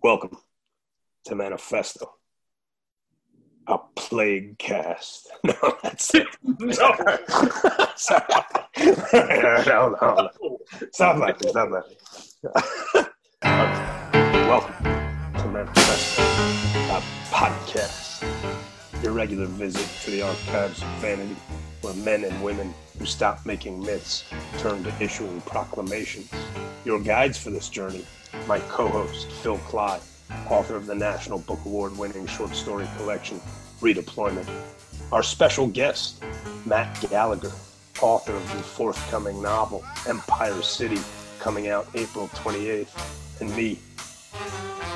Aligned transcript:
Welcome 0.00 0.38
to 1.24 1.34
Manifesto, 1.34 2.08
a 3.66 3.78
plague 3.96 4.56
cast. 4.58 5.28
No, 5.44 5.54
that's 5.82 6.14
it. 6.14 6.28
Sorry. 6.74 7.18
Sorry. 7.96 8.24
no, 9.66 9.96
no, 10.00 10.30
no. 10.40 10.58
Stop 10.92 11.18
laughing. 11.18 11.48
Stop 11.48 11.70
laughing. 11.70 11.96
Welcome 14.48 14.84
to 15.34 15.48
Manifesto, 15.48 16.22
a 16.22 17.02
podcast. 17.32 18.77
Your 19.02 19.12
regular 19.12 19.46
visit 19.46 19.86
to 20.04 20.10
the 20.10 20.22
archives 20.22 20.82
of 20.82 20.88
vanity, 21.00 21.36
where 21.82 21.94
men 21.94 22.24
and 22.24 22.42
women 22.42 22.74
who 22.98 23.06
stopped 23.06 23.46
making 23.46 23.78
myths 23.80 24.24
turn 24.58 24.82
to 24.82 24.92
issuing 25.00 25.40
proclamations. 25.42 26.28
Your 26.84 26.98
guides 26.98 27.38
for 27.38 27.50
this 27.50 27.68
journey, 27.68 28.04
my 28.48 28.58
co-host 28.60 29.30
Phil 29.30 29.58
Klay, 29.58 30.00
author 30.50 30.74
of 30.74 30.86
the 30.86 30.96
National 30.96 31.38
Book 31.38 31.60
Award 31.64 31.96
winning 31.96 32.26
short 32.26 32.54
story 32.56 32.88
collection 32.96 33.40
Redeployment. 33.80 34.50
Our 35.12 35.22
special 35.22 35.68
guest, 35.68 36.22
Matt 36.66 37.00
Gallagher, 37.08 37.52
author 38.02 38.34
of 38.34 38.48
the 38.50 38.62
forthcoming 38.64 39.40
novel 39.40 39.84
Empire 40.08 40.60
City, 40.62 40.98
coming 41.38 41.68
out 41.68 41.86
April 41.94 42.26
28th, 42.28 43.40
and 43.40 43.54
me, 43.54 43.78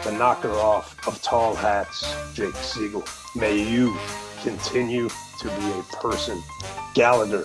the 0.04 0.12
knocker 0.12 0.50
off 0.50 1.06
of 1.06 1.20
tall 1.22 1.54
hats, 1.54 2.14
Jake 2.34 2.54
Siegel. 2.56 3.04
May 3.36 3.62
you 3.62 3.96
continue 4.42 5.08
to 5.08 5.48
be 5.48 5.70
a 5.70 5.82
person. 5.96 6.42
Gallagher, 6.94 7.44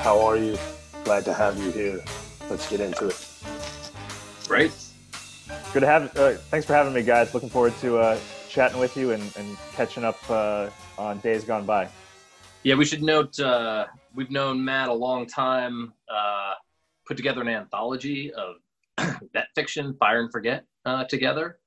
how 0.00 0.20
are 0.24 0.36
you? 0.36 0.56
Glad 1.04 1.24
to 1.26 1.34
have 1.34 1.58
you 1.58 1.70
here. 1.70 2.02
Let's 2.48 2.68
get 2.70 2.80
into 2.80 3.08
it. 3.08 3.28
Great. 4.48 4.72
Good 5.72 5.80
to 5.80 5.86
have. 5.86 6.16
Uh, 6.16 6.34
thanks 6.50 6.66
for 6.66 6.74
having 6.74 6.94
me, 6.94 7.02
guys. 7.02 7.34
Looking 7.34 7.50
forward 7.50 7.74
to 7.80 7.98
uh, 7.98 8.18
chatting 8.48 8.80
with 8.80 8.96
you 8.96 9.12
and, 9.12 9.22
and 9.36 9.56
catching 9.72 10.04
up 10.04 10.18
uh, 10.30 10.70
on 10.98 11.18
days 11.18 11.44
gone 11.44 11.66
by. 11.66 11.88
Yeah, 12.62 12.76
we 12.76 12.84
should 12.84 13.02
note 13.02 13.38
uh, 13.38 13.86
we've 14.14 14.30
known 14.30 14.64
Matt 14.64 14.88
a 14.88 14.94
long 14.94 15.26
time. 15.26 15.92
Uh, 16.08 16.54
put 17.06 17.16
together 17.16 17.40
an 17.42 17.48
anthology 17.48 18.32
of 18.32 18.56
that 19.34 19.48
fiction, 19.54 19.94
Fire 19.98 20.20
and 20.20 20.30
Forget, 20.30 20.64
uh, 20.86 21.04
together. 21.04 21.58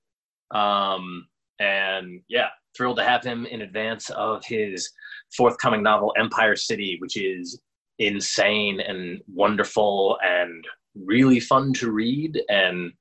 Um, 0.52 1.28
and 1.60 2.22
yeah, 2.28 2.50
thrilled 2.76 2.98
to 2.98 3.04
have 3.04 3.24
him 3.24 3.46
in 3.46 3.62
advance 3.62 4.10
of 4.12 4.44
his 4.46 4.90
forthcoming 5.36 5.84
novel, 5.84 6.14
Empire 6.18 6.56
City, 6.56 6.98
which 7.00 7.18
is 7.18 7.60
insane 8.00 8.80
and 8.82 9.22
wonderful 9.34 10.18
and 10.24 10.66
really 10.96 11.40
fun 11.40 11.74
to 11.74 11.92
read. 11.92 12.42
And 12.50 12.92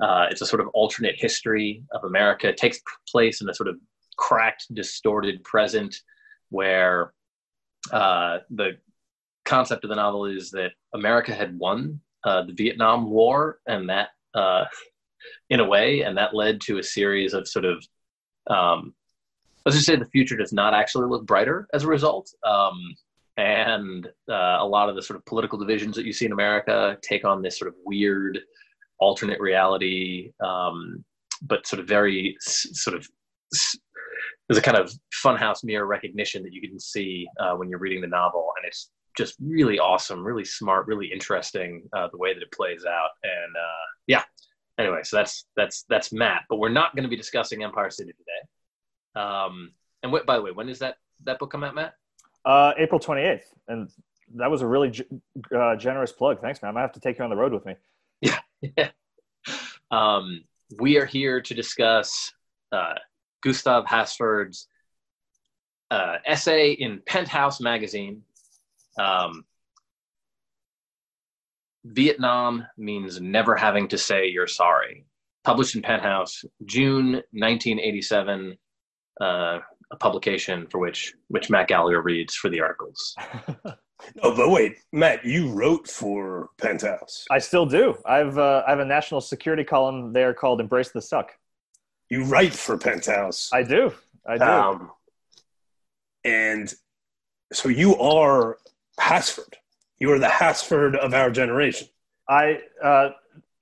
uh, 0.00 0.26
it's 0.30 0.42
a 0.42 0.46
sort 0.46 0.60
of 0.60 0.68
alternate 0.68 1.16
history 1.18 1.82
of 1.92 2.04
America. 2.04 2.48
It 2.48 2.56
takes 2.56 2.80
place 3.08 3.40
in 3.40 3.48
a 3.48 3.54
sort 3.54 3.68
of 3.68 3.76
cracked, 4.16 4.66
distorted 4.74 5.42
present 5.44 5.96
where 6.50 7.12
uh, 7.92 8.38
the 8.50 8.72
concept 9.44 9.84
of 9.84 9.90
the 9.90 9.96
novel 9.96 10.26
is 10.26 10.50
that 10.50 10.72
America 10.94 11.34
had 11.34 11.58
won 11.58 12.00
uh, 12.24 12.42
the 12.42 12.52
Vietnam 12.52 13.10
War, 13.10 13.60
and 13.66 13.88
that, 13.88 14.08
uh, 14.34 14.64
in 15.50 15.60
a 15.60 15.64
way, 15.64 16.02
and 16.02 16.16
that 16.16 16.34
led 16.34 16.60
to 16.62 16.78
a 16.78 16.82
series 16.82 17.34
of 17.34 17.48
sort 17.48 17.64
of, 17.64 17.84
um, 18.48 18.94
let's 19.64 19.76
just 19.76 19.86
say, 19.86 19.96
the 19.96 20.06
future 20.06 20.36
does 20.36 20.52
not 20.52 20.74
actually 20.74 21.08
look 21.08 21.26
brighter 21.26 21.66
as 21.72 21.84
a 21.84 21.88
result. 21.88 22.30
Um, 22.44 22.94
and 23.36 24.06
uh, 24.30 24.58
a 24.60 24.66
lot 24.66 24.88
of 24.88 24.96
the 24.96 25.02
sort 25.02 25.18
of 25.18 25.26
political 25.26 25.58
divisions 25.58 25.94
that 25.96 26.06
you 26.06 26.12
see 26.12 26.24
in 26.24 26.32
America 26.32 26.96
take 27.02 27.24
on 27.24 27.42
this 27.42 27.58
sort 27.58 27.68
of 27.68 27.74
weird 27.84 28.38
alternate 28.98 29.40
reality, 29.40 30.32
um, 30.40 31.04
but 31.42 31.66
sort 31.66 31.80
of 31.80 31.86
very 31.86 32.36
sort 32.40 32.96
of 32.96 33.06
there's 34.48 34.58
a 34.58 34.62
kind 34.62 34.78
of 34.78 34.92
funhouse 35.24 35.64
mirror 35.64 35.86
recognition 35.86 36.42
that 36.42 36.52
you 36.52 36.66
can 36.66 36.78
see 36.78 37.26
uh, 37.40 37.54
when 37.54 37.68
you're 37.68 37.78
reading 37.78 38.00
the 38.00 38.06
novel, 38.06 38.52
and 38.56 38.66
it's 38.66 38.90
just 39.16 39.34
really 39.40 39.78
awesome, 39.78 40.24
really 40.24 40.44
smart, 40.44 40.86
really 40.86 41.10
interesting 41.12 41.82
uh, 41.96 42.08
the 42.12 42.18
way 42.18 42.32
that 42.32 42.42
it 42.42 42.52
plays 42.52 42.84
out. 42.84 43.10
And 43.22 43.56
uh, 43.56 43.86
yeah, 44.06 44.22
anyway, 44.78 45.00
so 45.02 45.16
that's 45.16 45.46
that's 45.56 45.84
that's 45.88 46.12
Matt. 46.12 46.42
But 46.48 46.58
we're 46.58 46.68
not 46.68 46.94
going 46.94 47.04
to 47.04 47.08
be 47.08 47.16
discussing 47.16 47.62
Empire 47.62 47.90
City 47.90 48.12
today. 48.12 49.22
Um, 49.24 49.72
and 50.02 50.12
what, 50.12 50.26
by 50.26 50.36
the 50.36 50.42
way, 50.42 50.52
when 50.52 50.66
does 50.66 50.78
that 50.80 50.96
that 51.24 51.38
book 51.38 51.50
come 51.50 51.64
out, 51.64 51.74
Matt? 51.74 51.94
Uh, 52.44 52.72
April 52.78 53.00
28th, 53.00 53.40
and 53.68 53.90
that 54.36 54.50
was 54.50 54.62
a 54.62 54.66
really 54.66 54.90
g- 54.90 55.04
uh, 55.54 55.76
generous 55.76 56.12
plug. 56.12 56.40
Thanks, 56.40 56.62
man. 56.62 56.70
I 56.70 56.72
might 56.72 56.80
have 56.82 56.92
to 56.92 57.00
take 57.00 57.18
you 57.18 57.24
on 57.24 57.30
the 57.30 57.36
road 57.36 57.52
with 57.52 57.66
me. 57.66 57.74
Yeah. 58.20 58.38
yeah. 58.76 58.90
Um, 59.90 60.44
we 60.78 60.98
are 60.98 61.06
here 61.06 61.40
to 61.40 61.54
discuss 61.54 62.32
uh, 62.72 62.94
Gustav 63.42 63.84
Hasford's 63.86 64.68
uh, 65.90 66.16
essay 66.26 66.72
in 66.72 67.00
Penthouse 67.06 67.60
magazine. 67.60 68.22
Um, 68.98 69.44
Vietnam 71.86 72.66
means 72.76 73.20
never 73.20 73.54
having 73.54 73.88
to 73.88 73.98
say 73.98 74.26
you're 74.26 74.46
sorry. 74.46 75.06
Published 75.44 75.76
in 75.76 75.82
Penthouse, 75.82 76.44
June 76.64 77.12
1987, 77.32 78.58
uh, 79.20 79.58
a 79.92 79.96
publication 80.00 80.66
for 80.66 80.78
which 80.78 81.14
which 81.28 81.48
Matt 81.48 81.68
Gallagher 81.68 82.02
reads 82.02 82.34
for 82.34 82.48
the 82.50 82.60
articles. 82.60 83.14
Oh, 84.22 84.36
but 84.36 84.50
wait, 84.50 84.76
Matt, 84.92 85.24
you 85.24 85.50
wrote 85.52 85.88
for 85.88 86.50
Penthouse. 86.58 87.24
I 87.30 87.38
still 87.38 87.66
do. 87.66 87.96
I've 88.04 88.36
uh, 88.36 88.62
I 88.66 88.70
have 88.70 88.78
a 88.78 88.84
national 88.84 89.20
security 89.20 89.64
column 89.64 90.12
there 90.12 90.34
called 90.34 90.60
"Embrace 90.60 90.90
the 90.90 91.00
Suck." 91.00 91.32
You 92.10 92.24
write 92.24 92.52
for 92.52 92.76
Penthouse. 92.76 93.50
I 93.52 93.62
do. 93.62 93.92
I 94.26 94.38
do. 94.38 94.44
Um, 94.44 94.90
and 96.24 96.72
so 97.52 97.68
you 97.68 97.96
are 97.96 98.58
Hasford. 99.00 99.54
You 99.98 100.12
are 100.12 100.18
the 100.18 100.26
Hasford 100.26 100.94
of 100.96 101.14
our 101.14 101.30
generation. 101.30 101.88
I, 102.28 102.60
uh, 102.82 103.10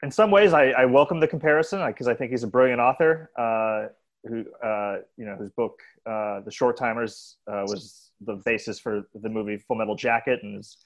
in 0.03 0.11
some 0.11 0.31
ways, 0.31 0.53
I, 0.53 0.71
I 0.71 0.85
welcome 0.85 1.21
the 1.21 1.29
comparison 1.29 1.85
because 1.87 2.09
I 2.09 2.15
think 2.15 2.33
he's 2.33 2.43
a 2.43 2.49
brilliant 2.49 2.81
author. 2.81 3.31
Uh, 3.39 3.89
who, 4.27 4.45
uh, 4.65 4.97
you 5.17 5.27
know, 5.27 5.37
whose 5.37 5.51
book, 5.51 5.81
uh, 6.07 6.41
"The 6.41 6.51
Short 6.51 6.77
Timers," 6.77 7.37
uh, 7.47 7.65
was 7.67 8.11
the 8.21 8.37
basis 8.45 8.81
for 8.81 9.03
the 9.15 9.29
movie 9.29 9.59
Full 9.59 9.77
Metal 9.77 9.95
Jacket, 9.95 10.41
and 10.43 10.59
is 10.59 10.79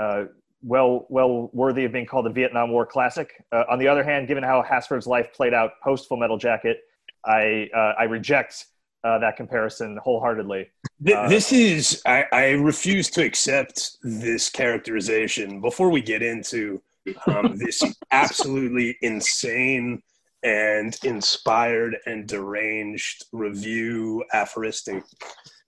uh, 0.00 0.24
well, 0.62 1.06
well 1.08 1.50
worthy 1.52 1.86
of 1.86 1.92
being 1.92 2.06
called 2.06 2.26
a 2.26 2.30
Vietnam 2.30 2.70
War 2.70 2.86
classic. 2.86 3.42
on 3.52 3.78
the 3.78 3.88
other 3.88 4.04
hand, 4.04 4.28
given 4.28 4.44
how 4.44 4.62
Hasford's 4.62 5.06
life 5.06 5.32
played 5.32 5.54
out 5.54 5.72
post 5.82 6.08
Full 6.08 6.18
Metal 6.18 6.38
Jacket, 6.38 6.82
I 7.24 7.68
I 7.98 8.04
reject 8.04 8.66
uh, 9.04 9.18
that 9.18 9.36
comparison 9.36 9.98
wholeheartedly. 9.98 10.70
Uh, 11.14 11.28
this 11.28 11.52
is 11.52 12.02
I, 12.06 12.24
I, 12.32 12.50
refuse 12.52 13.10
to 13.10 13.22
accept 13.22 13.98
this 14.02 14.48
characterization. 14.48 15.60
Before 15.60 15.90
we 15.90 16.00
get 16.00 16.22
into 16.22 16.80
um, 17.26 17.56
this 17.58 17.82
absolutely 18.10 18.96
insane 19.02 20.02
and 20.42 20.96
inspired 21.04 21.96
and 22.06 22.26
deranged 22.26 23.26
review 23.32 24.24
aphoristic 24.32 25.02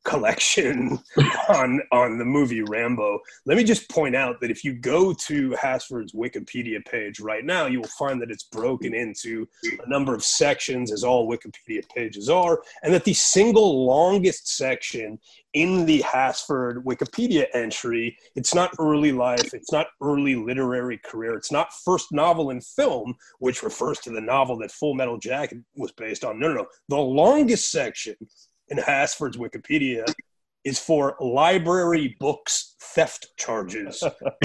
collection 0.06 0.98
on 1.48 1.82
on 1.92 2.18
the 2.18 2.24
movie 2.24 2.62
Rambo. 2.62 3.18
Let 3.44 3.56
me 3.56 3.64
just 3.64 3.90
point 3.90 4.16
out 4.16 4.40
that 4.40 4.50
if 4.50 4.64
you 4.64 4.72
go 4.72 5.12
to 5.12 5.50
Hasford's 5.50 6.12
Wikipedia 6.12 6.84
page 6.86 7.20
right 7.20 7.44
now, 7.44 7.66
you 7.66 7.80
will 7.80 7.88
find 7.98 8.22
that 8.22 8.30
it's 8.30 8.44
broken 8.44 8.94
into 8.94 9.46
a 9.64 9.88
number 9.88 10.14
of 10.14 10.24
sections, 10.24 10.92
as 10.92 11.04
all 11.04 11.28
Wikipedia 11.28 11.82
pages 11.94 12.30
are, 12.30 12.62
and 12.82 12.94
that 12.94 13.04
the 13.04 13.12
single 13.12 13.84
longest 13.84 14.56
section 14.56 15.18
in 15.56 15.86
the 15.86 16.00
Hasford 16.00 16.84
Wikipedia 16.84 17.46
entry, 17.54 18.16
it's 18.34 18.54
not 18.54 18.74
early 18.78 19.10
life, 19.10 19.54
it's 19.54 19.72
not 19.72 19.86
early 20.02 20.34
literary 20.34 20.98
career, 20.98 21.34
it's 21.34 21.50
not 21.50 21.72
first 21.72 22.12
novel 22.12 22.50
in 22.50 22.60
film, 22.60 23.14
which 23.38 23.62
refers 23.62 23.98
to 24.00 24.10
the 24.10 24.20
novel 24.20 24.58
that 24.58 24.70
Full 24.70 24.92
Metal 24.92 25.16
Jacket 25.16 25.58
was 25.74 25.92
based 25.92 26.24
on. 26.24 26.38
No, 26.38 26.48
no, 26.48 26.54
no. 26.56 26.66
The 26.90 26.96
longest 26.96 27.70
section 27.70 28.16
in 28.68 28.78
Hasford's 28.78 29.36
Wikipedia 29.36 30.04
is 30.64 30.78
for 30.78 31.16
library 31.20 32.16
books 32.18 32.74
theft 32.80 33.28
charges, 33.36 34.02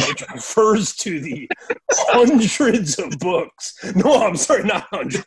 which 0.08 0.24
refers 0.34 0.96
to 0.98 1.20
the 1.20 1.50
hundreds 1.90 3.00
of 3.00 3.18
books. 3.20 3.76
No, 3.96 4.22
I'm 4.24 4.36
sorry, 4.36 4.64
not 4.64 4.86
hundreds. 4.92 5.26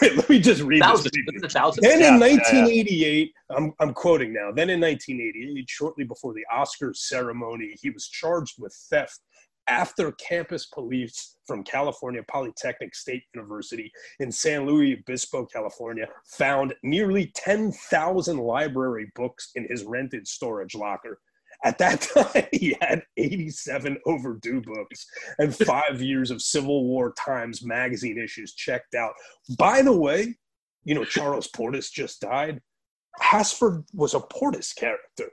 Wait, 0.00 0.16
let 0.16 0.28
me 0.28 0.38
just 0.38 0.62
read 0.62 0.80
thousands, 0.80 1.12
this. 1.40 1.52
Thousands. 1.52 1.86
Then 1.86 2.00
Yeah, 2.00 2.14
in 2.14 2.20
yeah, 2.20 2.28
1988, 2.28 3.32
I'm, 3.50 3.72
I'm 3.80 3.92
quoting 3.92 4.32
now. 4.32 4.50
Then 4.52 4.70
in 4.70 4.80
1988, 4.80 5.68
shortly 5.68 6.04
before 6.04 6.32
the 6.34 6.44
Oscars 6.52 6.96
ceremony, 6.96 7.74
he 7.80 7.90
was 7.90 8.08
charged 8.08 8.54
with 8.58 8.74
theft 8.90 9.20
after 9.68 10.12
campus 10.12 10.66
police 10.66 11.36
from 11.46 11.64
California 11.64 12.22
Polytechnic 12.28 12.94
State 12.94 13.22
University 13.34 13.90
in 14.20 14.30
San 14.30 14.66
Luis 14.66 14.98
Obispo, 14.98 15.46
California, 15.46 16.06
found 16.24 16.74
nearly 16.82 17.32
10,000 17.34 18.38
library 18.38 19.10
books 19.14 19.50
in 19.54 19.66
his 19.68 19.84
rented 19.84 20.26
storage 20.26 20.74
locker. 20.74 21.18
At 21.64 21.78
that 21.78 22.00
time, 22.34 22.46
he 22.52 22.76
had 22.80 23.02
87 23.16 23.98
overdue 24.06 24.60
books 24.60 25.06
and 25.38 25.54
five 25.54 26.02
years 26.02 26.30
of 26.30 26.42
Civil 26.42 26.84
War 26.84 27.12
Times 27.12 27.64
magazine 27.64 28.18
issues 28.18 28.54
checked 28.54 28.94
out. 28.94 29.12
By 29.58 29.82
the 29.82 29.96
way, 29.96 30.36
you 30.84 30.94
know, 30.94 31.04
Charles 31.04 31.48
Portis 31.48 31.90
just 31.90 32.20
died. 32.20 32.60
Hasford 33.20 33.84
was 33.94 34.14
a 34.14 34.20
Portis 34.20 34.74
character. 34.74 35.30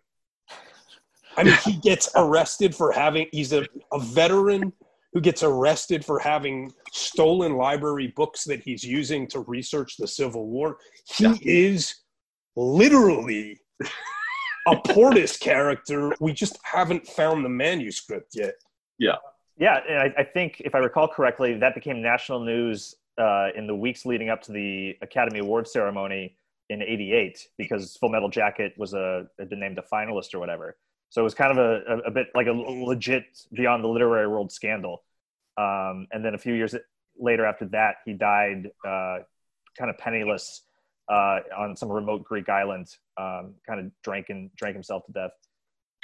I 1.38 1.44
mean, 1.44 1.58
he 1.64 1.74
gets 1.74 2.10
arrested 2.16 2.76
for 2.76 2.92
having, 2.92 3.28
he's 3.32 3.54
a, 3.54 3.66
a 3.92 4.00
veteran 4.00 4.74
who 5.14 5.22
gets 5.22 5.44
arrested 5.44 6.04
for 6.04 6.20
having 6.20 6.72
stolen 6.92 7.56
library 7.56 8.14
books 8.16 8.44
that 8.46 8.62
he's 8.62 8.84
using 8.84 9.28
to 9.28 9.42
research 9.42 9.98
the 9.98 10.08
Civil 10.08 10.48
War. 10.48 10.78
He 11.06 11.26
yeah. 11.26 11.36
is 11.44 11.96
literally 12.56 13.60
a 14.68 14.76
Portis 14.76 15.40
character. 15.40 16.14
We 16.20 16.34
just 16.34 16.58
haven't 16.64 17.06
found 17.08 17.46
the 17.46 17.50
manuscript 17.50 18.34
yet. 18.36 18.56
Yeah. 18.98 19.16
Yeah, 19.60 19.80
and 19.88 20.00
I, 20.00 20.22
I 20.22 20.24
think 20.24 20.62
if 20.66 20.74
I 20.74 20.80
recall 20.80 21.08
correctly, 21.08 21.58
that 21.60 21.76
became 21.76 22.02
national 22.02 22.40
news 22.40 22.96
uh, 23.20 23.50
in 23.56 23.68
the 23.68 23.76
weeks 23.76 24.06
leading 24.06 24.30
up 24.30 24.42
to 24.44 24.52
the 24.52 24.98
Academy 25.02 25.40
Award 25.40 25.68
ceremony 25.68 26.36
in 26.70 26.82
'88 26.82 27.48
because 27.60 27.96
Full 27.98 28.10
Metal 28.10 28.30
Jacket 28.30 28.74
was 28.78 28.96
a 28.96 29.28
had 29.38 29.50
been 29.50 29.60
named 29.60 29.78
a 29.78 29.84
finalist 29.94 30.34
or 30.34 30.40
whatever. 30.40 30.78
So 31.14 31.22
it 31.22 31.26
was 31.26 31.36
kind 31.36 31.56
of 31.56 31.60
a, 31.60 32.00
a, 32.08 32.10
bit 32.10 32.30
like 32.34 32.48
a 32.48 32.52
legit 32.52 33.26
beyond 33.54 33.84
the 33.84 33.88
literary 33.88 34.28
world 34.28 34.52
scandal. 34.52 35.04
Um, 35.60 36.08
and 36.12 36.26
then 36.26 36.34
a 36.34 36.40
few 36.40 36.56
years 36.56 36.74
later 37.20 37.46
after 37.46 37.66
that, 37.66 37.98
he 38.04 38.14
died 38.14 38.72
uh, 38.84 39.20
kind 39.78 39.92
of 39.92 39.98
penniless 40.00 40.64
uh, 41.08 41.42
on 41.56 41.76
some 41.76 41.92
remote 41.92 42.24
Greek 42.24 42.50
island, 42.50 42.88
um, 43.20 43.54
kind 43.68 43.80
of 43.80 43.92
drank 44.04 44.30
and 44.30 44.50
drank 44.56 44.74
himself 44.74 45.06
to 45.06 45.12
death. 45.12 45.30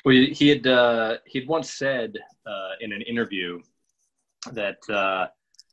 Well, 0.06 0.14
he 0.14 0.48
had 0.48 0.68
uh, 0.68 1.18
he'd 1.26 1.48
once 1.48 1.72
said 1.72 2.16
uh, 2.46 2.74
in 2.80 2.94
an 2.94 3.02
interview 3.02 3.62
that 4.52 4.78
uh, 4.92 5.26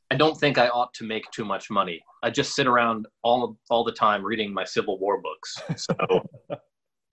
I 0.09 0.15
don't 0.15 0.35
think 0.35 0.57
I 0.57 0.69
ought 0.69 0.95
to 0.95 1.05
make 1.05 1.29
too 1.29 1.45
much 1.45 1.69
money. 1.69 2.01
I 2.23 2.31
just 2.31 2.55
sit 2.55 2.65
around 2.65 3.05
all 3.21 3.55
all 3.69 3.83
the 3.83 3.91
time 3.91 4.25
reading 4.25 4.51
my 4.51 4.63
Civil 4.63 4.97
War 4.97 5.21
books. 5.21 5.61
So, 5.75 6.27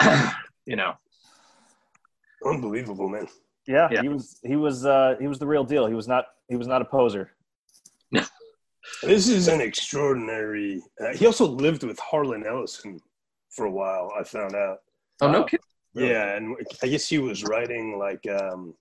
you 0.65 0.77
know, 0.77 0.95
Unbelievable, 2.45 3.09
man. 3.09 3.29
Yeah, 3.67 3.89
yeah, 3.91 4.03
he 4.03 4.09
was 4.09 4.41
he 4.45 4.57
was 4.57 4.85
uh, 4.85 5.17
he 5.19 5.27
was 5.27 5.39
the 5.39 5.47
real 5.47 5.65
deal. 5.65 5.87
He 5.87 5.95
was 5.95 6.07
not 6.07 6.27
he 6.49 6.57
was 6.57 6.67
not 6.67 6.83
a 6.83 6.85
poser. 6.85 7.33
this 9.03 9.29
is 9.29 9.49
an 9.49 9.61
extraordinary. 9.61 10.83
Uh, 11.01 11.15
he 11.15 11.27
also 11.27 11.47
lived 11.47 11.83
with 11.83 11.99
Harlan 11.99 12.45
Ellison 12.47 13.01
for 13.51 13.67
a 13.67 13.71
while. 13.71 14.13
I 14.19 14.25
found 14.25 14.55
out. 14.55 14.79
Oh 15.23 15.31
no 15.31 15.45
kidding. 15.45 15.65
Yeah, 15.95 16.37
and 16.37 16.57
I 16.83 16.89
guess 16.89 17.09
he 17.09 17.19
was 17.19 17.45
writing 17.45 17.99
like 17.99 18.27
um, 18.29 18.75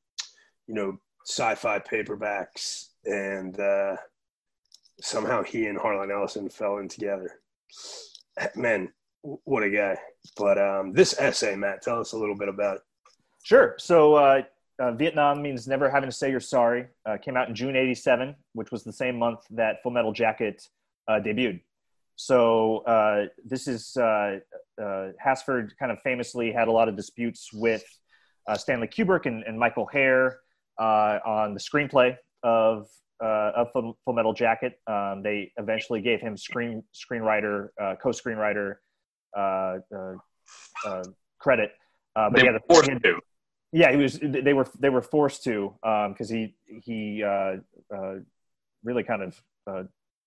you 0.67 0.73
know 0.73 0.97
sci-fi 1.25 1.79
paperbacks, 1.79 2.89
and 3.05 3.57
uh, 3.59 3.95
somehow 4.99 5.43
he 5.43 5.67
and 5.67 5.77
Harlan 5.77 6.11
Ellison 6.11 6.49
fell 6.49 6.77
in 6.77 6.89
together. 6.89 7.39
Man, 8.55 8.91
what 9.21 9.63
a 9.63 9.69
guy! 9.69 9.97
But 10.35 10.57
um, 10.57 10.91
this 10.91 11.17
essay, 11.19 11.55
Matt, 11.55 11.83
tell 11.83 11.99
us 11.99 12.13
a 12.13 12.17
little 12.17 12.35
bit 12.35 12.49
about 12.49 12.77
it. 12.77 12.81
Sure. 13.43 13.75
So 13.77 14.15
uh, 14.15 14.41
uh, 14.79 14.93
Vietnam 14.93 15.41
means 15.41 15.67
never 15.67 15.89
having 15.89 16.09
to 16.09 16.15
say 16.15 16.31
you're 16.31 16.39
sorry. 16.39 16.87
Uh, 17.05 17.17
came 17.17 17.37
out 17.37 17.49
in 17.49 17.55
June 17.55 17.75
'87, 17.75 18.35
which 18.53 18.71
was 18.71 18.83
the 18.83 18.93
same 18.93 19.19
month 19.19 19.39
that 19.51 19.83
Full 19.83 19.91
Metal 19.91 20.13
Jacket 20.13 20.67
uh, 21.07 21.19
debuted. 21.23 21.61
So 22.15 22.79
uh, 22.79 23.25
this 23.45 23.67
is 23.67 23.95
uh, 23.97 24.39
Hasford 24.79 25.71
kind 25.77 25.91
of 25.91 25.99
famously 26.03 26.51
had 26.51 26.67
a 26.67 26.71
lot 26.71 26.87
of 26.87 26.95
disputes 26.95 27.49
with 27.53 27.83
Stanley 28.55 28.87
Kubrick 28.87 29.25
and, 29.25 29.43
and 29.43 29.57
Michael 29.59 29.87
Herr 29.91 30.39
on 30.79 31.53
the 31.53 31.59
screenplay 31.59 32.15
of 32.43 32.87
of 33.19 33.71
Full, 33.71 33.97
Full 34.05 34.13
Metal 34.13 34.33
Jacket. 34.33 34.79
Um, 34.87 35.21
they 35.23 35.51
eventually 35.57 36.01
gave 36.01 36.21
him 36.21 36.37
screen 36.37 36.83
screenwriter 36.93 37.69
co-screenwriter 38.01 38.75
credit. 41.39 41.71
Uh, 42.15 42.29
but 42.29 42.39
they 42.39 42.45
yeah, 42.45 42.57
the, 42.67 42.75
had, 42.75 43.03
to. 43.03 43.19
Yeah, 43.73 43.91
he 43.91 43.97
was. 43.97 44.19
They 44.21 44.53
were 44.53 44.67
they 44.79 44.89
were 44.89 45.01
forced 45.01 45.43
to 45.45 45.73
because 45.81 46.31
um, 46.31 46.37
he 46.37 46.55
he 46.83 47.23
uh, 47.23 47.55
uh, 47.93 48.15
really 48.83 49.03
kind 49.03 49.23
of 49.23 49.41
uh, 49.65 49.83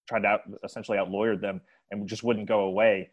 tried 0.08 0.22
to 0.22 0.28
out, 0.28 0.40
essentially 0.64 0.98
out 0.98 1.10
lawyered 1.10 1.40
them 1.40 1.60
and 1.92 2.08
just 2.08 2.24
wouldn't 2.24 2.48
go 2.48 2.62
away. 2.62 3.10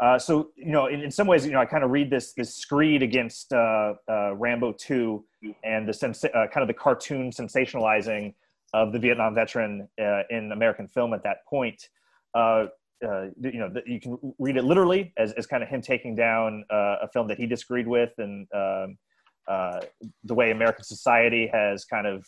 Uh, 0.00 0.18
so 0.18 0.52
you 0.56 0.72
know, 0.72 0.86
in, 0.86 1.02
in, 1.02 1.10
some 1.10 1.26
ways, 1.26 1.44
you 1.44 1.52
know, 1.52 1.60
I 1.60 1.66
kind 1.66 1.84
of 1.84 1.90
read 1.90 2.08
this 2.08 2.32
this 2.32 2.56
screed 2.56 3.02
against 3.02 3.52
uh, 3.52 3.92
uh, 4.10 4.34
Rambo 4.34 4.72
two 4.72 5.26
and 5.62 5.86
the 5.86 5.92
sens- 5.92 6.24
kind 6.32 6.62
of 6.62 6.66
the 6.66 6.74
cartoon 6.74 7.30
sensationalizing 7.30 8.32
of 8.72 8.90
the 8.90 8.98
Vietnam 8.98 9.34
veteran 9.34 9.86
in 10.30 10.50
American 10.50 10.88
film 10.88 11.12
at 11.12 11.22
that 11.24 11.44
point. 11.46 11.90
Uh, 12.34 13.26
you 13.42 13.58
know, 13.58 13.70
you 13.84 14.00
can 14.00 14.16
read 14.38 14.56
it 14.56 14.64
literally 14.64 15.12
as, 15.18 15.32
as 15.32 15.46
kind 15.46 15.62
of 15.62 15.68
him 15.68 15.82
taking 15.82 16.14
down 16.14 16.64
uh, 16.70 16.96
a 17.02 17.08
film 17.12 17.28
that 17.28 17.36
he 17.36 17.46
disagreed 17.46 17.86
with 17.86 18.10
and 18.16 18.48
um, 18.54 18.96
uh, 19.46 19.80
the 20.24 20.34
way 20.34 20.50
American 20.50 20.84
society 20.84 21.48
has 21.52 21.84
kind 21.84 22.06
of 22.06 22.26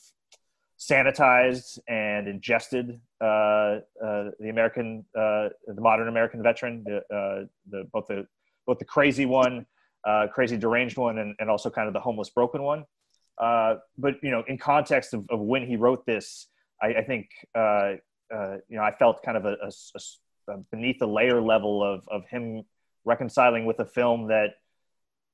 sanitized 0.78 1.78
and 1.88 2.28
ingested 2.28 3.00
uh, 3.20 3.24
uh, 3.24 4.30
the 4.38 4.48
American, 4.50 5.04
the 5.14 5.50
modern 5.78 6.08
American 6.08 6.42
veteran, 6.42 6.84
the, 6.84 7.48
the 7.70 7.84
both 7.92 8.06
the 8.08 8.26
both 8.66 8.78
the 8.78 8.84
crazy 8.84 9.26
one, 9.26 9.64
crazy 10.32 10.56
deranged 10.56 10.98
one, 10.98 11.18
and, 11.18 11.34
and 11.38 11.48
also 11.48 11.70
kind 11.70 11.88
of 11.88 11.94
the 11.94 12.00
homeless 12.00 12.30
broken 12.30 12.62
one. 12.62 12.84
but 13.38 14.14
you 14.22 14.30
know, 14.30 14.44
in 14.48 14.58
context 14.58 15.14
of, 15.14 15.24
of 15.30 15.40
when 15.40 15.66
he 15.66 15.76
wrote 15.76 16.04
this, 16.04 16.48
I, 16.82 16.88
I 16.88 17.02
think 17.04 17.28
you 17.54 18.76
know 18.76 18.82
I 18.82 18.92
felt 18.98 19.22
kind 19.22 19.36
of 19.38 19.46
a, 19.46 19.56
a, 19.62 19.70
a 20.48 20.58
beneath 20.70 20.98
the 20.98 21.08
layer 21.08 21.40
level 21.40 21.82
of 21.82 22.06
of 22.08 22.26
him 22.28 22.62
reconciling 23.06 23.64
with 23.64 23.78
a 23.80 23.86
film 23.86 24.28
that 24.28 24.50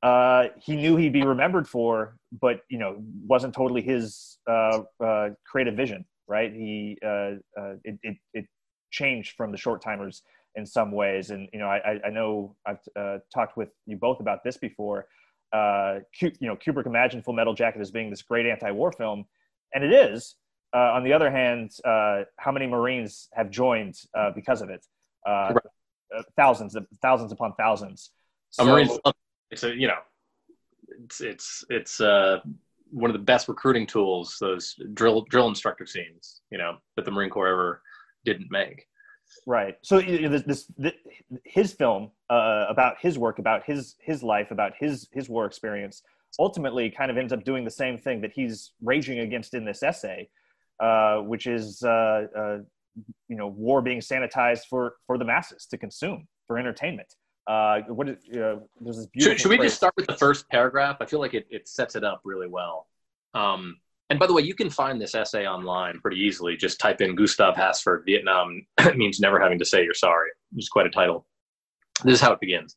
uh, 0.02 0.48
he 0.60 0.74
knew 0.74 0.96
he'd 0.96 1.12
be 1.12 1.22
remembered 1.22 1.68
for, 1.68 2.16
but 2.40 2.62
you 2.68 2.78
know, 2.78 2.96
wasn't 3.26 3.54
totally 3.54 3.82
his 3.82 4.38
uh, 4.50 4.80
uh, 5.02 5.28
creative 5.46 5.74
vision, 5.74 6.04
right? 6.26 6.52
He 6.52 6.98
uh, 7.04 7.34
uh, 7.56 7.74
it, 7.84 7.98
it, 8.02 8.16
it 8.34 8.46
changed 8.90 9.34
from 9.36 9.52
the 9.52 9.58
short 9.58 9.80
timers 9.80 10.22
in 10.56 10.66
some 10.66 10.90
ways, 10.90 11.30
and 11.30 11.48
you 11.52 11.60
know, 11.60 11.66
I 11.66 12.00
I 12.04 12.10
know 12.10 12.56
I've 12.66 12.80
uh, 12.98 13.18
talked 13.32 13.56
with 13.56 13.68
you 13.86 13.96
both 13.96 14.18
about 14.18 14.42
this 14.42 14.56
before. 14.56 15.06
you 15.54 16.48
know, 16.48 16.56
Kubrick 16.56 16.86
imagined 16.86 17.24
Full 17.24 17.34
Metal 17.34 17.54
Jacket 17.54 17.80
as 17.80 17.92
being 17.92 18.10
this 18.10 18.22
great 18.22 18.46
anti-war 18.46 18.90
film, 18.92 19.24
and 19.72 19.84
it 19.84 19.92
is. 19.92 20.34
on 20.74 21.04
the 21.04 21.12
other 21.12 21.30
hand, 21.30 21.70
how 21.84 22.50
many 22.50 22.66
Marines 22.66 23.28
have 23.34 23.50
joined 23.50 23.94
because 24.34 24.62
of 24.62 24.68
it? 24.68 24.84
Right. 25.26 25.56
Thousands, 26.36 26.76
thousands 27.00 27.30
upon 27.32 27.54
thousands. 27.54 28.10
So, 28.50 28.66
Marines 28.66 28.98
it's 29.52 29.62
a 29.62 29.74
you 29.74 29.86
know 29.86 29.98
it's 31.04 31.20
it's 31.20 31.64
it's 31.70 32.00
uh 32.00 32.40
one 32.90 33.08
of 33.08 33.14
the 33.14 33.22
best 33.22 33.48
recruiting 33.48 33.86
tools 33.86 34.36
those 34.40 34.74
drill 34.92 35.24
drill 35.30 35.48
instructor 35.48 35.86
scenes 35.86 36.42
you 36.50 36.58
know 36.58 36.76
that 36.96 37.04
the 37.04 37.10
marine 37.10 37.30
corps 37.30 37.48
ever 37.48 37.82
didn't 38.24 38.50
make. 38.50 38.86
Right. 39.46 39.76
So 39.82 39.98
know, 39.98 40.28
this, 40.28 40.66
this, 40.76 40.94
his 41.44 41.72
film 41.72 42.10
uh, 42.28 42.66
about 42.68 42.96
his 43.00 43.18
work 43.18 43.38
about 43.38 43.64
his 43.64 43.96
his 44.00 44.22
life 44.22 44.50
about 44.50 44.72
his 44.78 45.08
his 45.12 45.28
war 45.28 45.46
experience 45.46 46.02
ultimately 46.38 46.90
kind 46.90 47.10
of 47.10 47.16
ends 47.16 47.32
up 47.32 47.44
doing 47.44 47.64
the 47.64 47.70
same 47.70 47.98
thing 47.98 48.20
that 48.22 48.32
he's 48.32 48.72
raging 48.82 49.20
against 49.20 49.54
in 49.54 49.64
this 49.64 49.82
essay 49.82 50.28
uh, 50.80 51.18
which 51.18 51.46
is 51.46 51.82
uh, 51.82 52.26
uh 52.36 52.58
you 53.28 53.36
know 53.36 53.48
war 53.48 53.80
being 53.80 54.00
sanitized 54.00 54.66
for 54.68 54.94
for 55.06 55.18
the 55.18 55.24
masses 55.24 55.66
to 55.66 55.78
consume 55.78 56.26
for 56.46 56.58
entertainment 56.58 57.14
uh, 57.46 57.80
what 57.88 58.08
is, 58.08 58.16
uh, 58.34 58.56
there's 58.80 58.96
this 58.96 59.08
should, 59.18 59.40
should 59.40 59.50
we 59.50 59.58
just 59.58 59.76
start 59.76 59.94
with 59.96 60.06
the 60.06 60.16
first 60.16 60.48
paragraph? 60.48 60.98
I 61.00 61.06
feel 61.06 61.20
like 61.20 61.34
it, 61.34 61.46
it 61.50 61.68
sets 61.68 61.96
it 61.96 62.04
up 62.04 62.20
really 62.24 62.48
well. 62.48 62.86
Um, 63.34 63.78
and 64.10 64.18
by 64.18 64.26
the 64.26 64.34
way, 64.34 64.42
you 64.42 64.54
can 64.54 64.70
find 64.70 65.00
this 65.00 65.14
essay 65.14 65.46
online 65.46 65.98
pretty 66.00 66.18
easily. 66.18 66.56
Just 66.56 66.78
type 66.78 67.00
in 67.00 67.14
Gustav 67.14 67.54
Hasford, 67.54 68.04
Vietnam 68.04 68.66
means 68.94 69.20
never 69.20 69.40
having 69.40 69.58
to 69.58 69.64
say 69.64 69.84
you're 69.84 69.94
sorry. 69.94 70.28
It's 70.54 70.68
quite 70.68 70.86
a 70.86 70.90
title. 70.90 71.26
This 72.04 72.14
is 72.14 72.20
how 72.20 72.32
it 72.32 72.40
begins. 72.40 72.76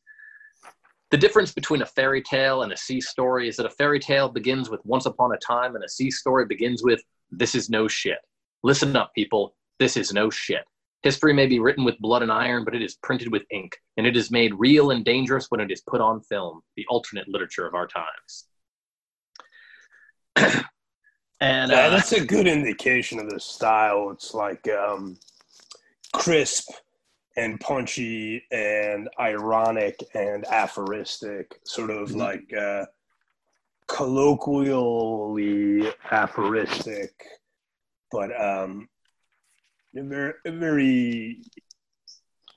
The 1.10 1.18
difference 1.18 1.52
between 1.52 1.82
a 1.82 1.86
fairy 1.86 2.22
tale 2.22 2.62
and 2.62 2.72
a 2.72 2.76
sea 2.76 3.00
story 3.00 3.48
is 3.48 3.56
that 3.56 3.66
a 3.66 3.70
fairy 3.70 4.00
tale 4.00 4.28
begins 4.28 4.70
with 4.70 4.80
once 4.84 5.06
upon 5.06 5.32
a 5.32 5.38
time 5.38 5.76
and 5.76 5.84
a 5.84 5.88
sea 5.88 6.10
story 6.10 6.46
begins 6.46 6.82
with 6.82 7.02
this 7.30 7.54
is 7.54 7.70
no 7.70 7.86
shit. 7.86 8.18
Listen 8.62 8.96
up, 8.96 9.12
people. 9.14 9.54
This 9.78 9.96
is 9.96 10.12
no 10.12 10.30
shit. 10.30 10.64
History 11.06 11.32
may 11.32 11.46
be 11.46 11.60
written 11.60 11.84
with 11.84 11.96
blood 12.00 12.24
and 12.24 12.32
iron, 12.32 12.64
but 12.64 12.74
it 12.74 12.82
is 12.82 12.96
printed 12.96 13.30
with 13.30 13.44
ink, 13.52 13.76
and 13.96 14.08
it 14.08 14.16
is 14.16 14.32
made 14.32 14.52
real 14.58 14.90
and 14.90 15.04
dangerous 15.04 15.46
when 15.50 15.60
it 15.60 15.70
is 15.70 15.80
put 15.82 16.00
on 16.00 16.20
film, 16.20 16.62
the 16.76 16.84
alternate 16.88 17.28
literature 17.28 17.64
of 17.64 17.74
our 17.74 17.86
times. 17.86 18.46
and 21.40 21.70
yeah, 21.70 21.86
uh, 21.86 21.90
that's 21.90 22.10
a 22.10 22.26
good 22.26 22.48
indication 22.48 23.20
of 23.20 23.30
the 23.30 23.38
style. 23.38 24.10
It's 24.10 24.34
like 24.34 24.68
um, 24.68 25.16
crisp 26.12 26.70
and 27.36 27.60
punchy 27.60 28.42
and 28.50 29.08
ironic 29.20 30.02
and 30.14 30.44
aphoristic, 30.48 31.60
sort 31.64 31.90
of 31.90 32.08
mm-hmm. 32.08 32.18
like 32.18 32.52
uh, 32.52 32.84
colloquially 33.86 35.88
aphoristic, 36.10 37.12
but 38.10 38.32
um, 38.40 38.88
very, 40.02 40.34
very 40.46 41.42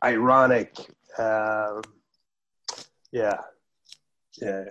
ironic 0.04 0.76
Um, 1.18 1.82
yeah, 3.12 3.38
yeah, 4.42 4.66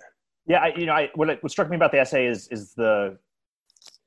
Yeah, 0.47 0.59
I, 0.59 0.73
you 0.77 0.87
know, 0.87 0.93
I, 0.93 1.11
what, 1.15 1.43
what 1.43 1.51
struck 1.51 1.69
me 1.69 1.77
about 1.77 1.93
the 1.93 2.01
essay 2.01 2.27
is 2.27 2.49
is 2.49 2.75
the 2.75 3.19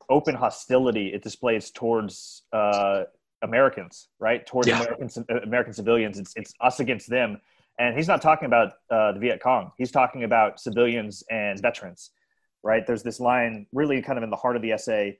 open 0.09 0.35
hostility 0.35 1.13
it 1.13 1.21
displays 1.23 1.71
towards 1.71 2.43
uh, 2.53 3.03
Americans, 3.41 4.07
right? 4.19 4.45
Towards 4.45 4.69
Yeah. 4.69 4.81
American 4.81 5.25
uh, 5.29 5.41
American 5.41 5.73
civilians. 5.73 6.17
It's 6.19 6.33
it's 6.35 6.53
us 6.61 6.79
against 6.79 7.09
them, 7.09 7.39
and 7.79 7.95
he's 7.95 8.07
not 8.07 8.21
talking 8.21 8.45
about 8.45 8.73
uh, 8.89 9.11
the 9.11 9.19
Viet 9.19 9.41
Cong. 9.41 9.71
He's 9.77 9.91
talking 9.91 10.23
about 10.23 10.59
civilians 10.59 11.23
and 11.29 11.59
veterans, 11.61 12.11
right? 12.63 12.85
There's 12.87 13.03
this 13.03 13.19
line 13.19 13.67
really 13.73 14.01
kind 14.01 14.17
of 14.17 14.23
in 14.23 14.29
the 14.29 14.37
heart 14.37 14.55
of 14.55 14.61
the 14.61 14.71
essay. 14.71 15.19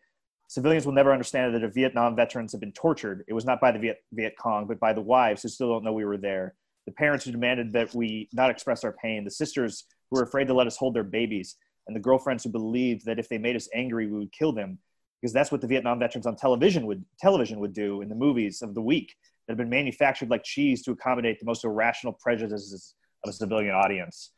Civilians 0.52 0.86
will 0.86 0.92
never 0.92 1.14
understand 1.14 1.56
that 1.56 1.60
the 1.60 1.70
Vietnam 1.70 2.14
veterans 2.14 2.52
have 2.52 2.60
been 2.60 2.74
tortured. 2.74 3.24
It 3.30 3.34
was 3.34 3.46
not 3.46 3.62
by 3.62 3.72
the 3.72 3.80
Viet, 3.80 4.04
Viet 4.12 4.36
Cong, 4.38 4.68
but 4.68 4.82
by 4.82 4.92
the 4.92 5.00
wives 5.00 5.42
who 5.42 5.48
still 5.48 5.70
don't 5.70 5.82
know 5.82 5.94
we 5.94 6.04
were 6.04 6.18
there. 6.18 6.56
The 6.88 6.92
parents 6.92 7.24
who 7.24 7.32
demanded 7.32 7.72
that 7.72 7.96
we 7.96 8.28
not 8.34 8.50
express 8.50 8.84
our 8.84 8.92
pain. 8.92 9.24
The 9.24 9.32
sisters 9.32 9.86
who 10.10 10.18
were 10.18 10.24
afraid 10.24 10.48
to 10.48 10.54
let 10.54 10.68
us 10.68 10.76
hold 10.76 10.94
their 10.94 11.06
babies. 11.06 11.56
And 11.88 11.96
the 11.96 12.02
girlfriends 12.02 12.44
who 12.44 12.50
believed 12.50 13.06
that 13.06 13.18
if 13.18 13.30
they 13.30 13.38
made 13.38 13.56
us 13.56 13.70
angry, 13.74 14.08
we 14.08 14.20
would 14.20 14.34
kill 14.34 14.52
them. 14.52 14.78
Because 15.22 15.32
that's 15.32 15.54
what 15.54 15.62
the 15.62 15.68
Vietnam 15.68 16.00
veterans 16.00 16.26
on 16.28 16.36
television 16.36 16.86
would 16.86 17.06
television 17.18 17.62
would 17.62 17.72
do 17.72 18.02
in 18.02 18.10
the 18.10 18.16
movies 18.16 18.62
of 18.62 18.74
the 18.76 18.82
week 18.82 19.16
that 19.48 19.54
have 19.54 19.58
been 19.58 19.70
manufactured 19.70 20.30
like 20.30 20.44
cheese 20.44 20.82
to 20.84 20.92
accommodate 20.92 21.40
the 21.40 21.46
most 21.46 21.64
irrational 21.64 22.12
prejudices 22.12 22.94
of 23.24 23.30
a 23.30 23.34
civilian 23.34 23.74
audience. 23.74 24.34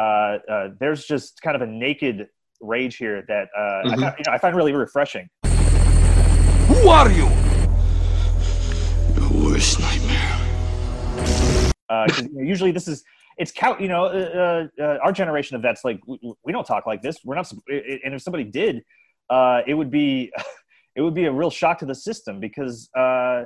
Uh, 0.00 0.38
uh, 0.50 0.68
there's 0.80 1.04
just 1.04 1.42
kind 1.42 1.56
of 1.56 1.60
a 1.60 1.66
naked 1.66 2.28
rage 2.60 2.96
here 2.96 3.24
that 3.28 3.48
uh, 3.56 3.60
I, 3.60 3.82
Mhm. 3.84 4.00
find, 4.00 4.14
you 4.18 4.24
know, 4.26 4.32
I 4.32 4.38
find 4.38 4.56
really 4.56 4.72
refreshing. 4.72 5.28
Who 6.68 6.88
are 6.88 7.10
you? 7.10 7.28
Your 9.16 9.30
worst 9.50 9.80
nightmare. 9.80 10.34
Uh, 11.88 12.06
'cause, 12.06 12.22
you 12.22 12.34
know, 12.34 12.42
usually 12.42 12.70
this 12.72 12.86
is 12.88 13.02
it's 13.38 13.52
count. 13.52 13.80
You 13.80 13.88
know, 13.88 14.04
uh, 14.04 14.68
uh, 14.78 14.82
uh, 14.82 14.98
our 15.02 15.12
generation 15.12 15.56
of 15.56 15.62
vets 15.62 15.82
like 15.84 16.00
we, 16.06 16.18
we 16.44 16.52
don't 16.52 16.66
talk 16.66 16.86
like 16.86 17.02
this. 17.02 17.18
We're 17.24 17.36
not. 17.36 17.46
sup- 17.46 17.58
i- 17.70 17.74
i- 17.74 18.00
And 18.04 18.14
if 18.14 18.20
somebody 18.22 18.44
did, 18.44 18.82
uh, 19.30 19.62
it 19.66 19.74
would 19.74 19.90
be 19.90 20.30
it 20.96 21.00
would 21.02 21.14
be 21.14 21.24
a 21.24 21.32
real 21.32 21.50
shock 21.50 21.78
to 21.78 21.86
the 21.86 21.94
system 21.94 22.38
because 22.40 22.90
uh, 22.96 23.44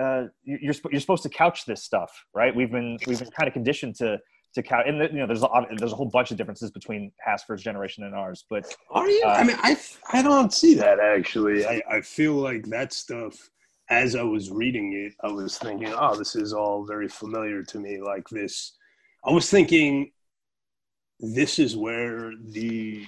uh, 0.00 0.24
you- 0.44 0.58
you're 0.60 0.74
you're 0.90 1.00
supposed 1.00 1.22
to 1.22 1.28
couch 1.30 1.64
this 1.64 1.82
stuff, 1.82 2.10
right? 2.34 2.54
We've 2.54 2.70
been 2.70 2.98
we've 3.06 3.18
been 3.18 3.30
kind 3.30 3.48
of 3.48 3.54
conditioned 3.54 3.94
to 3.96 4.18
to 4.54 4.62
couch. 4.62 4.84
And 4.86 4.98
you 4.98 5.20
know, 5.20 5.26
there's 5.26 5.42
a, 5.42 5.48
there's 5.76 5.92
a 5.92 5.96
whole 5.96 6.08
bunch 6.08 6.30
of 6.30 6.36
differences 6.36 6.70
between 6.70 7.12
Hasford's 7.26 7.62
generation 7.62 8.04
and 8.04 8.14
ours, 8.14 8.44
but 8.50 8.74
Are 8.90 9.08
you? 9.08 9.22
Uh, 9.24 9.30
I 9.30 9.44
mean, 9.44 9.56
I 9.60 9.76
I 10.12 10.22
don't 10.22 10.52
see 10.52 10.74
that 10.74 11.00
actually. 11.00 11.66
I, 11.66 11.82
I 11.90 12.00
feel 12.00 12.34
like 12.34 12.64
that 12.66 12.92
stuff. 12.92 13.50
As 13.90 14.16
I 14.16 14.22
was 14.22 14.50
reading 14.50 14.92
it, 14.94 15.12
I 15.22 15.30
was 15.30 15.58
thinking, 15.58 15.92
"Oh, 15.94 16.16
this 16.16 16.34
is 16.36 16.52
all 16.52 16.84
very 16.84 17.08
familiar 17.08 17.62
to 17.64 17.78
me." 17.78 18.00
Like 18.00 18.26
this, 18.28 18.76
I 19.24 19.32
was 19.32 19.50
thinking, 19.50 20.12
this 21.20 21.58
is 21.58 21.76
where 21.76 22.32
the 22.50 23.04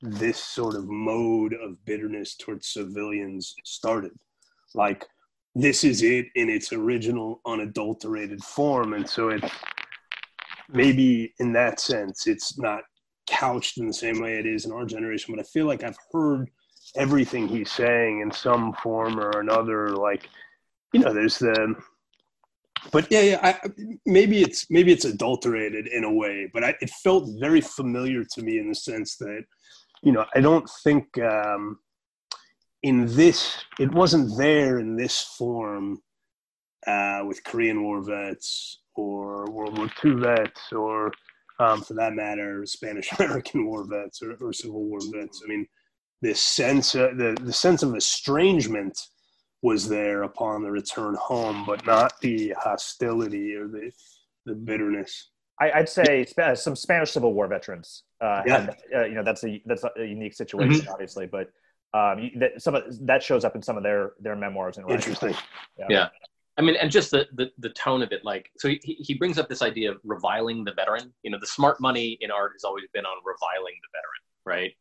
this 0.00 0.38
sort 0.38 0.76
of 0.76 0.86
mode 0.88 1.54
of 1.54 1.84
bitterness 1.84 2.36
towards 2.36 2.68
civilians 2.68 3.54
started. 3.64 4.12
Like 4.74 5.06
this 5.54 5.82
is 5.82 6.02
it 6.02 6.26
in 6.36 6.48
its 6.48 6.72
original 6.72 7.40
unadulterated 7.44 8.44
form, 8.44 8.92
and 8.92 9.08
so 9.08 9.30
it 9.30 9.42
maybe 10.68 11.34
in 11.38 11.52
that 11.54 11.80
sense, 11.80 12.26
it's 12.26 12.58
not 12.58 12.82
couched 13.26 13.78
in 13.78 13.86
the 13.86 13.92
same 13.92 14.20
way 14.20 14.38
it 14.38 14.46
is 14.46 14.64
in 14.64 14.72
our 14.72 14.84
generation, 14.84 15.34
but 15.34 15.44
I 15.44 15.46
feel 15.48 15.66
like 15.66 15.82
I've 15.82 15.98
heard 16.12 16.50
everything 16.96 17.46
he's 17.46 17.70
saying 17.70 18.20
in 18.20 18.30
some 18.30 18.72
form 18.74 19.18
or 19.20 19.40
another. 19.40 19.90
Like, 19.90 20.28
you 20.92 21.00
know, 21.00 21.12
there's 21.12 21.38
the, 21.38 21.74
but 22.92 23.06
yeah, 23.10 23.20
yeah. 23.20 23.40
I, 23.42 23.68
maybe 24.06 24.42
it's 24.42 24.70
maybe 24.70 24.92
it's 24.92 25.04
adulterated 25.04 25.88
in 25.88 26.04
a 26.04 26.12
way, 26.12 26.50
but 26.52 26.64
I, 26.64 26.74
it 26.80 26.90
felt 26.90 27.28
very 27.38 27.60
familiar 27.60 28.24
to 28.24 28.42
me 28.42 28.58
in 28.58 28.68
the 28.68 28.74
sense 28.74 29.16
that, 29.16 29.42
you 30.02 30.12
know, 30.12 30.24
I 30.34 30.40
don't 30.40 30.68
think 30.84 31.18
um, 31.18 31.78
in 32.82 33.06
this 33.06 33.56
it 33.78 33.92
wasn't 33.92 34.38
there 34.38 34.78
in 34.78 34.96
this 34.96 35.22
form 35.36 36.00
uh, 36.86 37.22
with 37.26 37.44
Korean 37.44 37.82
War 37.82 38.00
vets 38.00 38.80
or 38.98 39.48
World 39.50 39.78
War 39.78 39.88
II 40.04 40.14
vets 40.20 40.72
or 40.72 41.12
um, 41.60 41.82
for 41.82 41.94
that 41.94 42.14
matter, 42.14 42.64
Spanish 42.66 43.10
American 43.18 43.66
war 43.66 43.84
vets 43.84 44.22
or, 44.22 44.34
or 44.40 44.52
Civil 44.52 44.84
War 44.84 44.98
vets. 45.12 45.42
I 45.44 45.48
mean, 45.48 45.66
this 46.20 46.40
sense, 46.40 46.94
uh, 46.94 47.10
the 47.16 47.36
the 47.42 47.52
sense 47.52 47.82
of 47.82 47.94
estrangement 47.94 48.98
was 49.62 49.88
there 49.88 50.22
upon 50.22 50.62
the 50.62 50.70
return 50.70 51.14
home, 51.14 51.64
but 51.66 51.84
not 51.86 52.20
the 52.20 52.54
hostility 52.58 53.54
or 53.54 53.68
the 53.68 53.90
the 54.46 54.54
bitterness. 54.54 55.30
I, 55.60 55.70
I'd 55.72 55.88
say 55.88 56.24
Spa- 56.24 56.54
some 56.54 56.76
Spanish 56.76 57.10
Civil 57.12 57.34
War 57.34 57.48
veterans. 57.48 58.04
Uh, 58.20 58.42
Yeah. 58.46 58.60
had, 58.60 58.76
uh, 58.94 59.04
you 59.04 59.14
know, 59.14 59.24
that's 59.24 59.44
a 59.44 59.62
that's 59.66 59.84
a 59.84 60.04
unique 60.04 60.34
situation, 60.34 60.86
obviously, 60.88 61.26
but 61.26 61.50
um, 61.94 62.30
that 62.36 62.60
some 62.60 62.74
of 62.74 62.82
that 63.06 63.22
shows 63.22 63.44
up 63.44 63.54
in 63.56 63.62
some 63.62 63.76
of 63.76 63.82
their 63.82 64.12
their 64.20 64.36
memoirs 64.36 64.76
and 64.76 64.86
writings. 64.86 65.06
Interesting. 65.08 65.34
Yeah. 65.88 66.08
I 66.58 66.62
mean, 66.62 66.74
and 66.74 66.90
just 66.90 67.12
the, 67.12 67.26
the, 67.34 67.50
the 67.58 67.70
tone 67.70 68.02
of 68.02 68.10
it, 68.10 68.24
like, 68.24 68.50
so 68.58 68.68
he, 68.68 68.80
he 68.82 69.14
brings 69.14 69.38
up 69.38 69.48
this 69.48 69.62
idea 69.62 69.92
of 69.92 69.98
reviling 70.02 70.64
the 70.64 70.72
veteran. 70.72 71.12
You 71.22 71.30
know, 71.30 71.38
the 71.40 71.46
smart 71.46 71.80
money 71.80 72.18
in 72.20 72.32
art 72.32 72.52
has 72.54 72.64
always 72.64 72.84
been 72.92 73.06
on 73.06 73.16
reviling 73.24 73.74
the 73.80 73.88
veteran, 73.94 74.24
right? 74.44 74.72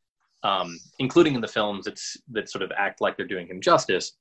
Um, 0.43 0.79
including 0.97 1.35
in 1.35 1.41
the 1.41 1.47
films 1.47 1.85
it's, 1.85 2.17
that 2.31 2.49
sort 2.49 2.63
of 2.63 2.71
act 2.75 2.99
like 2.99 3.15
they're 3.15 3.27
doing 3.27 3.47
him 3.47 3.61
justice. 3.61 4.13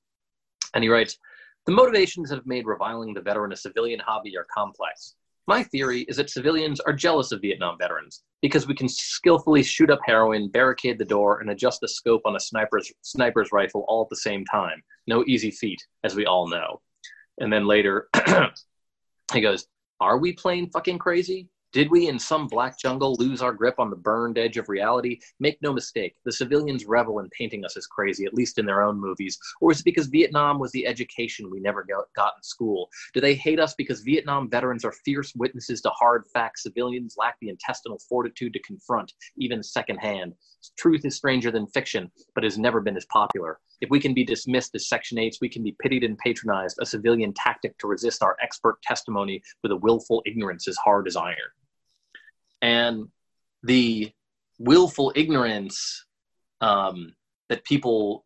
And 0.75 0.85
he 0.85 0.91
writes, 0.91 1.19
the 1.65 1.73
motivations 1.73 2.29
that 2.29 2.37
have 2.37 2.47
made 2.47 2.67
reviling 2.67 3.15
the 3.15 3.23
veteran 3.23 3.53
a 3.53 3.57
civilian 3.57 4.01
hobby 4.01 4.37
are 4.37 4.47
complex. 4.55 5.15
My 5.49 5.63
theory 5.63 6.03
is 6.03 6.17
that 6.19 6.29
civilians 6.29 6.81
are 6.81 6.93
jealous 6.93 7.33
of 7.33 7.41
Vietnam 7.41 7.79
veterans 7.79 8.23
because 8.43 8.67
we 8.67 8.75
can 8.75 8.89
skillfully 8.89 9.63
shoot 9.63 9.91
up 9.91 10.01
heroin, 10.05 10.49
barricade 10.49 10.99
the 10.99 11.05
door, 11.05 11.41
and 11.41 11.51
adjust 11.51 11.81
the 11.81 11.89
scope 11.89 12.23
on 12.27 12.37
a 12.37 12.41
sniper's, 12.41 12.93
sniper's 13.03 13.51
rifle 13.51 13.85
all 13.89 14.03
at 14.03 14.11
the 14.11 14.17
same 14.17 14.45
time. 14.45 14.83
No 15.07 15.25
easy 15.27 15.51
feat, 15.51 15.81
as 16.05 16.15
we 16.15 16.27
all 16.27 16.49
know. 16.49 16.81
And 17.39 17.53
then 17.53 17.67
later, 17.67 18.09
he 19.33 19.41
goes, 19.41 19.67
Are 20.01 20.19
we 20.19 20.33
playing 20.33 20.71
fucking 20.71 20.99
crazy? 20.99 21.49
Did 21.77 21.91
we, 21.91 22.09
in 22.09 22.19
some 22.19 22.47
black 22.47 22.79
jungle, 22.79 23.17
lose 23.19 23.43
our 23.43 23.53
grip 23.53 23.79
on 23.79 23.91
the 23.91 23.97
burned 23.97 24.39
edge 24.39 24.57
of 24.57 24.71
reality? 24.71 25.21
Make 25.41 25.61
no 25.61 25.75
mistake, 25.75 26.15
the 26.25 26.33
civilians 26.33 26.87
revel 26.87 27.19
in 27.19 27.29
painting 27.39 27.67
us 27.67 27.77
as 27.77 27.87
crazy, 27.87 28.25
at 28.25 28.33
least 28.33 28.59
in 28.59 28.65
their 28.65 28.83
own 28.83 28.99
movies. 28.99 29.39
Or 29.61 29.73
is 29.73 29.81
it 29.81 29.85
because 29.85 30.07
Vietnam 30.07 30.59
was 30.59 30.73
the 30.73 30.87
education 30.87 31.51
we 31.51 31.61
never 31.61 31.85
got, 31.85 32.33
in 32.37 32.43
school? 32.43 32.89
Do 33.13 33.21
they 33.21 33.35
hate 33.35 33.61
us 33.61 33.75
because 33.75 34.01
Vietnam 34.01 34.49
veterans 34.49 34.87
are 34.87 34.93
fierce 35.05 35.35
witnesses 35.35 35.83
to 35.83 35.91
hard 35.91 36.25
facts 36.33 36.63
civilians 36.63 37.17
lack 37.19 37.37
the 37.41 37.51
intestinal 37.51 37.99
fortitude 38.09 38.55
to 38.55 38.61
confront, 38.61 39.13
even 39.37 39.63
secondhand? 39.63 40.33
Truth 40.79 41.05
is 41.05 41.17
stranger 41.17 41.51
than 41.51 41.67
fiction, 41.67 42.11
but 42.35 42.45
has 42.45 42.57
never 42.57 42.81
been 42.81 42.97
as 42.97 43.07
popular. 43.07 43.61
If 43.81 43.91
we 43.91 44.01
can 44.01 44.15
be 44.15 44.25
dismissed 44.25 44.75
as 44.75 44.89
Section 44.89 45.19
8s, 45.19 45.37
we 45.41 45.49
can 45.49 45.63
be 45.63 45.77
pitied 45.81 46.05
and 46.05 46.19
patronized, 46.19 46.79
a 46.81 46.87
civilian 46.87 47.33
tactic 47.35 47.77
to 47.79 47.87
resist 47.87 48.23
our 48.23 48.37
expert 48.43 48.81
testimony 48.83 49.43
with 49.63 49.73
a 49.73 49.77
willful 49.77 50.23
ignorance 50.27 50.67
as 50.69 50.77
hard 50.77 51.07
as 51.07 51.17
iron. 51.17 51.37
And 52.63 53.09
the 53.63 54.13
willful 54.59 55.13
ignorance 55.15 56.07
um, 56.61 57.15
that 57.49 57.65
people, 57.65 58.25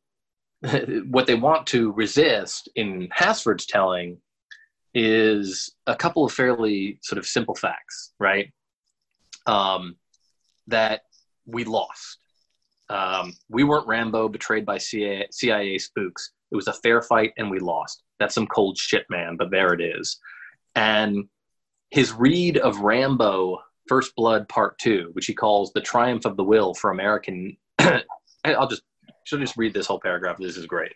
what 1.09 1.27
they 1.27 1.35
want 1.35 1.67
to 1.69 1.93
resist 1.93 2.69
in 2.77 3.09
Hasford's 3.13 3.67
telling 3.67 4.19
is 4.95 5.75
a 5.87 5.95
couple 5.95 6.25
of 6.25 6.33
fairly 6.33 6.99
sort 7.03 7.19
of 7.19 7.27
simple 7.27 7.55
facts, 7.55 8.13
right? 8.19 8.53
Um, 9.47 9.97
that 10.67 11.03
we 11.47 11.65
lost. 11.65 12.19
Um, 12.91 13.35
we 13.49 13.63
weren't 13.63 13.87
Rambo 13.87 14.29
betrayed 14.29 14.67
by 14.67 14.79
CIA, 14.79 15.29
CIA 15.31 15.79
spooks. 15.79 16.33
It 16.51 16.57
was 16.57 16.67
a 16.67 16.73
fair 16.73 17.01
fight 17.01 17.33
and 17.39 17.51
we 17.51 17.61
lost. 17.61 18.03
That's 18.19 18.35
some 18.35 18.49
cold 18.49 18.77
shit, 18.77 19.07
man, 19.09 19.37
but 19.37 19.51
there 19.51 19.73
it 19.73 19.81
is. 19.81 20.19
And 20.75 21.29
his 21.91 22.13
read 22.13 22.59
of 22.59 22.81
Rambo 22.81 23.59
First 23.89 24.15
Blood 24.17 24.49
Part 24.49 24.79
2, 24.79 25.11
which 25.13 25.27
he 25.27 25.35
calls 25.35 25.73
The 25.73 25.81
Triumph 25.81 26.25
of 26.25 26.37
the 26.37 26.45
Will 26.45 26.75
for 26.75 26.91
American. 26.91 27.57
I'll 27.79 28.69
just, 28.69 28.83
should 29.25 29.41
just 29.41 29.57
read 29.57 29.73
this 29.73 29.87
whole 29.87 30.01
paragraph. 30.01 30.39
This 30.39 30.57
is 30.57 30.67
great. 30.67 30.93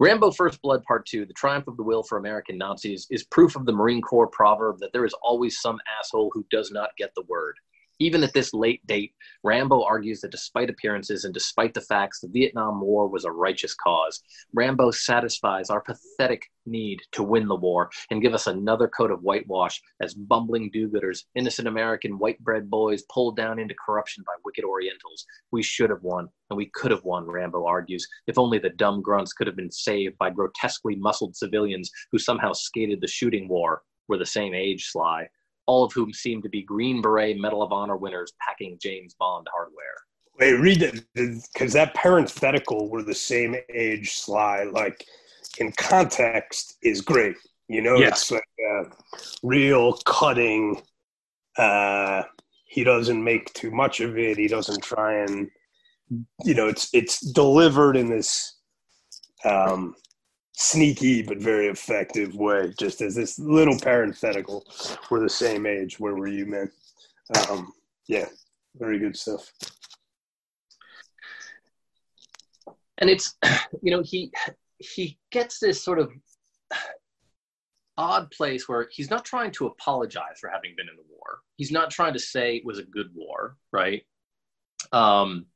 Rambo 0.00 0.32
First 0.32 0.60
Blood 0.60 0.82
Part 0.84 1.06
2, 1.06 1.24
The 1.24 1.32
Triumph 1.32 1.68
of 1.68 1.76
the 1.76 1.82
Will 1.82 2.02
for 2.02 2.18
American 2.18 2.58
Nazis, 2.58 3.06
is 3.10 3.24
proof 3.24 3.56
of 3.56 3.64
the 3.64 3.72
Marine 3.72 4.02
Corps 4.02 4.26
proverb 4.26 4.78
that 4.80 4.92
there 4.92 5.04
is 5.04 5.14
always 5.22 5.60
some 5.60 5.78
asshole 5.98 6.30
who 6.34 6.44
does 6.50 6.70
not 6.70 6.90
get 6.98 7.14
the 7.14 7.24
word. 7.28 7.56
Even 8.00 8.24
at 8.24 8.32
this 8.32 8.52
late 8.52 8.84
date, 8.86 9.14
Rambo 9.44 9.84
argues 9.84 10.20
that 10.20 10.32
despite 10.32 10.68
appearances 10.68 11.24
and 11.24 11.32
despite 11.32 11.74
the 11.74 11.80
facts, 11.80 12.20
the 12.20 12.28
Vietnam 12.28 12.80
War 12.80 13.06
was 13.06 13.24
a 13.24 13.30
righteous 13.30 13.74
cause. 13.74 14.20
Rambo 14.52 14.90
satisfies 14.90 15.70
our 15.70 15.80
pathetic 15.80 16.42
need 16.66 17.00
to 17.12 17.22
win 17.22 17.46
the 17.46 17.54
war 17.54 17.90
and 18.10 18.20
give 18.20 18.34
us 18.34 18.48
another 18.48 18.88
coat 18.88 19.12
of 19.12 19.22
whitewash 19.22 19.80
as 20.02 20.14
bumbling 20.14 20.70
do-gooders, 20.72 21.24
innocent 21.36 21.68
American 21.68 22.18
white 22.18 22.42
bread 22.42 22.68
boys 22.68 23.04
pulled 23.12 23.36
down 23.36 23.60
into 23.60 23.74
corruption 23.84 24.24
by 24.26 24.32
wicked 24.44 24.64
Orientals. 24.64 25.24
We 25.52 25.62
should 25.62 25.90
have 25.90 26.02
won, 26.02 26.28
and 26.50 26.56
we 26.56 26.70
could 26.74 26.90
have 26.90 27.04
won, 27.04 27.26
Rambo 27.26 27.64
argues, 27.64 28.06
if 28.26 28.38
only 28.38 28.58
the 28.58 28.70
dumb 28.70 29.02
grunts 29.02 29.32
could 29.32 29.46
have 29.46 29.56
been 29.56 29.70
saved 29.70 30.18
by 30.18 30.30
grotesquely 30.30 30.96
muscled 30.96 31.36
civilians 31.36 31.90
who 32.10 32.18
somehow 32.18 32.54
skated 32.54 33.00
the 33.00 33.06
shooting 33.06 33.46
war, 33.46 33.82
were 34.08 34.18
the 34.18 34.26
same 34.26 34.52
age, 34.52 34.86
Sly. 34.86 35.28
All 35.66 35.84
of 35.84 35.92
whom 35.92 36.12
seem 36.12 36.42
to 36.42 36.48
be 36.48 36.62
Green 36.62 37.00
Beret 37.00 37.38
Medal 37.38 37.62
of 37.62 37.72
Honor 37.72 37.96
winners 37.96 38.32
packing 38.40 38.78
James 38.80 39.14
Bond 39.14 39.46
hardware. 39.52 39.74
Wait, 40.38 40.54
read 40.54 40.82
it 40.82 41.04
because 41.14 41.72
that 41.74 41.94
parenthetical 41.94 42.88
were 42.88 43.02
the 43.02 43.14
same 43.14 43.54
age 43.72 44.14
Sly. 44.14 44.64
Like 44.64 45.04
in 45.58 45.72
context 45.72 46.76
is 46.82 47.00
great. 47.00 47.36
You 47.68 47.82
know, 47.82 47.96
Yeah. 47.96 48.08
it's 48.08 48.30
like 48.30 48.44
a 48.68 48.84
real 49.42 49.94
cutting. 50.04 50.82
Uh, 51.56 52.24
he 52.66 52.82
doesn't 52.82 53.22
make 53.22 53.52
too 53.54 53.70
much 53.70 54.00
of 54.00 54.18
it. 54.18 54.36
He 54.36 54.48
doesn't 54.48 54.82
try 54.82 55.22
and, 55.22 55.48
you 56.44 56.54
know, 56.54 56.66
it's 56.66 56.92
it's 56.92 57.20
delivered 57.32 57.96
in 57.96 58.10
this 58.10 58.58
um, 59.44 59.94
sneaky 60.54 61.22
but 61.22 61.38
very 61.38 61.68
effective 61.68 62.34
way. 62.34 62.72
Just 62.78 63.00
as 63.00 63.14
this 63.14 63.38
little 63.38 63.78
parenthetical, 63.78 64.64
we're 65.10 65.20
the 65.20 65.28
same 65.28 65.66
age. 65.66 66.00
Where 66.00 66.14
were 66.14 66.28
you, 66.28 66.46
man? 66.46 66.70
Um, 67.48 67.72
yeah, 68.08 68.26
very 68.76 68.98
good 68.98 69.16
stuff. 69.16 69.52
and 72.98 73.10
it's 73.10 73.34
you 73.82 73.90
know 73.90 74.02
he 74.02 74.32
he 74.78 75.18
gets 75.30 75.58
this 75.58 75.82
sort 75.82 75.98
of 75.98 76.12
odd 77.96 78.30
place 78.30 78.68
where 78.68 78.88
he's 78.90 79.10
not 79.10 79.24
trying 79.24 79.52
to 79.52 79.66
apologize 79.66 80.38
for 80.40 80.50
having 80.50 80.74
been 80.76 80.88
in 80.88 80.96
the 80.96 81.02
war 81.08 81.38
he's 81.56 81.70
not 81.70 81.90
trying 81.90 82.12
to 82.12 82.18
say 82.18 82.56
it 82.56 82.64
was 82.64 82.78
a 82.78 82.82
good 82.82 83.08
war 83.14 83.56
right 83.72 84.02
um 84.92 85.46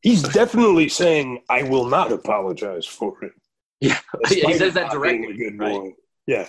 He's 0.00 0.22
definitely 0.22 0.88
saying, 0.88 1.42
"I 1.50 1.64
will 1.64 1.86
not 1.86 2.12
apologize 2.12 2.86
for 2.86 3.20
it." 3.24 3.32
Yeah. 3.80 4.00
He 4.28 4.54
says 4.54 4.74
that 4.74 4.90
directly 4.90 5.34
good 5.34 5.58
right? 5.58 5.72
boy. 5.72 5.92
Yeah, 6.26 6.48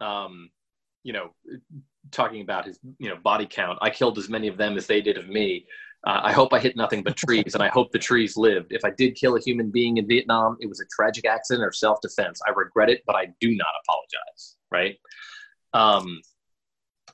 um 0.00 0.50
you 1.02 1.12
know 1.12 1.30
talking 2.10 2.40
about 2.40 2.66
his 2.66 2.78
you 2.98 3.08
know 3.08 3.16
body 3.16 3.46
count 3.48 3.78
i 3.82 3.90
killed 3.90 4.18
as 4.18 4.28
many 4.28 4.48
of 4.48 4.56
them 4.56 4.76
as 4.76 4.86
they 4.86 5.00
did 5.00 5.16
of 5.16 5.28
me 5.28 5.64
uh, 6.06 6.20
i 6.22 6.32
hope 6.32 6.52
i 6.52 6.58
hit 6.58 6.76
nothing 6.76 7.02
but 7.02 7.16
trees 7.16 7.54
and 7.54 7.62
i 7.62 7.68
hope 7.68 7.90
the 7.92 7.98
trees 7.98 8.36
lived 8.36 8.72
if 8.72 8.84
i 8.84 8.90
did 8.90 9.14
kill 9.14 9.36
a 9.36 9.40
human 9.40 9.70
being 9.70 9.96
in 9.96 10.06
vietnam 10.06 10.56
it 10.60 10.68
was 10.68 10.80
a 10.80 10.84
tragic 10.94 11.24
accident 11.24 11.64
or 11.64 11.72
self-defense 11.72 12.40
i 12.46 12.50
regret 12.50 12.90
it 12.90 13.02
but 13.06 13.16
i 13.16 13.26
do 13.40 13.56
not 13.56 13.68
apologize 13.84 14.56
right 14.70 14.96
um 15.72 16.20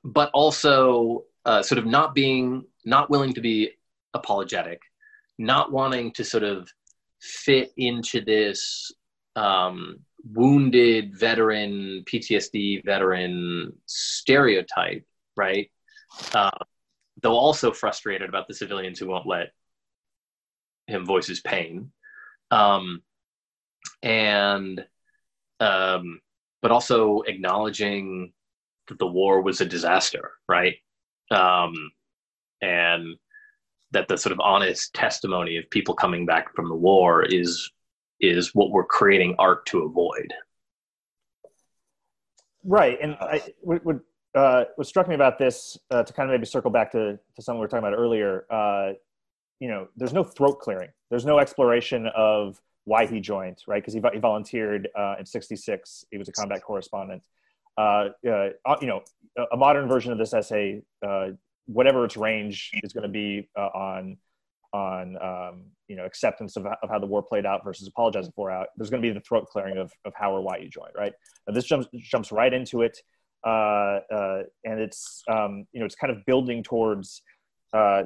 but 0.05 0.31
also 0.35 1.25
uh, 1.45 1.63
sort 1.63 1.79
of 1.79 1.87
not 1.87 2.15
being 2.15 2.65
not 2.85 3.11
willing 3.11 3.33
to 3.33 3.41
be 3.41 3.71
apologetic 4.15 4.81
not 5.39 5.73
wanting 5.73 6.13
to 6.13 6.25
sort 6.25 6.43
of 6.43 6.69
fit 7.21 7.73
into 7.77 8.21
this 8.21 8.93
um, 9.37 10.01
wounded 10.25 11.19
veteran 11.19 12.05
PTSD 12.05 12.85
veteran 12.85 13.73
stereotype, 13.87 15.05
right? 15.37 15.71
Uh, 16.35 16.51
though 17.23 17.35
also 17.35 17.73
frustrated 17.73 18.29
about 18.29 18.49
the 18.49 18.55
civilians 18.55 18.99
who 18.99 19.07
won't 19.09 19.27
let 19.27 19.49
him 20.87 21.07
voice 21.07 21.27
his 21.27 21.41
pain, 21.41 21.91
um, 22.51 23.03
and 24.03 24.85
um, 25.61 26.21
but 26.61 26.71
also 26.71 27.23
acknowledging 27.23 28.33
that 28.89 28.99
the 28.99 29.07
war 29.07 29.41
was 29.43 29.61
a 29.61 29.67
disaster, 29.67 30.33
right? 30.49 30.77
Um, 31.31 31.75
and 32.61 33.17
that 33.93 34.09
the 34.09 34.17
sort 34.17 34.33
of 34.33 34.41
honest 34.41 34.93
testimony 34.95 35.57
of 35.57 35.71
people 35.71 35.95
coming 35.95 36.27
back 36.27 36.55
from 36.55 36.69
the 36.69 36.75
war 36.75 37.23
is 37.23 37.71
is 38.23 38.55
what 38.55 38.71
we're 38.71 38.85
creating 38.85 39.35
art 39.39 39.67
to 39.67 39.83
avoid. 39.83 40.33
Right, 42.65 42.97
and 43.03 43.17
I, 43.21 43.43
uh, 44.35 44.65
what 44.77 44.87
struck 44.87 45.09
me 45.09 45.15
about 45.15 45.39
this, 45.39 45.77
uh, 45.91 46.05
to 46.05 46.13
kind 46.13 46.31
of 46.31 46.35
maybe 46.35 46.47
circle 46.47 46.71
back 46.71 46.93
to, 46.93 47.19
to 47.35 47.43
something 47.43 47.59
we 47.59 47.65
were 47.65 47.69
talking 47.69 47.87
about 47.87 47.99
earlier, 47.99 48.47
uh, 48.51 48.93
you 49.59 49.69
know, 49.69 49.89
there's 49.97 50.13
no 50.13 50.25
throat 50.25 50.61
clearing. 50.61 50.91
There's 51.11 51.27
no 51.27 51.39
exploration 51.39 52.07
of 52.17 52.61
why 52.85 53.07
he 53.07 53.21
joined, 53.21 53.59
right? 53.67 53.83
Because 53.83 53.95
he, 53.95 54.01
he 54.13 54.19
volunteered 54.19 54.89
uh, 54.97 55.17
in 55.19 55.27
'66. 55.27 56.05
He 56.11 56.19
was 56.19 56.29
a 56.29 56.33
combat 56.33 56.63
correspondent. 56.63 57.23
Uh, 57.77 58.09
uh, 58.29 58.49
you 58.81 58.87
know, 58.87 59.03
a- 59.37 59.47
a 59.53 59.57
modern 59.57 59.89
version 59.89 60.13
of 60.13 60.19
this 60.19 60.35
essay, 60.35 60.83
uh, 61.07 61.29
whatever 61.67 62.05
its 62.05 62.17
range 62.17 62.71
is 62.83 62.93
going 62.93 63.03
to 63.03 63.09
be 63.09 63.49
uh, 63.57 63.69
on 63.75 64.17
on 64.73 65.17
um, 65.23 65.65
you 65.89 65.97
know 65.97 66.05
acceptance 66.05 66.57
of, 66.57 66.67
of 66.67 66.91
how 66.91 66.99
the 66.99 67.07
war 67.07 67.23
played 67.23 67.47
out 67.47 67.63
versus 67.65 67.87
apologizing 67.87 68.33
for 68.35 68.51
out. 68.51 68.69
There's 68.77 68.91
going 68.91 69.03
to 69.03 69.09
be 69.09 69.13
the 69.13 69.21
throat 69.21 69.47
clearing 69.47 69.79
of, 69.79 69.93
of 70.05 70.13
how 70.17 70.33
or 70.35 70.41
why 70.41 70.59
you 70.59 70.69
joined, 70.69 70.93
right? 70.97 71.13
Now, 71.47 71.55
this 71.55 71.65
jumps 71.65 71.89
jumps 71.95 72.33
right 72.33 72.53
into 72.53 72.83
it, 72.83 72.99
uh, 73.47 74.01
uh, 74.13 74.43
and 74.65 74.81
it's 74.81 75.23
um, 75.31 75.67
you 75.73 75.81
know 75.81 75.87
it's 75.87 75.95
kind 75.95 76.11
of 76.11 76.25
building 76.25 76.63
towards 76.63 77.23
uh, 77.73 78.05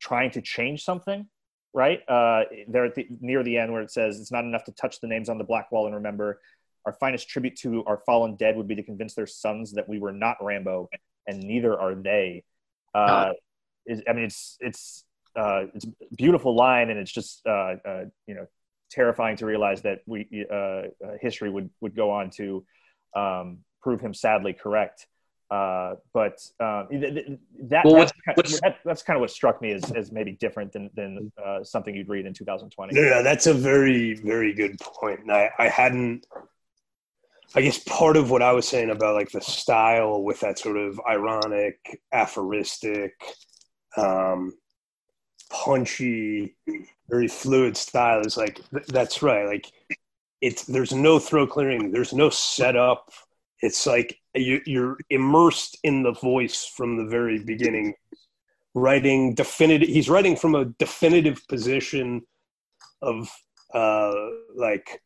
trying 0.00 0.30
to 0.32 0.42
change 0.42 0.84
something, 0.84 1.26
right? 1.72 2.00
Uh, 2.08 2.42
there 2.68 2.84
at 2.84 2.94
the 2.94 3.06
near 3.20 3.42
the 3.42 3.56
end 3.56 3.72
where 3.72 3.82
it 3.82 3.90
says 3.90 4.20
it's 4.20 4.32
not 4.32 4.44
enough 4.44 4.64
to 4.64 4.72
touch 4.72 5.00
the 5.00 5.06
names 5.06 5.28
on 5.28 5.38
the 5.38 5.44
black 5.44 5.72
wall 5.72 5.86
and 5.86 5.94
remember. 5.94 6.40
Our 6.86 6.92
finest 6.92 7.30
tribute 7.30 7.56
to 7.60 7.82
our 7.86 8.02
fallen 8.04 8.36
dead 8.36 8.56
would 8.56 8.68
be 8.68 8.74
to 8.74 8.82
convince 8.82 9.14
their 9.14 9.26
sons 9.26 9.72
that 9.72 9.88
we 9.88 9.98
were 9.98 10.12
not 10.12 10.36
Rambo, 10.42 10.90
and 11.26 11.40
neither 11.40 11.80
are 11.80 11.94
they. 11.94 12.44
Uh, 12.94 13.30
is, 13.86 14.02
I 14.08 14.12
mean, 14.12 14.24
it's 14.24 14.58
it's 14.60 15.04
uh, 15.36 15.64
it's 15.74 15.84
a 15.84 15.88
beautiful 16.16 16.54
line, 16.54 16.90
and 16.90 16.98
it's 16.98 17.12
just 17.12 17.42
uh, 17.46 17.74
uh, 17.84 18.04
you 18.26 18.34
know 18.34 18.46
terrifying 18.90 19.36
to 19.38 19.46
realize 19.46 19.82
that 19.82 20.00
we 20.06 20.46
uh, 20.50 20.54
uh, 20.54 20.82
history 21.20 21.50
would 21.50 21.70
would 21.80 21.94
go 21.96 22.10
on 22.10 22.30
to 22.30 22.64
um, 23.16 23.58
prove 23.82 24.00
him 24.00 24.14
sadly 24.14 24.52
correct. 24.52 25.06
Uh, 25.50 25.94
but 26.12 26.40
um, 26.58 26.88
th- 26.90 27.14
th- 27.14 27.26
that, 27.60 27.84
Well, 27.84 27.94
that's, 27.96 28.12
what's- 28.12 28.12
kind 28.24 28.36
what's- 28.36 28.54
of, 28.54 28.60
that, 28.62 28.78
that's 28.84 29.02
kind 29.02 29.16
of 29.16 29.20
what 29.20 29.30
struck 29.30 29.60
me 29.60 29.72
as, 29.72 29.84
as 29.92 30.10
maybe 30.10 30.32
different 30.32 30.72
than, 30.72 30.90
than 30.94 31.30
uh, 31.44 31.62
something 31.62 31.94
you'd 31.94 32.08
read 32.08 32.24
in 32.26 32.32
2020. 32.32 32.94
no, 32.94 33.02
no, 33.02 33.22
that's 33.22 33.46
a 33.46 33.54
very, 33.54 34.14
very 34.14 34.52
good 34.54 34.80
point. 34.80 35.20
And 35.20 35.30
I, 35.30 35.50
I 35.58 35.68
hadn't. 35.68 36.26
I 37.54 37.60
guess 37.60 37.78
part 37.78 38.16
of 38.16 38.30
what 38.32 38.42
I 38.42 38.50
was 38.52 38.66
saying 38.66 38.90
about 38.90 39.14
like 39.14 39.30
the 39.30 39.40
style 39.42 40.22
with 40.22 40.40
that 40.40 40.58
sort 40.58 40.76
of 40.76 40.98
ironic, 41.08 42.00
aphoristic, 42.12 43.12
um, 43.96 44.54
punchy, 45.54 46.56
very 47.08 47.28
fluid 47.28 47.76
style 47.76 48.20
is 48.20 48.36
like 48.36 48.60
th- 48.70 48.86
that's 48.88 49.22
right. 49.22 49.46
Like 49.46 49.70
it's 50.40 50.64
there's 50.64 50.92
no 50.92 51.18
throat 51.18 51.50
clearing, 51.50 51.92
there's 51.92 52.12
no 52.12 52.28
setup. 52.28 53.10
It's 53.60 53.86
like 53.86 54.18
you, 54.34 54.60
you're 54.66 54.98
immersed 55.10 55.78
in 55.84 56.02
the 56.02 56.12
voice 56.12 56.70
from 56.76 56.96
the 56.96 57.06
very 57.06 57.38
beginning. 57.38 57.94
Writing 58.74 59.34
definitive, 59.34 59.88
he's 59.88 60.08
writing 60.08 60.34
from 60.34 60.56
a 60.56 60.64
definitive 60.64 61.46
position 61.48 62.22
of 63.00 63.30
uh, 63.72 64.12
like 64.56 65.00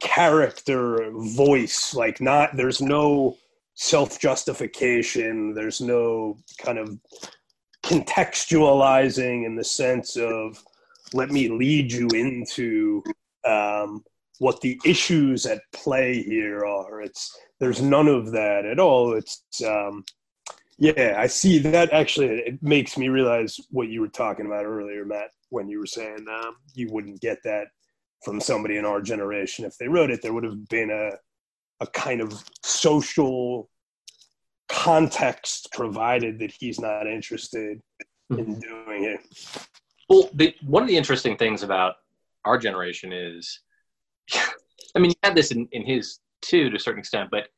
character 0.00 1.10
voice 1.12 1.92
like 1.92 2.20
not 2.20 2.56
there's 2.56 2.80
no 2.80 3.36
self-justification 3.74 5.52
there's 5.54 5.80
no 5.80 6.36
kind 6.56 6.78
of 6.78 6.96
contextualizing 7.88 9.46
in 9.46 9.56
the 9.56 9.64
sense 9.64 10.16
of 10.16 10.62
let 11.14 11.30
me 11.30 11.48
lead 11.48 11.90
you 11.90 12.06
into 12.08 13.02
um, 13.44 14.04
what 14.38 14.60
the 14.60 14.78
issues 14.84 15.46
at 15.46 15.62
play 15.72 16.22
here 16.22 16.64
are 16.64 17.00
it's 17.00 17.36
there's 17.60 17.80
none 17.80 18.08
of 18.08 18.30
that 18.30 18.64
at 18.64 18.78
all 18.78 19.14
it's 19.14 19.42
um, 19.66 20.04
yeah 20.78 21.16
i 21.18 21.26
see 21.26 21.58
that 21.58 21.92
actually 21.92 22.26
it 22.26 22.62
makes 22.62 22.96
me 22.98 23.08
realize 23.08 23.58
what 23.70 23.88
you 23.88 24.00
were 24.00 24.08
talking 24.08 24.46
about 24.46 24.66
earlier 24.66 25.04
matt 25.04 25.30
when 25.50 25.68
you 25.68 25.78
were 25.78 25.86
saying 25.86 26.24
um, 26.30 26.56
you 26.74 26.88
wouldn't 26.92 27.20
get 27.20 27.38
that 27.42 27.68
from 28.22 28.40
somebody 28.40 28.76
in 28.76 28.84
our 28.84 29.00
generation. 29.00 29.64
If 29.64 29.78
they 29.78 29.88
wrote 29.88 30.10
it, 30.10 30.22
there 30.22 30.32
would 30.32 30.44
have 30.44 30.68
been 30.68 30.90
a 30.90 31.12
a 31.80 31.86
kind 31.86 32.20
of 32.20 32.42
social 32.64 33.70
context 34.88 35.68
provided 35.74 36.38
that 36.38 36.50
he's 36.58 36.80
not 36.80 37.06
interested 37.06 37.78
in 38.30 38.58
doing 38.58 39.04
it. 39.04 39.20
Well, 40.08 40.30
the, 40.32 40.54
one 40.64 40.82
of 40.82 40.88
the 40.88 40.96
interesting 40.96 41.36
things 41.36 41.62
about 41.62 41.96
our 42.46 42.56
generation 42.56 43.12
is, 43.12 43.60
I 44.34 44.98
mean, 44.98 45.10
you 45.10 45.16
had 45.22 45.34
this 45.34 45.50
in, 45.50 45.68
in 45.72 45.84
his 45.84 46.20
too 46.40 46.70
to 46.70 46.76
a 46.76 46.80
certain 46.80 47.00
extent, 47.00 47.28
but 47.30 47.48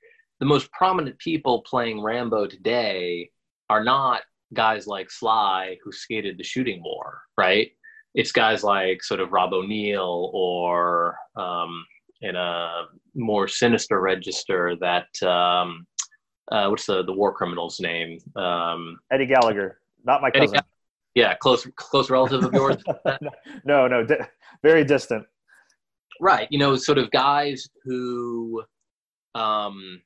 the 0.41 0.47
most 0.47 0.73
prominent 0.73 1.21
people 1.21 1.63
playing 1.63 2.03
Rambo 2.03 2.49
today 2.49 3.31
are 3.69 3.85
not 3.85 4.23
guys 4.53 4.89
like 4.89 5.09
Sly 5.09 5.77
who 5.85 5.93
skated 5.93 6.37
the 6.37 6.43
shooting 6.43 6.83
war, 6.83 7.21
right? 7.39 7.71
It's 8.13 8.33
guys 8.33 8.65
like 8.65 9.05
sort 9.05 9.21
of 9.21 9.31
Rob 9.31 9.53
O'Neill 9.53 10.33
or 10.35 11.15
um, 11.37 11.85
in 12.23 12.35
a 12.35 12.87
more 13.15 13.47
sinister 13.47 14.01
register 14.01 14.75
that 14.81 15.23
um, 15.23 15.87
uh, 16.51 16.69
what's 16.69 16.87
the 16.87 17.05
the 17.05 17.13
war 17.13 17.33
criminal's 17.33 17.81
name? 17.81 18.19
Um, 18.37 18.99
Eddie 19.11 19.27
Gallagher, 19.27 19.81
not 20.05 20.23
my 20.23 20.29
Eddie 20.35 20.47
cousin. 20.47 20.61
yeah, 21.15 21.35
close 21.35 21.67
close 21.77 22.11
relative 22.11 22.45
of 22.45 22.53
yours. 22.53 22.77
no, 23.65 23.87
no, 23.87 24.05
di- 24.05 24.27
very 24.63 24.85
distant. 24.85 25.25
right 26.21 26.49
you 26.51 26.59
know 26.59 26.77
sort 26.77 26.99
of 26.99 27.11
guys 27.11 27.69
who 27.85 28.63
um 29.35 30.03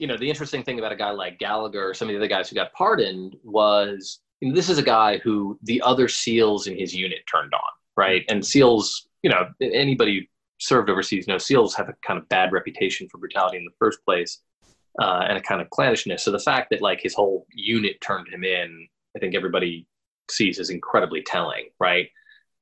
you 0.00 0.06
know, 0.06 0.16
the 0.16 0.28
interesting 0.28 0.62
thing 0.62 0.78
about 0.78 0.92
a 0.92 0.96
guy 0.96 1.10
like 1.10 1.38
Gallagher 1.38 1.90
or 1.90 1.94
some 1.94 2.08
of 2.08 2.14
the 2.14 2.16
other 2.16 2.26
guys 2.26 2.48
who 2.48 2.56
got 2.56 2.72
pardoned 2.72 3.36
was 3.44 4.20
you 4.40 4.48
know, 4.48 4.54
this 4.54 4.70
is 4.70 4.78
a 4.78 4.82
guy 4.82 5.18
who 5.18 5.58
the 5.62 5.80
other 5.82 6.08
SEALs 6.08 6.66
in 6.66 6.76
his 6.76 6.94
unit 6.94 7.18
turned 7.30 7.52
on, 7.52 7.70
right? 7.98 8.24
And 8.30 8.44
SEALs, 8.44 9.06
you 9.22 9.30
know, 9.30 9.48
anybody 9.60 10.28
served 10.58 10.88
overseas 10.88 11.28
knows 11.28 11.44
SEALs 11.44 11.74
have 11.74 11.90
a 11.90 11.94
kind 12.04 12.18
of 12.18 12.26
bad 12.30 12.50
reputation 12.50 13.08
for 13.10 13.18
brutality 13.18 13.58
in 13.58 13.64
the 13.64 13.70
first 13.78 14.02
place 14.06 14.40
uh, 15.00 15.24
and 15.28 15.38
a 15.38 15.42
kind 15.42 15.60
of 15.60 15.68
clannishness. 15.68 16.20
So 16.20 16.32
the 16.32 16.38
fact 16.38 16.70
that 16.70 16.82
like 16.82 17.00
his 17.02 17.14
whole 17.14 17.46
unit 17.52 18.00
turned 18.00 18.28
him 18.28 18.44
in, 18.44 18.88
I 19.16 19.18
think 19.18 19.34
everybody 19.34 19.86
sees 20.30 20.58
as 20.58 20.70
incredibly 20.70 21.22
telling, 21.22 21.68
right? 21.78 22.08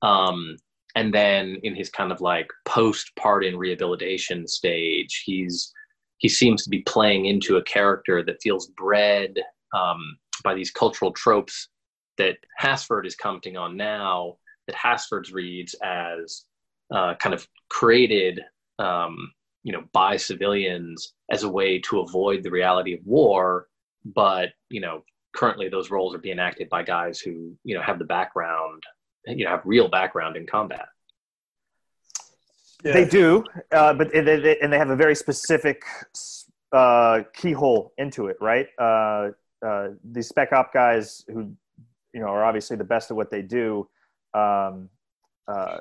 Um, 0.03 0.57
and 0.95 1.13
then 1.13 1.59
in 1.63 1.75
his 1.75 1.91
kind 1.91 2.11
of 2.11 2.21
like 2.21 2.49
post 2.65 3.13
pardon 3.17 3.57
rehabilitation 3.57 4.47
stage, 4.47 5.23
he's 5.25 5.73
he 6.19 6.29
seems 6.29 6.65
to 6.65 6.71
be 6.71 6.81
playing 6.81 7.27
into 7.27 7.57
a 7.57 7.63
character 7.63 8.25
that 8.25 8.43
feels 8.43 8.67
bred 8.77 9.35
um, 9.73 10.19
by 10.43 10.55
these 10.55 10.73
cultural 10.73 11.13
tropes 11.13 11.69
that 12.17 12.37
Hasford 12.61 13.07
is 13.07 13.15
commenting 13.15 13.57
on 13.57 13.77
now, 13.77 14.37
that 14.67 14.75
Hasford's 14.75 15.33
reads 15.33 15.75
as 15.83 16.45
uh, 16.93 17.15
kind 17.21 17.35
of 17.35 17.47
created, 17.71 18.41
um, 18.81 19.33
you 19.65 19.73
know, 19.73 19.85
by 19.93 20.17
civilians 20.17 21.15
as 21.31 21.43
a 21.43 21.49
way 21.49 21.79
to 21.81 22.01
avoid 22.01 22.43
the 22.43 22.51
reality 22.51 22.95
of 22.95 23.01
war. 23.05 23.69
But 24.05 24.51
you 24.69 24.81
know, 24.81 25.03
currently 25.35 25.69
those 25.69 25.91
roles 25.91 26.15
are 26.15 26.19
being 26.19 26.39
acted 26.39 26.69
by 26.69 26.83
guys 26.83 27.21
who 27.21 27.55
you 27.65 27.75
know 27.75 27.83
have 27.83 27.99
the 27.99 28.05
background, 28.05 28.83
you 29.27 29.45
know, 29.45 29.51
have 29.51 29.63
real 29.65 29.89
background 29.89 30.37
in 30.37 30.47
combat. 30.47 30.89
Yeah. 32.85 32.93
They 32.93 33.05
do, 33.07 33.45
uh, 33.73 33.93
but 33.95 34.13
they, 34.13 34.21
they, 34.21 34.59
and 34.61 34.73
they 34.73 34.79
have 34.79 34.91
a 34.91 34.97
very 34.97 35.17
specific 35.17 35.83
uh, 36.73 37.23
keyhole 37.35 37.93
into 37.99 38.29
it, 38.29 38.37
right? 38.41 38.69
Uh, 38.79 39.31
uh, 39.67 39.89
these 40.05 40.29
spec 40.29 40.53
op 40.53 40.73
guys 40.73 41.25
who 41.27 41.53
you 42.13 42.21
know 42.21 42.29
are 42.29 42.45
obviously 42.45 42.77
the 42.77 42.85
best 42.85 43.11
at 43.11 43.17
what 43.17 43.31
they 43.31 43.43
do 43.43 43.89
um, 44.35 44.89
uh, 45.49 45.79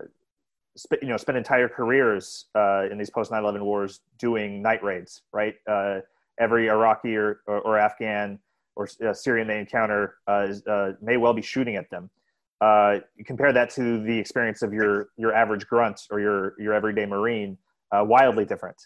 sp- 0.80 1.02
you 1.02 1.08
know 1.08 1.18
spend 1.18 1.38
entire 1.38 1.68
careers 1.68 2.46
uh, 2.56 2.86
in 2.92 2.98
these 2.98 3.10
post 3.10 3.32
9-11 3.32 3.62
wars 3.62 4.02
doing 4.18 4.62
night 4.62 4.84
raids 4.84 5.24
right 5.34 5.56
uh, 5.70 6.00
every 6.40 6.70
iraqi 6.70 7.16
or, 7.16 7.42
or, 7.48 7.60
or 7.62 7.78
afghan 7.78 8.40
or 8.76 8.88
uh, 9.06 9.14
syrian 9.14 9.48
they 9.48 9.60
encounter 9.60 10.16
uh, 10.28 10.48
may 11.02 11.18
well 11.18 11.34
be 11.34 11.42
shooting 11.42 11.76
at 11.76 11.90
them 11.90 12.10
you 12.62 13.26
compare 13.26 13.52
that 13.54 13.70
to 13.70 14.02
the 14.04 14.18
experience 14.18 14.62
of 14.62 14.74
your 14.74 15.10
your 15.18 15.34
average 15.34 15.68
grunt 15.68 16.02
or 16.12 16.20
your 16.20 16.54
your 16.60 16.74
everyday 16.74 17.06
marine 17.06 17.58
wildly 17.94 18.46
different 18.46 18.78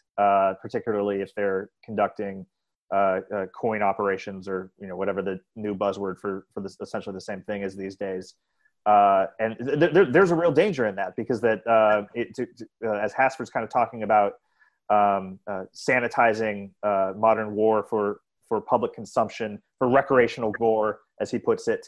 particularly 0.62 1.22
if 1.22 1.34
they're 1.36 1.70
conducting 1.84 2.46
uh, 2.92 3.22
uh, 3.34 3.46
coin 3.58 3.82
operations 3.82 4.50
or 4.50 4.70
you 4.78 4.86
know 4.86 4.98
whatever 4.98 5.22
the 5.22 5.40
new 5.56 5.74
buzzword 5.74 6.18
for 6.18 6.46
for 6.54 6.60
this 6.60 6.76
essentially 6.82 7.14
the 7.14 7.22
same 7.22 7.42
thing 7.44 7.62
is 7.62 7.74
these 7.74 7.96
days. 7.96 8.36
Uh, 8.86 9.28
and 9.40 9.58
th- 9.58 9.94
th- 9.94 10.08
there's 10.12 10.32
a 10.32 10.36
real 10.36 10.52
danger 10.52 10.88
in 10.88 10.96
that 10.96 11.16
because 11.16 11.40
that 11.42 11.66
uh, 11.68 12.04
it, 12.16 12.34
to, 12.36 12.48
to, 12.58 12.66
uh, 12.86 12.98
as 12.98 13.14
Hasford's 13.14 13.50
kind 13.50 13.64
of 13.64 13.70
talking 13.70 14.04
about 14.04 14.34
um, 14.90 15.40
uh, 15.48 15.64
sanitizing 15.74 16.72
modern 17.16 17.56
war 17.56 17.84
for 17.84 18.22
for 18.48 18.60
public 18.60 18.94
consumption 18.94 19.62
for 19.78 19.88
recreational 19.88 20.52
gore 20.52 21.00
as 21.20 21.32
he 21.32 21.38
puts 21.38 21.68
it. 21.68 21.88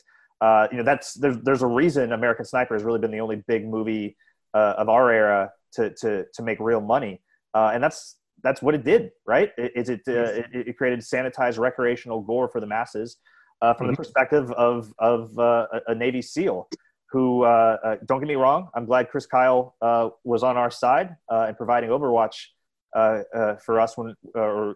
you 0.72 0.78
know 0.78 0.84
that's 0.84 1.16
there's 1.16 1.38
there's 1.44 1.64
a 1.64 1.68
reason 1.68 2.14
American 2.14 2.46
Sniper 2.46 2.76
has 2.76 2.84
really 2.84 3.00
been 3.00 3.12
the 3.12 3.20
only 3.20 3.44
big 3.48 3.68
movie 3.68 4.16
of 4.54 4.88
our 4.88 5.12
era 5.12 5.52
to 5.74 5.90
to 5.96 6.26
to 6.34 6.44
make 6.44 6.60
real 6.60 6.82
money, 6.82 7.22
and 7.56 7.84
that's 7.84 8.18
that's 8.44 8.62
what 8.62 8.76
it 8.76 8.84
did, 8.84 9.12
right? 9.26 9.52
Is 9.58 9.90
it, 9.90 10.02
uh, 10.08 10.12
it, 10.12 10.46
it, 10.54 10.78
created 10.78 11.00
sanitized 11.00 11.58
recreational 11.58 12.22
gore 12.22 12.50
for 12.50 12.60
the 12.60 12.68
masses 12.68 13.18
uh, 13.62 13.74
from 13.74 13.88
mm-hmm. 13.88 13.94
the 13.94 13.98
perspective 13.98 14.52
of 14.52 14.94
of 15.00 15.38
uh, 15.40 15.68
a 15.88 15.96
Navy 15.96 16.22
SEAL. 16.22 16.68
Who 17.14 17.44
uh, 17.44 17.78
uh, 17.84 17.96
don't 18.06 18.20
get 18.20 18.28
me 18.28 18.36
wrong, 18.36 18.70
I'm 18.74 18.86
glad 18.86 19.10
Chris 19.10 19.28
Kyle 19.28 19.76
uh, 19.82 20.10
was 20.24 20.42
on 20.42 20.58
our 20.58 20.72
side 20.72 21.16
uh, 21.32 21.46
and 21.48 21.56
providing 21.56 21.92
Overwatch 21.92 22.48
uh, 22.96 23.20
uh, 23.34 23.56
for 23.58 23.80
us 23.80 23.96
when 23.96 24.16
or 24.34 24.76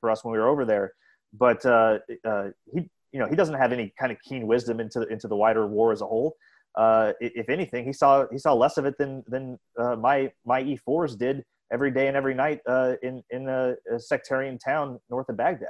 for 0.00 0.10
us 0.10 0.24
when 0.24 0.32
we 0.32 0.38
were 0.38 0.48
over 0.48 0.64
there. 0.64 0.94
But 1.32 1.62
he, 2.72 2.88
you 3.12 3.20
know, 3.20 3.28
he 3.28 3.36
doesn't 3.36 3.54
have 3.54 3.72
any 3.72 3.92
kind 4.00 4.10
of 4.10 4.18
keen 4.26 4.46
wisdom 4.46 4.80
into 4.80 5.02
into 5.08 5.28
the 5.28 5.36
wider 5.36 5.66
war 5.66 5.92
as 5.92 6.00
a 6.00 6.06
whole. 6.06 6.36
if 7.20 7.50
anything, 7.50 7.84
he 7.84 7.92
saw 7.92 8.24
he 8.32 8.38
saw 8.38 8.54
less 8.54 8.78
of 8.78 8.86
it 8.86 8.96
than 8.98 9.22
than 9.28 9.58
my 9.76 10.32
my 10.46 10.62
E4s 10.62 11.18
did 11.18 11.44
every 11.72 11.90
day 11.90 12.08
and 12.08 12.16
every 12.16 12.34
night 12.34 12.60
uh, 12.66 12.94
in 13.02 13.22
in 13.30 13.48
a, 13.48 13.74
a, 13.92 13.98
sectarian 13.98 14.58
town 14.58 14.98
north 15.10 15.28
of 15.28 15.36
Baghdad. 15.36 15.68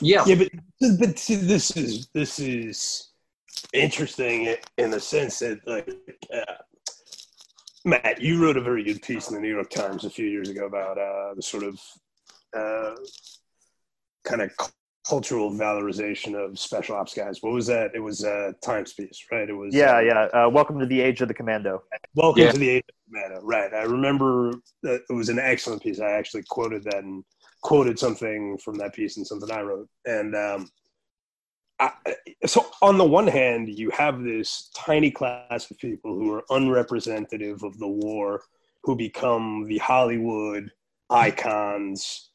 Yeah, 0.00 0.24
yeah, 0.26 0.34
but 0.34 0.98
but 0.98 1.18
see, 1.18 1.36
this 1.36 1.76
is 1.76 2.08
this 2.08 2.40
is 2.40 3.10
interesting 3.72 4.56
in 4.78 4.90
the 4.90 5.00
sense 5.00 5.38
that 5.40 5.60
like 5.66 5.90
uh, 6.32 6.54
Matt, 7.84 8.20
you 8.20 8.42
wrote 8.42 8.56
a 8.56 8.62
very 8.62 8.82
good 8.82 9.02
piece 9.02 9.28
in 9.28 9.34
the 9.34 9.40
New 9.40 9.52
York 9.54 9.68
Times 9.68 10.04
a 10.04 10.10
few 10.10 10.26
years 10.26 10.48
ago 10.48 10.66
about 10.66 10.96
uh, 10.96 11.34
the 11.34 11.42
sort 11.42 11.64
of 11.64 11.78
uh, 12.56 12.94
kind 14.24 14.40
of 14.40 14.50
cultural 15.06 15.50
valorization 15.50 16.34
of 16.34 16.58
special 16.58 16.96
ops 16.96 17.12
guys. 17.12 17.42
What 17.42 17.52
was 17.52 17.66
that? 17.66 17.90
It 17.94 18.00
was 18.00 18.24
a 18.24 18.54
Times 18.64 18.94
piece, 18.94 19.26
right? 19.30 19.48
It 19.48 19.52
was. 19.52 19.74
Yeah, 19.74 19.96
uh, 19.96 20.00
yeah. 20.00 20.20
Uh, 20.32 20.48
welcome 20.48 20.78
to 20.78 20.86
the 20.86 21.00
age 21.00 21.20
of 21.20 21.28
the 21.28 21.34
commando. 21.34 21.82
Welcome 22.14 22.44
yeah. 22.44 22.52
to 22.52 22.58
the 22.58 22.70
age 22.70 22.84
of 22.88 22.94
the 23.12 23.18
commando. 23.18 23.46
Right. 23.46 23.74
I 23.74 23.82
remember 23.82 24.52
that 24.82 25.02
it 25.08 25.12
was 25.12 25.28
an 25.28 25.38
excellent 25.38 25.82
piece. 25.82 26.00
I 26.00 26.12
actually 26.12 26.44
quoted 26.48 26.84
that 26.84 27.04
and 27.04 27.22
quoted 27.62 27.98
something 27.98 28.56
from 28.64 28.76
that 28.76 28.94
piece 28.94 29.18
and 29.18 29.26
something 29.26 29.50
I 29.50 29.60
wrote. 29.60 29.88
And 30.06 30.34
um, 30.34 30.70
I, 31.80 31.92
so, 32.46 32.66
on 32.82 32.98
the 32.98 33.04
one 33.04 33.26
hand, 33.26 33.68
you 33.68 33.90
have 33.90 34.22
this 34.22 34.70
tiny 34.74 35.10
class 35.10 35.70
of 35.70 35.78
people 35.78 36.14
who 36.14 36.32
are 36.32 36.44
unrepresentative 36.50 37.62
of 37.62 37.78
the 37.78 37.88
war, 37.88 38.42
who 38.84 38.94
become 38.94 39.66
the 39.66 39.78
Hollywood 39.78 40.70
icons 41.10 42.30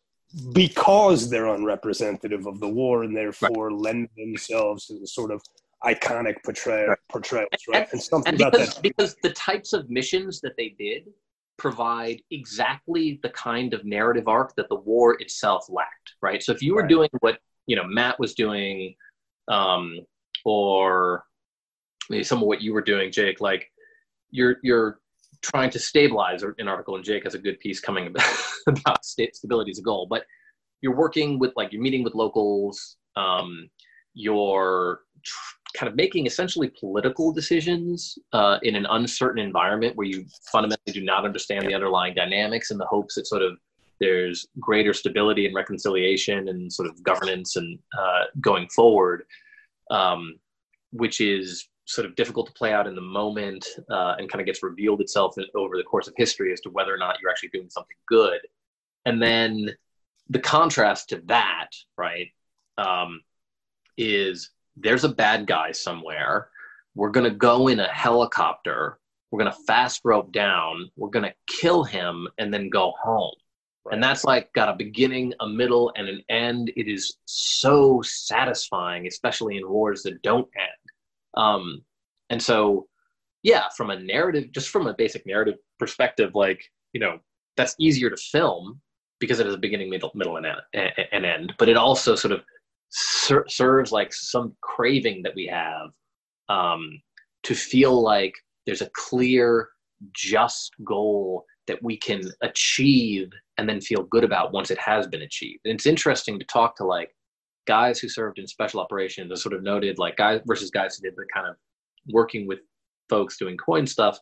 because 0.54 1.30
they're 1.30 1.48
unrepresentative 1.48 2.46
of 2.46 2.60
the 2.60 2.68
war 2.68 3.04
and 3.04 3.16
therefore 3.16 3.70
right. 3.70 3.80
lend 3.80 4.10
themselves 4.16 4.86
to 4.86 5.00
the 5.00 5.08
sort 5.08 5.32
of 5.32 5.42
iconic 5.84 6.36
portray- 6.44 6.88
portrayals, 7.10 7.50
right? 7.68 7.84
And, 7.84 7.94
and 7.94 8.02
something 8.02 8.30
and 8.30 8.38
because, 8.38 8.76
that. 8.76 8.84
Because 8.84 9.16
the 9.24 9.32
types 9.32 9.74
of 9.74 9.90
missions 9.90 10.40
that 10.42 10.56
they 10.58 10.76
did 10.78 11.08
provide 11.58 12.22
exactly 12.32 13.20
the 13.24 13.30
kind 13.30 13.74
of 13.74 13.84
narrative 13.86 14.28
arc 14.28 14.56
that 14.56 14.70
the 14.70 14.76
war 14.76 15.18
itself 15.20 15.66
lacked, 15.70 16.14
right? 16.22 16.42
So 16.44 16.52
if 16.52 16.62
you 16.62 16.76
were 16.76 16.82
right. 16.82 16.90
doing 16.90 17.10
what, 17.20 17.40
you 17.66 17.76
know, 17.76 17.86
Matt 17.86 18.20
was 18.20 18.34
doing, 18.34 18.96
um, 19.50 20.00
or 20.46 21.24
maybe 22.10 22.24
some 22.24 22.40
of 22.40 22.48
what 22.48 22.62
you 22.62 22.74
were 22.74 22.82
doing, 22.82 23.12
Jake, 23.12 23.42
like 23.42 23.70
you're, 24.32 24.58
you're 24.64 25.00
trying 25.42 25.70
to 25.72 25.80
stabilize 25.80 26.44
an 26.44 26.68
article, 26.68 26.96
and 26.96 27.04
Jake 27.04 27.24
has 27.24 27.36
a 27.36 27.40
good 27.40 27.60
piece 27.60 27.80
coming 27.80 28.08
about, 28.08 28.34
about 28.68 29.06
stability 29.06 29.72
as 29.72 29.80
a 29.80 29.84
goal. 29.84 30.08
But 30.10 30.24
you're 30.82 30.96
working 30.96 31.40
with 31.40 31.52
like 31.56 31.74
you're 31.74 31.82
meeting 31.82 32.04
with 32.04 32.16
locals. 32.16 32.98
Um, 33.16 33.70
you're 34.14 35.02
tr- 35.24 35.60
kind 35.78 35.90
of 35.90 35.96
making 35.96 36.26
essentially 36.26 36.72
political 36.80 37.32
decisions 37.32 38.18
uh, 38.34 38.58
in 38.64 38.76
an 38.76 38.88
uncertain 38.90 39.44
environment 39.44 39.96
where 39.96 40.08
you 40.08 40.26
fundamentally 40.52 40.94
do 40.94 41.02
not 41.02 41.26
understand 41.26 41.68
the 41.68 41.74
underlying 41.76 42.16
dynamics 42.16 42.72
in 42.72 42.78
the 42.78 42.86
hopes 42.86 43.16
that 43.16 43.28
sort 43.28 43.42
of 43.42 43.54
there's 44.00 44.48
greater 44.60 44.94
stability 44.94 45.46
and 45.46 45.56
reconciliation 45.56 46.48
and 46.50 46.72
sort 46.72 46.88
of 46.88 47.02
governance 47.04 47.56
and 47.56 47.78
uh, 47.98 48.24
going 48.42 48.68
forward, 48.70 49.24
um, 49.92 50.40
which 50.92 51.22
is 51.22 51.70
sort 51.86 52.06
of 52.06 52.16
difficult 52.16 52.46
to 52.48 52.54
play 52.54 52.72
out 52.72 52.88
in 52.88 52.96
the 52.96 53.02
moment 53.02 53.66
uh, 53.90 54.16
and 54.20 54.30
kind 54.30 54.40
of 54.40 54.46
gets 54.46 54.62
revealed 54.62 55.02
itself 55.02 55.36
over 55.56 55.76
the 55.76 55.84
course 55.84 56.08
of 56.08 56.14
history 56.18 56.54
as 56.54 56.62
to 56.62 56.70
whether 56.70 56.94
or 56.94 56.98
not 56.98 57.18
you're 57.20 57.32
actually 57.32 57.50
doing 57.50 57.70
something 57.70 57.98
good. 58.08 58.40
And 59.06 59.22
then 59.22 59.72
the 60.30 60.40
contrast 60.40 61.10
to 61.10 61.22
that, 61.26 61.70
right, 61.98 62.28
um, 62.78 63.22
is 63.98 64.52
there's 64.78 65.04
a 65.04 65.10
bad 65.10 65.48
guy 65.48 65.72
somewhere. 65.72 66.50
We're 66.96 67.10
going 67.10 67.30
to 67.30 67.36
go 67.36 67.68
in 67.68 67.80
a 67.80 67.88
helicopter. 67.88 69.00
We're 69.32 69.40
going 69.40 69.52
to 69.52 69.64
fast 69.66 70.02
rope 70.04 70.32
down. 70.32 70.90
We're 70.96 71.10
going 71.10 71.26
to 71.26 71.34
kill 71.48 71.84
him 71.84 72.28
and 72.38 72.54
then 72.54 72.70
go 72.70 72.94
home. 73.02 73.34
Right. 73.90 73.96
And 73.96 74.04
that's 74.04 74.24
like 74.24 74.54
got 74.54 74.70
a 74.70 74.76
beginning, 74.76 75.34
a 75.40 75.48
middle, 75.48 75.92
and 75.96 76.08
an 76.08 76.22
end. 76.30 76.72
It 76.76 76.88
is 76.88 77.18
so 77.26 78.02
satisfying, 78.04 79.08
especially 79.08 79.58
in 79.58 79.68
wars 79.68 80.04
that 80.04 80.22
don't 80.22 80.48
end. 80.56 81.44
Um, 81.44 81.82
and 82.30 82.42
so, 82.42 82.88
yeah, 83.44 83.64
from 83.76 83.90
a 83.90 84.00
narrative, 84.00 84.52
just 84.52 84.70
from 84.70 84.88
a 84.88 84.94
basic 84.94 85.26
narrative 85.26 85.56
perspective, 85.80 86.36
like, 86.36 86.64
you 86.94 87.00
know, 87.00 87.20
that's 87.58 87.76
easier 87.80 88.10
to 88.10 88.18
film 88.18 88.80
because 89.20 89.40
it 89.40 89.46
has 89.46 89.56
a 89.56 89.60
beginning, 89.60 89.90
middle, 89.90 90.12
middle 90.14 90.38
and, 90.38 90.48
and 90.74 91.26
end. 91.26 91.54
But 91.58 91.70
it 91.70 91.78
also 91.78 92.16
sort 92.16 92.32
of 92.32 92.42
ser- 92.90 93.46
serves 93.48 93.92
like 93.92 94.14
some 94.14 94.56
craving 94.62 95.24
that 95.24 95.36
we 95.36 95.48
have 95.48 95.90
um, 96.48 97.02
to 97.44 97.56
feel 97.56 98.02
like 98.02 98.34
there's 98.66 98.82
a 98.82 98.90
clear, 98.94 99.70
just 100.14 100.72
goal 100.86 101.46
that 101.68 101.82
we 101.84 101.98
can 101.98 102.22
achieve 102.42 103.30
and 103.60 103.68
then 103.68 103.82
feel 103.82 104.04
good 104.04 104.24
about 104.24 104.54
once 104.54 104.72
it 104.72 104.80
has 104.80 105.06
been 105.06 105.24
achieved. 105.24 105.60
And 105.66 105.74
it's 105.74 105.86
interesting 105.86 106.40
to 106.40 106.46
talk 106.46 106.78
to 106.78 106.86
like 106.86 107.14
guys 107.68 108.00
who 108.00 108.08
served 108.08 108.40
in 108.40 108.48
special 108.48 108.80
operations, 108.80 109.30
and 109.30 109.38
sort 109.38 109.54
of 109.54 109.64
noted 109.64 110.00
like 110.00 110.16
guys 110.16 110.40
versus 110.48 110.72
guys 110.72 110.96
who 110.96 111.02
did 111.02 111.18
the 111.18 111.26
kind 111.34 111.46
of 111.46 111.56
working 112.08 112.48
with 112.48 112.60
folks 113.10 113.38
doing 113.38 113.58
coin 113.58 113.86
stuff. 113.86 114.18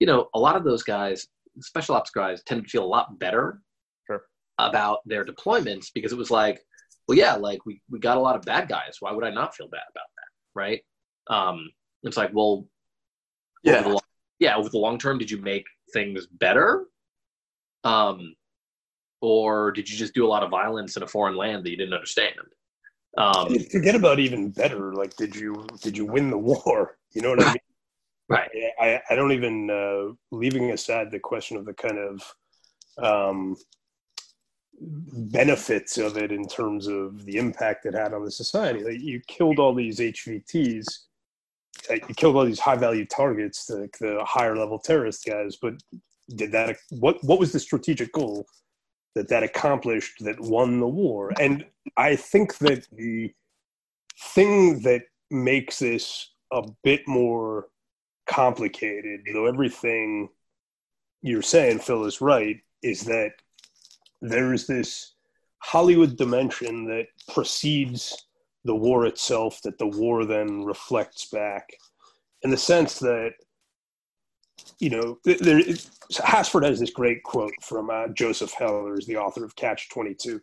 You 0.00 0.06
know, 0.06 0.28
a 0.34 0.38
lot 0.38 0.54
of 0.54 0.64
those 0.64 0.82
guys, 0.82 1.26
special 1.60 1.94
ops 1.94 2.10
guys, 2.10 2.42
tend 2.44 2.62
to 2.62 2.68
feel 2.68 2.84
a 2.84 2.86
lot 2.86 3.18
better 3.18 3.62
Sure. 4.06 4.22
about 4.58 4.98
their 5.06 5.24
deployments 5.24 5.86
because 5.94 6.12
it 6.12 6.18
was 6.18 6.30
like, 6.30 6.60
well, 7.08 7.16
yeah, 7.16 7.36
like 7.36 7.64
we, 7.64 7.80
we 7.90 7.98
got 7.98 8.18
a 8.18 8.20
lot 8.20 8.36
of 8.36 8.42
bad 8.42 8.68
guys. 8.68 8.96
Why 9.00 9.12
would 9.12 9.24
I 9.24 9.30
not 9.30 9.54
feel 9.54 9.68
bad 9.68 9.86
about 9.90 10.10
that? 10.16 10.60
Right. 10.60 10.82
Um, 11.28 11.70
it's 12.02 12.18
like, 12.18 12.32
well, 12.34 12.66
over 13.66 13.82
the 13.82 13.88
long, 13.88 14.00
yeah, 14.40 14.56
over 14.56 14.68
the 14.68 14.76
long 14.78 14.98
term, 14.98 15.16
did 15.16 15.30
you 15.30 15.38
make 15.38 15.64
things 15.94 16.26
better? 16.26 16.84
Um, 17.82 18.34
or 19.24 19.72
did 19.72 19.88
you 19.88 19.96
just 19.96 20.12
do 20.12 20.26
a 20.26 20.28
lot 20.28 20.42
of 20.42 20.50
violence 20.50 20.98
in 20.98 21.02
a 21.02 21.06
foreign 21.06 21.34
land 21.34 21.64
that 21.64 21.70
you 21.70 21.78
didn't 21.78 21.94
understand? 21.94 22.34
Um, 23.16 23.58
Forget 23.72 23.94
about 23.94 24.18
even 24.18 24.50
better. 24.50 24.92
Like, 24.92 25.16
did 25.16 25.34
you 25.34 25.66
did 25.80 25.96
you 25.96 26.04
win 26.04 26.30
the 26.30 26.38
war? 26.38 26.98
You 27.14 27.22
know 27.22 27.30
what 27.30 27.44
I 27.44 27.52
mean? 27.52 27.56
right. 28.28 28.50
I, 28.80 29.00
I 29.08 29.14
don't 29.14 29.30
even 29.30 29.70
uh, 29.70 30.14
leaving 30.32 30.72
aside 30.72 31.12
the 31.12 31.20
question 31.20 31.56
of 31.56 31.64
the 31.64 31.72
kind 31.72 31.96
of 31.96 32.34
um, 32.98 33.56
benefits 34.80 35.96
of 35.96 36.16
it 36.16 36.32
in 36.32 36.48
terms 36.48 36.88
of 36.88 37.24
the 37.24 37.36
impact 37.36 37.86
it 37.86 37.94
had 37.94 38.12
on 38.12 38.24
the 38.24 38.32
society. 38.32 38.82
Like 38.82 39.00
you 39.00 39.20
killed 39.28 39.60
all 39.60 39.76
these 39.76 40.00
HVTs, 40.00 40.86
uh, 41.88 41.94
you 42.08 42.14
killed 42.16 42.34
all 42.34 42.44
these 42.44 42.58
high 42.58 42.74
value 42.74 43.06
targets, 43.06 43.66
the, 43.66 43.88
the 44.00 44.24
higher 44.24 44.56
level 44.56 44.80
terrorist 44.80 45.24
guys. 45.24 45.56
But 45.62 45.74
did 46.34 46.50
that? 46.50 46.78
What 46.90 47.22
what 47.22 47.38
was 47.38 47.52
the 47.52 47.60
strategic 47.60 48.12
goal 48.12 48.44
that 49.14 49.28
that 49.28 49.42
accomplished 49.42 50.24
that 50.24 50.40
won 50.40 50.80
the 50.80 50.88
war? 50.88 51.32
And 51.40 51.64
I 51.96 52.16
think 52.16 52.58
that 52.58 52.86
the 52.92 53.32
thing 54.34 54.80
that 54.80 55.02
makes 55.30 55.78
this 55.78 56.30
a 56.52 56.62
bit 56.82 57.06
more 57.06 57.68
complicated, 58.26 59.20
though 59.32 59.46
everything 59.46 60.28
you're 61.22 61.42
saying, 61.42 61.78
Phil, 61.78 62.04
is 62.04 62.20
right, 62.20 62.60
is 62.82 63.02
that 63.02 63.32
there's 64.20 64.66
this 64.66 65.14
Hollywood 65.58 66.16
dimension 66.16 66.84
that 66.86 67.06
precedes 67.32 68.26
the 68.64 68.74
war 68.74 69.06
itself, 69.06 69.60
that 69.62 69.78
the 69.78 69.86
war 69.86 70.24
then 70.24 70.64
reflects 70.64 71.26
back, 71.30 71.70
in 72.42 72.50
the 72.50 72.56
sense 72.56 72.98
that, 72.98 73.32
you 74.78 74.90
know, 74.90 75.18
there, 75.24 75.60
Hasford 76.12 76.64
has 76.64 76.80
this 76.80 76.90
great 76.90 77.22
quote 77.22 77.54
from 77.62 77.90
uh, 77.90 78.08
Joseph 78.08 78.52
Heller, 78.52 78.94
who's 78.94 79.06
the 79.06 79.16
author 79.16 79.44
of 79.44 79.56
Catch 79.56 79.88
22. 79.90 80.40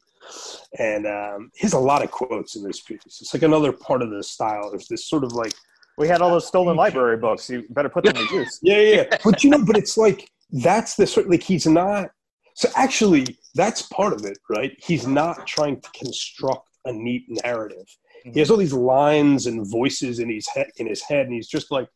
And 0.80 1.06
um, 1.08 1.52
he 1.56 1.62
has 1.64 1.74
a 1.74 1.80
lot 1.80 2.04
of 2.04 2.12
quotes 2.12 2.56
in 2.56 2.64
this 2.64 2.82
piece. 2.82 3.02
It's 3.06 3.34
like 3.34 3.44
another 3.44 3.72
part 3.72 4.02
of 4.02 4.10
the 4.10 4.24
style. 4.24 4.70
There's 4.70 4.88
this 4.88 5.10
sort 5.10 5.24
of 5.24 5.34
like 5.34 5.54
We 5.98 6.08
had 6.08 6.22
all 6.22 6.32
those 6.32 6.48
stolen 6.48 6.78
library 6.78 7.18
books. 7.18 7.50
You 7.50 7.66
better 7.70 7.90
put 7.90 8.04
them 8.04 8.16
to 8.16 8.34
use. 8.34 8.60
yeah, 8.62 8.80
yeah, 8.80 8.96
yeah. 8.96 9.18
But 9.24 9.44
you 9.44 9.50
know, 9.50 9.64
but 9.64 9.78
it's 9.78 9.98
like 9.98 10.30
that's 10.52 10.96
the 10.96 11.08
sort 11.08 11.30
like 11.30 11.44
he's 11.44 11.66
not. 11.66 12.12
So 12.56 12.70
actually, 12.76 13.38
that's 13.56 13.84
part 13.84 14.14
of 14.14 14.26
it, 14.26 14.38
right? 14.50 14.76
He's 14.84 15.08
not 15.08 15.48
trying 15.48 15.80
to 15.82 15.90
construct 15.92 16.68
a 16.86 16.92
neat 16.92 17.26
narrative. 17.44 17.86
He 18.24 18.40
has 18.40 18.52
all 18.52 18.58
these 18.58 18.74
lines 18.74 19.48
and 19.48 19.70
voices 19.70 20.20
in 20.20 20.30
his 20.30 20.48
head, 20.48 20.68
in 20.78 20.88
his 20.88 21.02
head, 21.02 21.26
and 21.26 21.34
he's 21.34 21.48
just 21.48 21.72
like 21.72 21.88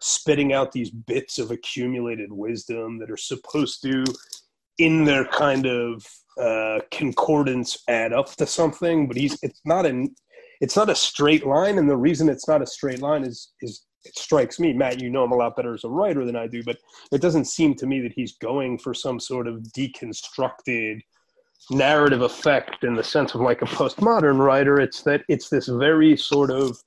spitting 0.00 0.52
out 0.52 0.72
these 0.72 0.90
bits 0.90 1.38
of 1.38 1.50
accumulated 1.50 2.32
wisdom 2.32 2.98
that 2.98 3.10
are 3.10 3.16
supposed 3.16 3.82
to, 3.82 4.04
in 4.78 5.04
their 5.04 5.24
kind 5.24 5.66
of 5.66 6.06
uh, 6.40 6.80
concordance, 6.90 7.78
add 7.88 8.12
up 8.12 8.34
to 8.36 8.46
something. 8.46 9.08
But 9.08 9.16
he's 9.16 9.38
it's 9.42 9.60
not 9.64 9.86
an 9.86 10.14
it's 10.60 10.76
not 10.76 10.90
a 10.90 10.94
straight 10.94 11.46
line, 11.46 11.78
and 11.78 11.88
the 11.88 11.96
reason 11.96 12.28
it's 12.28 12.48
not 12.48 12.62
a 12.62 12.66
straight 12.66 13.00
line 13.00 13.24
is 13.24 13.52
is 13.60 13.86
it 14.04 14.16
strikes 14.16 14.60
me, 14.60 14.72
Matt. 14.72 15.02
You 15.02 15.10
know 15.10 15.24
him 15.24 15.32
a 15.32 15.36
lot 15.36 15.56
better 15.56 15.74
as 15.74 15.84
a 15.84 15.88
writer 15.88 16.24
than 16.24 16.36
I 16.36 16.46
do, 16.46 16.62
but 16.62 16.78
it 17.12 17.20
doesn't 17.20 17.46
seem 17.46 17.74
to 17.76 17.86
me 17.86 18.00
that 18.00 18.12
he's 18.12 18.36
going 18.36 18.78
for 18.78 18.94
some 18.94 19.18
sort 19.18 19.48
of 19.48 19.62
deconstructed 19.76 21.00
narrative 21.70 22.22
effect 22.22 22.84
in 22.84 22.94
the 22.94 23.04
sense 23.04 23.34
of 23.34 23.40
like 23.40 23.62
a 23.62 23.66
postmodern 23.66 24.38
writer. 24.38 24.80
It's 24.80 25.02
that 25.02 25.22
it's 25.28 25.48
this 25.48 25.66
very 25.66 26.16
sort 26.16 26.50
of 26.50 26.78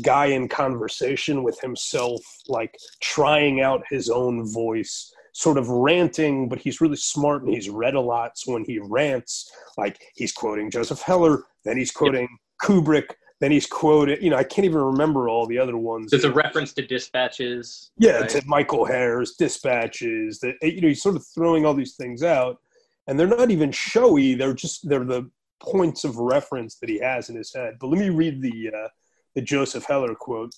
guy 0.00 0.26
in 0.26 0.48
conversation 0.48 1.42
with 1.42 1.60
himself, 1.60 2.20
like 2.48 2.76
trying 3.00 3.60
out 3.60 3.82
his 3.90 4.08
own 4.08 4.50
voice, 4.50 5.12
sort 5.32 5.58
of 5.58 5.68
ranting, 5.68 6.48
but 6.48 6.58
he's 6.58 6.80
really 6.80 6.96
smart 6.96 7.42
and 7.42 7.52
he's 7.52 7.68
read 7.68 7.94
a 7.94 8.00
lot. 8.00 8.38
So 8.38 8.52
when 8.52 8.64
he 8.64 8.78
rants, 8.78 9.50
like 9.76 10.02
he's 10.14 10.32
quoting 10.32 10.70
Joseph 10.70 11.02
Heller, 11.02 11.44
then 11.64 11.76
he's 11.76 11.90
quoting 11.90 12.28
Kubrick, 12.62 13.10
then 13.40 13.50
he's 13.50 13.66
quoted, 13.66 14.22
you 14.22 14.30
know, 14.30 14.36
I 14.36 14.44
can't 14.44 14.64
even 14.64 14.80
remember 14.80 15.28
all 15.28 15.46
the 15.46 15.58
other 15.58 15.76
ones. 15.76 16.10
There's 16.10 16.24
a 16.24 16.32
reference 16.32 16.72
to 16.74 16.86
dispatches. 16.86 17.90
Yeah, 17.98 18.20
right? 18.20 18.28
to 18.30 18.42
Michael 18.46 18.84
Herr's 18.84 19.32
dispatches. 19.32 20.38
That 20.38 20.54
you 20.62 20.80
know, 20.80 20.88
he's 20.88 21.02
sort 21.02 21.16
of 21.16 21.26
throwing 21.26 21.66
all 21.66 21.74
these 21.74 21.94
things 21.96 22.22
out, 22.22 22.60
and 23.08 23.18
they're 23.18 23.26
not 23.26 23.50
even 23.50 23.72
showy. 23.72 24.34
They're 24.34 24.54
just 24.54 24.88
they're 24.88 25.04
the 25.04 25.28
points 25.60 26.04
of 26.04 26.18
reference 26.18 26.76
that 26.76 26.88
he 26.88 27.00
has 27.00 27.30
in 27.30 27.36
his 27.36 27.52
head. 27.52 27.78
But 27.80 27.88
let 27.88 27.98
me 27.98 28.10
read 28.10 28.42
the 28.42 28.70
uh, 28.70 28.88
the 29.34 29.42
Joseph 29.42 29.84
Heller 29.84 30.14
quote. 30.14 30.54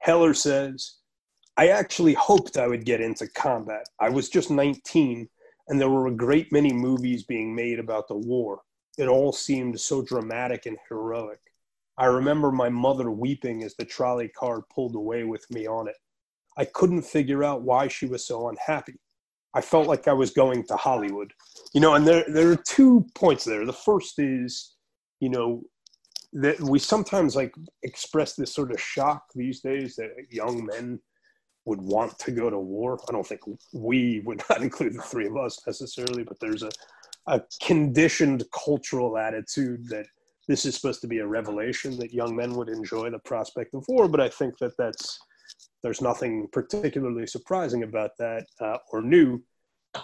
Heller 0.00 0.34
says, 0.34 0.98
"I 1.56 1.68
actually 1.68 2.14
hoped 2.14 2.56
I 2.56 2.68
would 2.68 2.84
get 2.84 3.00
into 3.00 3.28
combat. 3.28 3.86
I 4.00 4.08
was 4.08 4.28
just 4.28 4.50
19, 4.50 5.28
and 5.68 5.80
there 5.80 5.90
were 5.90 6.08
a 6.08 6.16
great 6.16 6.50
many 6.52 6.72
movies 6.72 7.22
being 7.24 7.54
made 7.54 7.78
about 7.78 8.08
the 8.08 8.16
war. 8.16 8.62
It 8.98 9.08
all 9.08 9.32
seemed 9.32 9.80
so 9.80 10.02
dramatic 10.02 10.66
and 10.66 10.78
heroic." 10.88 11.40
I 11.98 12.06
remember 12.06 12.50
my 12.50 12.68
mother 12.68 13.10
weeping 13.10 13.62
as 13.62 13.74
the 13.74 13.84
trolley 13.84 14.28
car 14.28 14.62
pulled 14.74 14.94
away 14.94 15.24
with 15.24 15.48
me 15.50 15.66
on 15.66 15.88
it. 15.88 15.96
I 16.56 16.64
couldn't 16.64 17.02
figure 17.02 17.44
out 17.44 17.62
why 17.62 17.88
she 17.88 18.06
was 18.06 18.26
so 18.26 18.48
unhappy. 18.48 18.98
I 19.54 19.60
felt 19.60 19.86
like 19.86 20.08
I 20.08 20.12
was 20.12 20.30
going 20.30 20.64
to 20.64 20.76
Hollywood. 20.76 21.32
You 21.74 21.80
know, 21.80 21.94
and 21.94 22.06
there 22.06 22.24
there 22.28 22.50
are 22.50 22.56
two 22.56 23.06
points 23.14 23.44
there. 23.44 23.66
The 23.66 23.72
first 23.72 24.18
is, 24.18 24.74
you 25.20 25.28
know, 25.28 25.62
that 26.34 26.60
we 26.60 26.78
sometimes 26.78 27.36
like 27.36 27.54
express 27.82 28.34
this 28.34 28.54
sort 28.54 28.70
of 28.72 28.80
shock 28.80 29.24
these 29.34 29.60
days 29.60 29.96
that 29.96 30.10
young 30.30 30.64
men 30.66 30.98
would 31.66 31.80
want 31.80 32.18
to 32.18 32.30
go 32.32 32.50
to 32.50 32.58
war. 32.58 32.98
I 33.08 33.12
don't 33.12 33.26
think 33.26 33.42
we 33.72 34.20
would 34.24 34.42
not 34.50 34.62
include 34.62 34.94
the 34.94 35.02
three 35.02 35.26
of 35.26 35.36
us 35.36 35.60
necessarily, 35.66 36.24
but 36.24 36.38
there's 36.40 36.62
a 36.62 36.70
a 37.28 37.40
conditioned 37.62 38.42
cultural 38.52 39.16
attitude 39.16 39.88
that 39.88 40.06
this 40.48 40.66
is 40.66 40.74
supposed 40.74 41.00
to 41.02 41.06
be 41.06 41.20
a 41.20 41.26
revelation 41.26 41.96
that 41.96 42.12
young 42.12 42.34
men 42.34 42.52
would 42.56 42.68
enjoy 42.68 43.08
the 43.10 43.18
prospect 43.20 43.74
of 43.74 43.84
war. 43.86 44.08
But 44.08 44.20
I 44.20 44.28
think 44.28 44.58
that 44.58 44.72
that's 44.76 45.20
there's 45.84 46.00
nothing 46.00 46.48
particularly 46.50 47.26
surprising 47.28 47.84
about 47.84 48.10
that 48.18 48.44
uh, 48.60 48.78
or 48.90 49.02
new. 49.02 49.40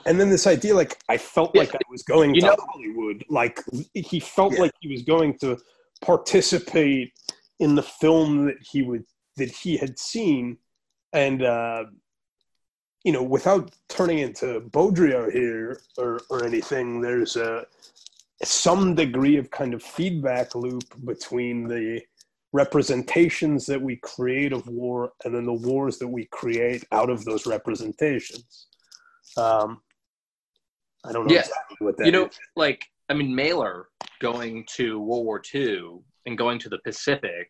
And 0.07 0.21
then 0.21 0.31
this 0.31 0.47
idea, 0.47 0.75
like 0.77 0.97
I 1.09 1.17
felt 1.17 1.57
like 1.57 1.75
I 1.75 1.79
was 1.91 2.05
going 2.05 2.35
You 2.37 2.43
to 2.43 2.47
know- 2.49 2.57
Hollywood. 2.71 3.25
Like 3.29 3.59
he 3.95 4.21
felt 4.21 4.53
Yeah. 4.53 4.61
like 4.61 4.73
he 4.81 4.89
was 4.93 5.03
going 5.03 5.37
to 5.39 5.59
participate 6.01 7.13
in 7.61 7.75
the 7.75 7.83
film 7.83 8.47
that 8.47 8.57
he 8.61 8.83
would 8.83 9.05
that 9.37 9.51
he 9.51 9.77
had 9.77 9.99
seen, 9.99 10.59
and 11.13 11.43
uh, 11.43 11.85
you 13.05 13.13
know, 13.13 13.23
without 13.23 13.71
turning 13.89 14.19
into 14.19 14.61
Baudrillard 14.71 15.33
here 15.33 15.81
or, 15.97 16.21
or 16.31 16.45
anything, 16.45 17.01
there's 17.01 17.37
a 17.37 17.67
some 18.45 18.95
degree 18.95 19.37
of 19.37 19.51
kind 19.51 19.75
of 19.75 19.83
feedback 19.83 20.55
loop 20.55 20.85
between 21.05 21.67
the 21.67 22.01
representations 22.53 23.67
that 23.67 23.81
we 23.81 23.97
create 23.97 24.53
of 24.53 24.67
war 24.69 25.13
and 25.25 25.35
then 25.35 25.45
the 25.45 25.53
wars 25.53 25.99
that 25.99 26.09
we 26.09 26.25
create 26.27 26.85
out 26.93 27.11
of 27.11 27.25
those 27.25 27.47
representations. 27.47 28.69
Um, 29.37 29.81
I 31.05 31.13
don't 31.13 31.27
know 31.27 31.35
Yeah. 31.35 31.41
exactly 31.41 31.77
what 31.81 31.97
that 31.99 32.07
you 32.07 32.13
know, 32.13 32.27
is. 32.27 32.39
like 32.57 32.87
I 33.09 33.15
mean, 33.15 33.35
Mailer 33.35 33.89
going 34.21 34.67
to 34.75 35.01
World 35.01 35.25
War 35.25 35.43
II 35.55 36.01
and 36.27 36.37
going 36.37 36.59
to 36.61 36.69
the 36.69 36.79
Pacific, 36.79 37.49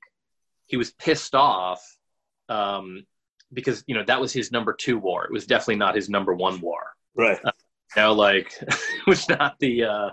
he 0.67 0.77
was 0.77 0.93
pissed 0.93 1.35
off 1.35 1.83
um, 2.49 3.05
because 3.53 3.83
you 3.87 3.95
know 3.95 4.05
that 4.05 4.21
was 4.21 4.33
his 4.33 4.53
number 4.53 4.73
two 4.73 4.99
war. 4.99 5.25
It 5.25 5.33
was 5.33 5.47
definitely 5.47 5.77
not 5.77 5.95
his 5.95 6.09
number 6.09 6.35
one 6.35 6.61
war. 6.61 6.83
Right. 7.17 7.39
You 7.45 8.03
know, 8.03 8.13
like 8.13 8.55
it 8.63 9.07
was 9.07 9.29
not 9.29 9.59
the. 9.59 9.85
Uh, 9.85 10.11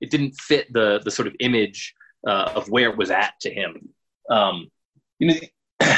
it 0.00 0.10
didn't 0.10 0.34
fit 0.40 0.72
the 0.72 1.00
the 1.04 1.10
sort 1.10 1.28
of 1.28 1.34
image 1.40 1.94
uh, 2.26 2.52
of 2.54 2.68
where 2.68 2.90
it 2.90 2.96
was 2.96 3.10
at 3.10 3.34
to 3.40 3.50
him. 3.50 3.88
Um, 4.30 4.70
you 5.18 5.28
know, 5.28 5.88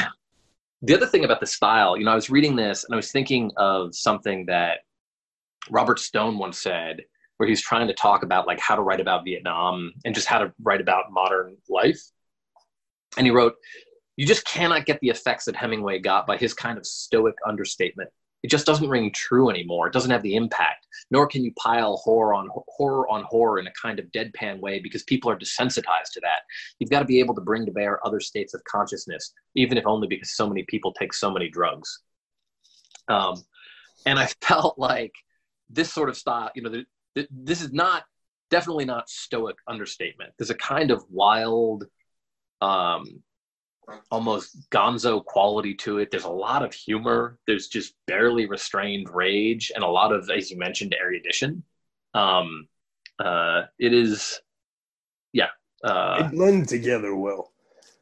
the 0.81 0.93
other 0.95 1.07
thing 1.07 1.25
about 1.25 1.39
the 1.39 1.45
style, 1.47 1.97
you 1.97 2.05
know, 2.05 2.11
I 2.11 2.15
was 2.15 2.29
reading 2.29 2.55
this 2.55 2.83
and 2.83 2.93
I 2.93 2.97
was 2.97 3.11
thinking 3.11 3.51
of 3.57 3.95
something 3.95 4.45
that 4.47 4.79
Robert 5.69 5.99
Stone 5.99 6.37
once 6.37 6.59
said, 6.59 7.01
where 7.41 7.49
he's 7.49 7.59
trying 7.59 7.87
to 7.87 7.93
talk 7.95 8.21
about 8.21 8.45
like 8.45 8.59
how 8.59 8.75
to 8.75 8.83
write 8.83 8.99
about 8.99 9.25
Vietnam 9.25 9.91
and 10.05 10.13
just 10.13 10.27
how 10.27 10.37
to 10.37 10.53
write 10.61 10.79
about 10.79 11.11
modern 11.11 11.57
life. 11.67 11.99
And 13.17 13.25
he 13.25 13.31
wrote, 13.31 13.55
"You 14.15 14.27
just 14.27 14.45
cannot 14.45 14.85
get 14.85 14.99
the 14.99 15.09
effects 15.09 15.45
that 15.45 15.55
Hemingway 15.55 15.97
got 15.97 16.27
by 16.27 16.37
his 16.37 16.53
kind 16.53 16.77
of 16.77 16.85
stoic 16.85 17.33
understatement. 17.43 18.11
it 18.43 18.51
just 18.51 18.67
doesn't 18.67 18.89
ring 18.89 19.11
true 19.11 19.49
anymore. 19.49 19.87
It 19.87 19.93
doesn't 19.93 20.11
have 20.11 20.21
the 20.21 20.35
impact. 20.35 20.85
Nor 21.09 21.25
can 21.25 21.43
you 21.43 21.51
pile 21.53 21.97
horror 21.97 22.35
on 22.35 22.47
horror 22.67 23.09
on 23.09 23.23
horror 23.23 23.57
in 23.57 23.65
a 23.65 23.73
kind 23.81 23.97
of 23.97 24.05
deadpan 24.11 24.59
way 24.59 24.77
because 24.79 25.01
people 25.03 25.31
are 25.31 25.37
desensitized 25.37 26.11
to 26.13 26.19
that. 26.21 26.41
You've 26.77 26.91
got 26.91 26.99
to 26.99 27.05
be 27.05 27.19
able 27.19 27.33
to 27.33 27.41
bring 27.41 27.65
to 27.65 27.71
bear 27.71 28.05
other 28.05 28.19
states 28.19 28.53
of 28.53 28.63
consciousness, 28.65 29.33
even 29.55 29.79
if 29.79 29.87
only 29.87 30.07
because 30.07 30.35
so 30.35 30.47
many 30.47 30.63
people 30.69 30.93
take 30.93 31.13
so 31.13 31.31
many 31.31 31.49
drugs. 31.49 32.01
Um, 33.07 33.43
and 34.05 34.19
I 34.19 34.27
felt 34.41 34.77
like 34.77 35.13
this 35.71 35.91
sort 35.91 36.09
of 36.09 36.17
style, 36.17 36.51
you 36.53 36.61
know, 36.61 36.69
the, 36.69 36.85
this 37.15 37.61
is 37.61 37.73
not 37.73 38.03
definitely 38.51 38.85
not 38.85 39.09
stoic 39.09 39.55
understatement. 39.67 40.33
There's 40.37 40.51
a 40.51 40.55
kind 40.55 40.91
of 40.91 41.03
wild, 41.09 41.85
um, 42.59 43.23
almost 44.11 44.69
gonzo 44.69 45.23
quality 45.25 45.73
to 45.75 45.97
it. 45.97 46.11
There's 46.11 46.25
a 46.25 46.29
lot 46.29 46.63
of 46.63 46.73
humor. 46.73 47.39
There's 47.47 47.67
just 47.67 47.95
barely 48.05 48.45
restrained 48.45 49.09
rage 49.09 49.71
and 49.73 49.83
a 49.83 49.87
lot 49.87 50.13
of, 50.13 50.29
as 50.29 50.51
you 50.51 50.57
mentioned, 50.57 50.93
erudition. 50.93 51.63
Um, 52.13 52.67
uh, 53.19 53.63
it 53.79 53.93
is, 53.93 54.39
yeah. 55.33 55.49
Uh, 55.83 56.23
they 56.23 56.35
blend 56.35 56.67
together 56.67 57.15
well. 57.15 57.51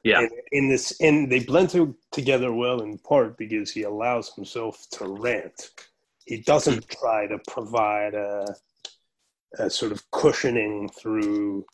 Yeah. 0.03 0.21
And 0.21 0.31
in 0.51 0.69
this, 0.69 0.99
and 0.99 1.31
they 1.31 1.39
blend 1.39 1.69
to, 1.71 1.95
together 2.11 2.51
well 2.53 2.81
in 2.81 2.97
part 2.97 3.37
because 3.37 3.71
he 3.71 3.83
allows 3.83 4.33
himself 4.33 4.87
to 4.93 5.05
rant. 5.05 5.69
He 6.25 6.41
doesn't 6.41 6.87
try 6.89 7.27
to 7.27 7.39
provide 7.47 8.13
a, 8.13 8.55
a 9.57 9.69
sort 9.69 9.91
of 9.91 10.03
cushioning 10.11 10.89
through 10.89 11.65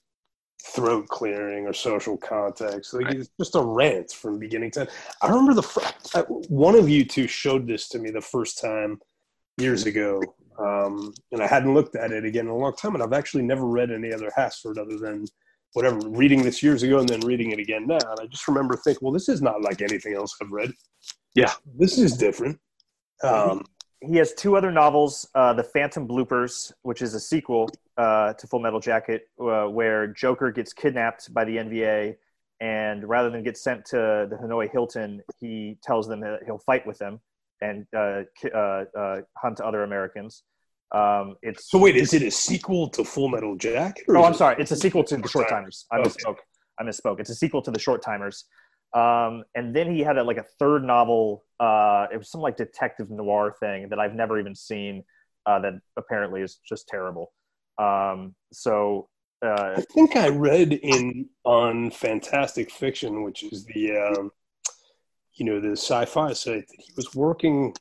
throat 0.63 1.07
clearing 1.09 1.67
or 1.67 1.73
social 1.73 2.17
context. 2.17 2.93
Like 2.93 3.05
Right. 3.05 3.15
it's 3.17 3.29
just 3.39 3.55
a 3.55 3.61
rant 3.61 4.11
from 4.11 4.39
beginning 4.39 4.71
to 4.71 4.81
end. 4.81 4.89
I 5.21 5.27
remember 5.27 5.53
the 5.53 5.63
fir- 5.63 5.93
uh, 6.15 6.23
one 6.49 6.75
of 6.75 6.89
you 6.89 7.05
two 7.05 7.27
showed 7.27 7.67
this 7.67 7.87
to 7.89 7.99
me 7.99 8.09
the 8.11 8.21
first 8.21 8.59
time 8.59 8.99
years 9.57 9.85
ago, 9.85 10.21
um, 10.57 11.13
and 11.31 11.41
I 11.41 11.47
hadn't 11.47 11.73
looked 11.73 11.95
at 11.95 12.11
it 12.11 12.25
again 12.25 12.45
in 12.45 12.51
a 12.51 12.57
long 12.57 12.75
time. 12.75 12.95
And 12.95 13.03
I've 13.03 13.13
actually 13.13 13.43
never 13.43 13.65
read 13.65 13.91
any 13.91 14.11
other 14.13 14.31
Hasford 14.35 14.77
other 14.77 14.97
than 14.97 15.25
whatever 15.73 15.99
reading 16.09 16.41
this 16.41 16.63
years 16.63 16.83
ago 16.83 16.99
and 16.99 17.09
then 17.09 17.19
reading 17.21 17.51
it 17.51 17.59
again 17.59 17.85
now. 17.85 17.99
And 18.01 18.19
I 18.21 18.25
just 18.27 18.47
remember 18.47 18.75
thinking, 18.77 18.99
well, 19.03 19.13
this 19.13 19.27
is 19.29 19.41
not 19.41 19.61
like 19.61 19.81
anything 19.81 20.15
else 20.15 20.33
I've 20.41 20.51
read. 20.51 20.71
Yeah. 21.35 21.51
this 21.77 21.97
is 21.97 22.15
different. 22.15 22.57
Um, 23.23 23.65
he 24.07 24.15
has 24.17 24.33
two 24.33 24.55
other 24.55 24.71
novels 24.71 25.27
uh, 25.35 25.53
the 25.53 25.63
phantom 25.63 26.07
bloopers 26.07 26.71
which 26.83 27.01
is 27.01 27.13
a 27.13 27.19
sequel 27.19 27.69
uh, 27.97 28.33
to 28.33 28.47
full 28.47 28.59
metal 28.59 28.79
jacket 28.79 29.27
uh, 29.41 29.65
where 29.65 30.07
joker 30.07 30.51
gets 30.51 30.73
kidnapped 30.73 31.33
by 31.33 31.43
the 31.45 31.57
nva 31.57 32.15
and 32.61 33.07
rather 33.07 33.29
than 33.29 33.43
get 33.43 33.57
sent 33.57 33.83
to 33.85 34.27
the 34.29 34.37
hanoi 34.41 34.69
hilton 34.71 35.21
he 35.39 35.77
tells 35.83 36.07
them 36.07 36.19
that 36.21 36.39
he'll 36.45 36.59
fight 36.59 36.85
with 36.87 36.97
them 36.99 37.19
and 37.61 37.85
uh, 37.97 38.21
ki- 38.39 38.51
uh, 38.53 38.83
uh, 38.97 39.21
hunt 39.37 39.59
other 39.61 39.83
americans 39.83 40.43
um, 40.91 41.35
it's 41.41 41.69
so 41.69 41.79
wait, 41.79 41.97
is 41.97 42.13
it 42.13 42.21
a 42.21 42.29
sequel 42.31 42.87
to 42.89 43.03
Full 43.03 43.27
Metal 43.27 43.55
Jacket? 43.57 44.05
Oh, 44.07 44.23
I'm 44.23 44.35
sorry. 44.35 44.55
It's 44.59 44.71
a 44.71 44.75
sequel 44.77 45.03
to 45.05 45.17
the 45.17 45.27
Short 45.27 45.49
Timers. 45.49 45.87
I 45.91 45.97
Okay. 45.97 46.09
misspoke. 46.09 46.35
I 46.79 46.83
misspoke. 46.83 47.19
It's 47.19 47.31
a 47.31 47.35
sequel 47.35 47.61
to 47.63 47.71
the 47.71 47.79
Short 47.79 48.03
Timers. 48.03 48.45
Um, 48.95 49.43
and 49.53 49.75
then 49.75 49.93
he 49.93 49.99
had 49.99 50.17
a, 50.17 50.23
like 50.23 50.37
a 50.37 50.45
third 50.57 50.83
novel. 50.83 51.43
Uh, 51.59 52.07
it 52.11 52.17
was 52.17 52.31
some 52.31 52.41
like 52.41 52.57
detective 52.57 53.11
noir 53.11 53.53
thing 53.59 53.89
that 53.89 53.99
I've 53.99 54.15
never 54.15 54.39
even 54.39 54.55
seen. 54.55 55.03
Uh, 55.45 55.59
that 55.59 55.73
apparently 55.95 56.41
is 56.41 56.59
just 56.67 56.87
terrible. 56.87 57.31
Um, 57.77 58.33
so 58.51 59.09
uh, 59.45 59.75
I 59.77 59.81
think 59.93 60.15
I 60.15 60.29
read 60.29 60.73
in 60.73 61.29
on 61.43 61.91
Fantastic 61.91 62.71
Fiction, 62.71 63.23
which 63.23 63.43
is 63.43 63.65
the 63.65 63.91
um, 63.97 64.31
you 65.35 65.45
know 65.45 65.59
the 65.59 65.73
sci-fi 65.73 66.33
site, 66.33 66.67
that 66.67 66.79
he 66.79 66.93
was 66.95 67.13
working 67.13 67.75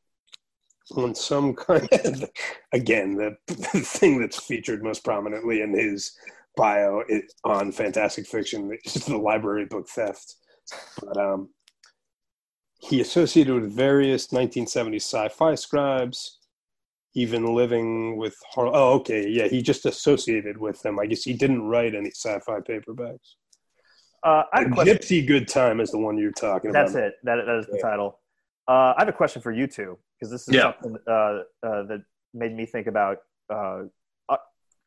on 0.97 1.15
some 1.15 1.55
kind 1.55 1.89
of 2.05 2.31
again 2.73 3.15
the, 3.15 3.37
the 3.47 3.81
thing 3.81 4.21
that's 4.21 4.43
featured 4.45 4.83
most 4.83 5.05
prominently 5.05 5.63
in 5.63 5.73
his 5.73 6.17
bio 6.57 7.03
is 7.09 7.35
on 7.45 7.73
Fantastic 7.73 8.27
Fiction 8.27 8.77
is 8.85 9.07
the 9.07 9.17
library 9.17 9.65
book 9.65 9.89
theft. 9.89 10.35
But 11.03 11.17
um, 11.17 11.49
he 12.79 13.01
associated 13.01 13.55
with 13.55 13.73
various 13.73 14.29
1970s 14.29 14.97
sci-fi 15.03 15.55
scribes 15.55 16.39
even 17.17 17.55
living 17.55 18.17
with 18.17 18.37
Har- 18.53 18.67
oh 18.75 18.95
okay 18.95 19.29
yeah 19.29 19.47
he 19.47 19.63
just 19.63 19.87
associated 19.87 20.59
with 20.59 20.83
them 20.83 20.99
i 20.99 21.07
guess 21.07 21.23
he 21.23 21.33
didn't 21.33 21.63
write 21.63 21.95
any 21.95 22.11
sci-fi 22.11 22.59
paperbacks 22.61 23.37
uh, 24.25 24.43
I 24.53 24.63
have 24.63 24.73
a 24.73 24.75
question. 24.75 24.97
gypsy 24.97 25.27
good 25.27 25.47
time 25.49 25.81
is 25.81 25.91
the 25.91 25.99
one 25.99 26.17
you're 26.19 26.33
talking 26.33 26.73
That's 26.73 26.93
about 26.93 27.01
That's 27.03 27.15
it. 27.15 27.15
That, 27.25 27.45
that 27.47 27.59
is 27.59 27.67
the 27.67 27.77
Yeah. 27.77 27.83
title. 27.91 28.21
Uh, 28.67 28.95
I 28.97 29.01
have 29.01 29.09
a 29.09 29.13
question 29.13 29.43
for 29.43 29.53
you 29.53 29.67
two 29.67 29.99
because 30.19 30.31
this 30.31 30.49
is 30.49 30.55
Yeah. 30.55 30.73
something 30.83 30.97
uh, 31.07 31.13
uh, 31.13 31.83
that 31.85 32.03
made 32.33 32.55
me 32.57 32.65
think 32.65 32.87
about 32.87 33.19
uh, 33.51 33.83
uh, 34.31 34.37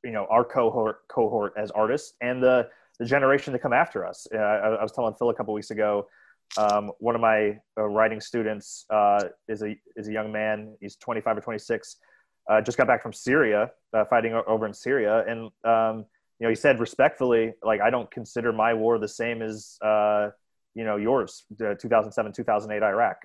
you 0.04 0.12
know 0.12 0.26
our 0.32 0.44
cohort 0.44 1.08
cohort 1.08 1.54
as 1.56 1.70
artists 1.72 2.14
and 2.20 2.42
the 2.42 2.68
the 3.00 3.06
generation 3.06 3.54
to 3.54 3.60
come 3.60 3.74
after 3.74 4.06
us. 4.06 4.28
Uh, 4.34 4.38
I, 4.38 4.70
I 4.70 4.84
was 4.84 4.92
telling 4.92 5.14
Phil 5.16 5.30
a 5.30 5.34
couple 5.34 5.54
weeks 5.54 5.72
ago. 5.72 6.08
Um, 6.58 6.92
one 7.00 7.16
of 7.16 7.22
my 7.22 7.58
uh, 7.78 7.84
writing 7.84 8.22
students 8.22 8.86
uh, 8.90 9.26
is 9.48 9.62
a 9.64 9.76
is 9.96 10.08
a 10.08 10.12
young 10.12 10.32
man. 10.32 10.76
He's 10.80 10.96
25 10.96 11.38
or 11.38 11.42
26. 11.42 11.98
Uh, 12.50 12.62
just 12.62 12.78
got 12.78 12.88
back 12.88 13.04
from 13.04 13.12
Syria, 13.12 13.72
uh, 13.94 14.06
fighting 14.06 14.34
over 14.48 14.66
in 14.66 14.74
Syria, 14.74 15.26
and 15.28 15.52
um, 15.66 16.06
you 16.40 16.46
know 16.46 16.50
he 16.50 16.56
said 16.56 16.80
respectfully, 16.80 17.54
like 17.64 17.82
I 17.82 17.90
don't 17.90 18.10
consider 18.10 18.54
my 18.54 18.74
war 18.74 18.98
the 18.98 19.08
same 19.08 19.42
as 19.42 19.78
uh, 19.84 20.30
you 20.74 20.86
know 20.86 20.96
yours, 20.96 21.44
the 21.58 21.76
2007 21.80 22.32
2008 22.32 22.82
Iraq, 22.84 23.18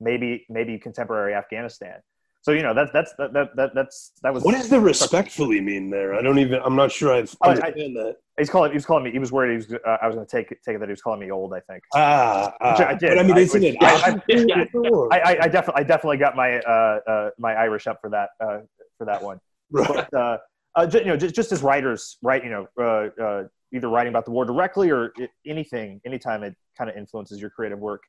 maybe 0.00 0.46
maybe 0.48 0.78
contemporary 0.78 1.34
Afghanistan. 1.34 2.00
So 2.46 2.52
you 2.52 2.62
know 2.62 2.72
that's 2.74 2.92
that's 2.92 3.12
that, 3.18 3.32
that, 3.32 3.56
that 3.56 3.74
that's 3.74 4.12
that 4.22 4.32
was 4.32 4.44
what 4.44 4.52
does 4.54 4.68
the 4.68 4.78
respectfully 4.78 5.60
mean 5.60 5.90
there 5.90 6.14
i 6.14 6.22
don't 6.22 6.38
even 6.38 6.60
i'm 6.64 6.76
not 6.76 6.92
sure 6.92 7.12
I've. 7.12 7.34
I- 7.42 7.48
understand 7.48 7.96
that 7.96 8.18
he's 8.38 8.48
calling 8.48 8.70
he 8.70 8.76
was 8.76 8.86
calling 8.86 9.02
me 9.02 9.10
he 9.10 9.18
was 9.18 9.32
worried 9.32 9.50
he 9.50 9.56
was 9.56 9.72
uh, 9.84 9.96
I 10.00 10.06
was 10.06 10.14
going 10.14 10.24
to 10.24 10.30
take 10.30 10.52
it- 10.52 10.58
take 10.64 10.76
it 10.76 10.78
that 10.78 10.86
he 10.88 10.92
was 10.92 11.02
calling 11.02 11.18
me 11.18 11.32
old 11.32 11.52
I 11.52 11.58
think 11.68 11.82
ah. 11.96 12.52
Which 12.60 12.86
I 12.86 12.94
did. 12.94 13.08
but 13.08 13.18
i 13.18 13.22
mean 13.24 13.36
I 13.36 13.40
isn't 13.40 13.60
was- 13.60 13.74
it 13.74 13.82
I- 13.82 15.10
I- 15.10 15.16
I 15.16 15.18
I, 15.32 15.36
I 15.42 15.48
definitely 15.48 15.80
I 15.80 15.82
definitely 15.82 16.18
got 16.18 16.36
my 16.36 16.60
uh, 16.60 17.00
uh, 17.08 17.30
my 17.36 17.52
Irish 17.56 17.88
up 17.88 17.98
for 18.00 18.10
that 18.10 18.28
uh, 18.40 18.58
for 18.96 19.06
that 19.06 19.20
one 19.20 19.40
right. 19.72 19.88
but 19.88 20.14
uh, 20.14 20.38
uh, 20.76 20.86
ju- 20.86 20.98
you 21.00 21.06
know 21.06 21.16
just, 21.16 21.34
just 21.34 21.50
as 21.50 21.64
writers 21.64 22.16
right 22.22 22.44
you 22.44 22.50
know 22.50 22.68
uh, 22.80 23.08
uh, 23.20 23.44
either 23.74 23.88
writing 23.88 24.12
about 24.12 24.24
the 24.24 24.30
war 24.30 24.44
directly 24.44 24.88
or 24.92 25.12
anything 25.44 26.00
anytime 26.06 26.44
it 26.44 26.54
kind 26.78 26.88
of 26.88 26.94
influences 26.96 27.40
your 27.40 27.50
creative 27.50 27.80
work 27.80 28.04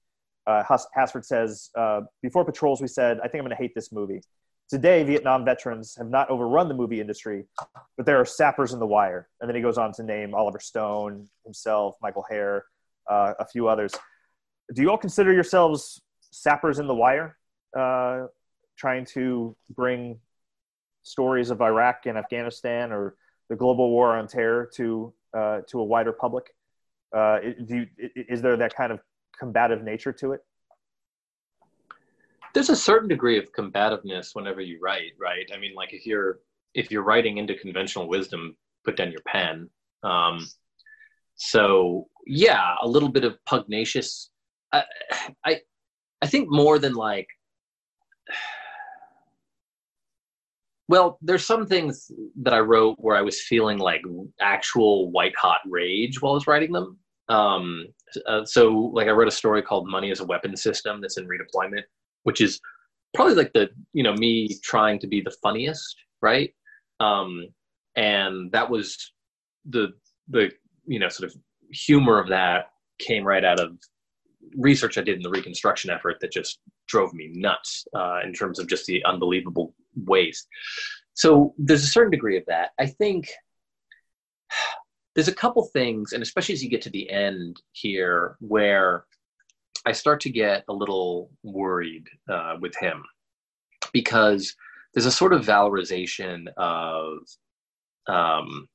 uh, 0.48 0.64
Has- 0.64 0.88
Hasford 0.98 1.26
says 1.26 1.70
uh, 1.78 2.02
before 2.24 2.44
patrols 2.44 2.82
we 2.82 2.88
said 2.88 3.20
I 3.20 3.28
think 3.28 3.36
I'm 3.36 3.42
going 3.42 3.58
to 3.58 3.62
hate 3.62 3.76
this 3.76 3.92
movie 3.92 4.22
Today, 4.70 5.02
Vietnam 5.04 5.46
veterans 5.46 5.96
have 5.98 6.10
not 6.10 6.30
overrun 6.30 6.68
the 6.68 6.74
movie 6.74 7.00
industry, 7.00 7.46
but 7.96 8.06
there 8.06 8.20
are 8.20 8.26
sappers 8.26 8.74
in 8.74 8.80
the 8.80 8.86
wire. 8.86 9.30
And 9.40 9.50
then 9.50 9.56
he 9.56 9.62
goes 9.62 9.78
on 9.78 9.94
to 9.94 10.04
name 10.04 10.36
Oliver 10.36 10.60
Stone, 10.60 11.30
himself, 11.46 11.96
Michael 12.02 12.26
Herr, 12.30 12.66
uh, 13.10 13.34
a 13.40 13.46
few 13.48 13.70
others. 13.70 13.96
Do 14.74 14.82
you 14.82 14.92
all 14.92 14.98
consider 14.98 15.32
yourselves 15.32 16.02
sappers 16.32 16.80
in 16.80 16.88
the 16.88 16.94
wire, 16.94 17.38
uh, 17.78 18.26
trying 18.78 19.06
to 19.06 19.56
bring 19.70 20.20
stories 21.04 21.50
of 21.50 21.62
Iraq 21.62 22.06
and 22.06 22.18
Afghanistan 22.18 22.92
or 22.92 23.16
the 23.48 23.56
global 23.56 23.90
war 23.90 24.18
on 24.18 24.28
terror 24.28 24.70
to 24.74 25.14
uh, 25.34 25.62
to 25.70 25.80
a 25.80 25.84
wider 25.84 26.12
public? 26.12 26.54
Uh, 27.16 27.40
do 27.66 27.78
you, 27.78 28.10
is 28.16 28.42
there 28.42 28.58
that 28.58 28.76
kind 28.76 28.92
of 28.92 29.00
combative 29.40 29.84
nature 29.84 30.14
to 30.14 30.34
it? 30.34 30.42
there's 32.58 32.72
a 32.72 32.76
certain 32.76 33.08
degree 33.08 33.38
of 33.38 33.52
combativeness 33.52 34.34
whenever 34.34 34.62
you 34.62 34.80
write 34.82 35.12
right? 35.20 35.48
I 35.54 35.60
mean 35.60 35.76
like 35.76 35.94
if 35.94 36.08
you're 36.08 36.40
if 36.74 36.90
you're 36.90 37.04
writing 37.04 37.38
into 37.38 37.54
conventional 37.54 38.08
wisdom 38.08 38.58
put 38.84 38.98
down 38.98 39.12
your 39.12 39.22
pen. 39.28 39.70
Um 40.04 40.40
so 41.36 42.08
yeah 42.26 42.74
a 42.82 42.88
little 42.88 43.10
bit 43.10 43.24
of 43.24 43.38
pugnacious. 43.46 44.32
I 44.74 44.86
i, 45.46 45.62
I 46.24 46.26
think 46.26 46.50
more 46.50 46.80
than 46.80 46.96
like 46.96 47.28
well 50.88 51.20
there's 51.22 51.46
some 51.46 51.68
things 51.68 52.10
that 52.42 52.56
i 52.56 52.60
wrote 52.60 52.96
where 52.98 53.16
i 53.16 53.22
was 53.22 53.42
feeling 53.42 53.78
like 53.78 54.02
actual 54.42 55.12
white 55.12 55.36
hot 55.38 55.60
rage 55.68 56.22
while 56.22 56.32
i 56.32 56.36
was 56.36 56.48
writing 56.48 56.72
them. 56.72 56.98
Um 57.30 57.86
uh, 58.28 58.44
so 58.46 58.72
like 58.94 59.08
i 59.08 59.12
wrote 59.12 59.28
a 59.28 59.32
story 59.32 59.62
called 59.62 59.88
money 59.88 60.12
as 60.12 60.20
a 60.20 60.26
weapon 60.26 60.56
system 60.56 61.02
that's 61.02 61.18
in 61.18 61.28
redeployment 61.28 61.84
which 62.24 62.42
is 62.42 62.60
probably 63.14 63.36
like 63.36 63.54
the 63.54 63.70
you 63.94 64.04
know 64.04 64.14
me 64.14 64.50
trying 64.64 65.00
to 65.00 65.08
be 65.08 65.22
the 65.22 65.36
funniest 65.42 65.96
right? 66.22 66.54
Um 67.00 67.48
and 67.96 68.52
that 68.52 68.70
was 68.70 69.14
the 69.70 69.94
the 70.30 70.52
you 70.86 71.00
know 71.00 71.10
sort 71.10 71.30
of 71.30 71.38
humor 71.72 72.20
of 72.20 72.30
that 72.30 72.72
came 73.00 73.24
right 73.24 73.46
out 73.46 73.60
of 73.60 73.78
research 74.56 74.98
i 74.98 75.02
did 75.02 75.18
in 75.18 75.24
the 75.24 75.30
reconstruction 75.30 75.90
effort 75.90 76.18
that 76.22 76.32
just 76.32 76.60
drove 76.88 77.14
me 77.14 77.32
nuts 77.34 77.86
uh, 77.96 78.20
in 78.24 78.34
terms 78.34 78.60
of 78.60 78.68
just 78.68 78.86
the 78.86 79.04
unbelievable 79.06 79.74
waste. 80.06 80.48
So 81.14 81.54
there's 81.58 81.84
a 81.84 81.88
certain 81.88 82.12
degree 82.12 82.38
of 82.38 82.46
that. 82.48 82.72
I 82.80 82.88
think 82.88 83.30
there's 85.18 85.28
a 85.28 85.36
couple 85.36 85.66
things 85.66 86.14
and 86.14 86.24
especially 86.24 86.54
as 86.54 86.64
you 86.64 86.70
get 86.70 86.84
to 86.84 86.92
the 86.92 87.10
end 87.10 87.62
here 87.74 88.38
where 88.40 89.06
I 89.86 89.92
start 89.92 90.22
to 90.22 90.30
get 90.30 90.64
a 90.70 90.74
little 90.74 91.32
worried 91.44 92.08
uh, 92.30 92.56
with 92.62 92.76
him. 92.78 93.04
because 93.94 94.56
there's 94.94 95.06
a 95.06 95.12
sort 95.12 95.34
of 95.34 95.46
valorization 95.46 96.48
of 96.58 97.20
um, 98.08 98.68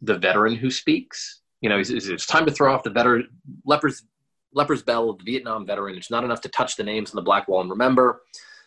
the 0.00 0.18
veteran 0.18 0.54
who 0.56 0.70
speaks. 0.70 1.40
You 1.60 1.68
know, 1.68 1.78
it's, 1.78 1.90
it's 1.90 2.26
time 2.26 2.46
to 2.46 2.52
throw 2.52 2.74
off 2.74 2.82
the 2.82 2.90
veteran 2.90 3.28
lepers 3.64 4.02
leper's 4.54 4.82
bell 4.82 5.10
of 5.10 5.18
the 5.18 5.24
Vietnam 5.24 5.66
veteran. 5.66 5.96
It's 5.96 6.10
not 6.10 6.24
enough 6.24 6.42
to 6.42 6.48
touch 6.50 6.76
the 6.76 6.84
names 6.84 7.10
on 7.10 7.16
the 7.16 7.22
black 7.22 7.48
wall 7.48 7.62
and 7.62 7.70
remember. 7.70 8.22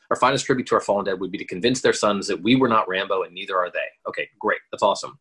Our 0.10 0.18
finest 0.18 0.46
tribute 0.46 0.68
to 0.68 0.76
our 0.76 0.82
fallen 0.82 1.06
dead 1.06 1.20
would 1.20 1.32
be 1.32 1.38
to 1.38 1.46
convince 1.46 1.82
their 1.82 1.94
sons 1.94 2.28
that 2.28 2.42
we 2.42 2.56
were 2.56 2.68
not 2.70 2.88
Rambo 2.88 3.24
and 3.24 3.34
neither 3.34 3.58
are 3.58 3.72
they. 3.72 4.10
Okay, 4.10 4.30
great. 4.40 4.60
That's 4.72 4.84
awesome. 4.84 5.20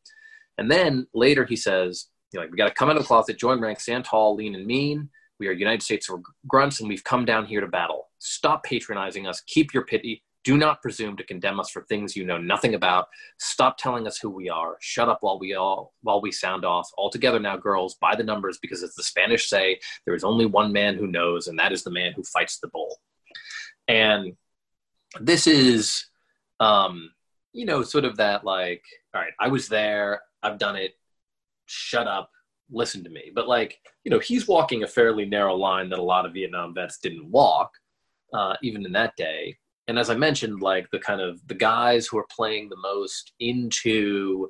And 0.58 0.70
then 0.70 1.06
later 1.14 1.44
he 1.44 1.56
says, 1.56 2.08
you 2.32 2.40
know, 2.40 2.46
we 2.50 2.56
got 2.56 2.68
to 2.68 2.74
come 2.74 2.90
out 2.90 2.96
of 2.96 3.02
the 3.02 3.06
closet, 3.06 3.38
join 3.38 3.60
ranks, 3.60 3.84
stand 3.84 4.04
tall, 4.04 4.34
lean, 4.34 4.54
and 4.54 4.66
mean. 4.66 5.08
We 5.38 5.48
are 5.48 5.52
United 5.52 5.82
States 5.82 6.08
of 6.10 6.20
grunts, 6.46 6.80
and 6.80 6.88
we've 6.88 7.04
come 7.04 7.24
down 7.24 7.46
here 7.46 7.60
to 7.60 7.66
battle. 7.66 8.08
Stop 8.18 8.64
patronizing 8.64 9.26
us. 9.26 9.40
Keep 9.46 9.74
your 9.74 9.84
pity. 9.84 10.22
Do 10.44 10.56
not 10.56 10.82
presume 10.82 11.16
to 11.16 11.24
condemn 11.24 11.58
us 11.58 11.70
for 11.70 11.82
things 11.82 12.14
you 12.14 12.24
know 12.24 12.38
nothing 12.38 12.74
about. 12.74 13.06
Stop 13.38 13.78
telling 13.78 14.06
us 14.06 14.18
who 14.18 14.30
we 14.30 14.48
are. 14.48 14.76
Shut 14.80 15.08
up 15.08 15.18
while 15.22 15.38
we 15.38 15.54
all 15.54 15.94
while 16.02 16.20
we 16.20 16.30
sound 16.30 16.64
off. 16.64 16.88
All 16.98 17.08
together 17.08 17.40
now, 17.40 17.56
girls, 17.56 17.94
by 17.94 18.14
the 18.14 18.22
numbers, 18.22 18.58
because 18.60 18.82
as 18.82 18.94
the 18.94 19.02
Spanish 19.02 19.48
say, 19.48 19.80
there 20.04 20.14
is 20.14 20.22
only 20.22 20.44
one 20.44 20.72
man 20.72 20.96
who 20.96 21.06
knows, 21.06 21.46
and 21.46 21.58
that 21.58 21.72
is 21.72 21.82
the 21.82 21.90
man 21.90 22.12
who 22.14 22.22
fights 22.24 22.58
the 22.58 22.68
bull. 22.68 22.98
And 23.88 24.36
this 25.20 25.46
is, 25.46 26.06
um, 26.60 27.10
you 27.52 27.64
know, 27.64 27.82
sort 27.82 28.04
of 28.04 28.16
that 28.18 28.44
like, 28.44 28.82
all 29.14 29.20
right, 29.20 29.32
I 29.40 29.48
was 29.48 29.68
there, 29.68 30.20
I've 30.44 30.58
done 30.58 30.76
it. 30.76 30.92
Shut 31.66 32.06
up, 32.06 32.30
listen 32.70 33.02
to 33.04 33.10
me. 33.10 33.32
But 33.34 33.48
like, 33.48 33.80
you 34.04 34.10
know, 34.10 34.20
he's 34.20 34.46
walking 34.46 34.84
a 34.84 34.86
fairly 34.86 35.24
narrow 35.24 35.56
line 35.56 35.88
that 35.90 35.98
a 35.98 36.02
lot 36.02 36.26
of 36.26 36.34
Vietnam 36.34 36.74
vets 36.74 36.98
didn't 36.98 37.30
walk, 37.30 37.72
uh, 38.32 38.54
even 38.62 38.86
in 38.86 38.92
that 38.92 39.16
day 39.16 39.56
and 39.86 39.98
as 39.98 40.08
I 40.08 40.14
mentioned, 40.14 40.62
like 40.62 40.90
the 40.90 40.98
kind 40.98 41.20
of 41.20 41.46
the 41.46 41.54
guys 41.54 42.06
who 42.06 42.18
are 42.18 42.26
playing 42.34 42.68
the 42.68 42.76
most 42.76 43.32
into 43.38 44.48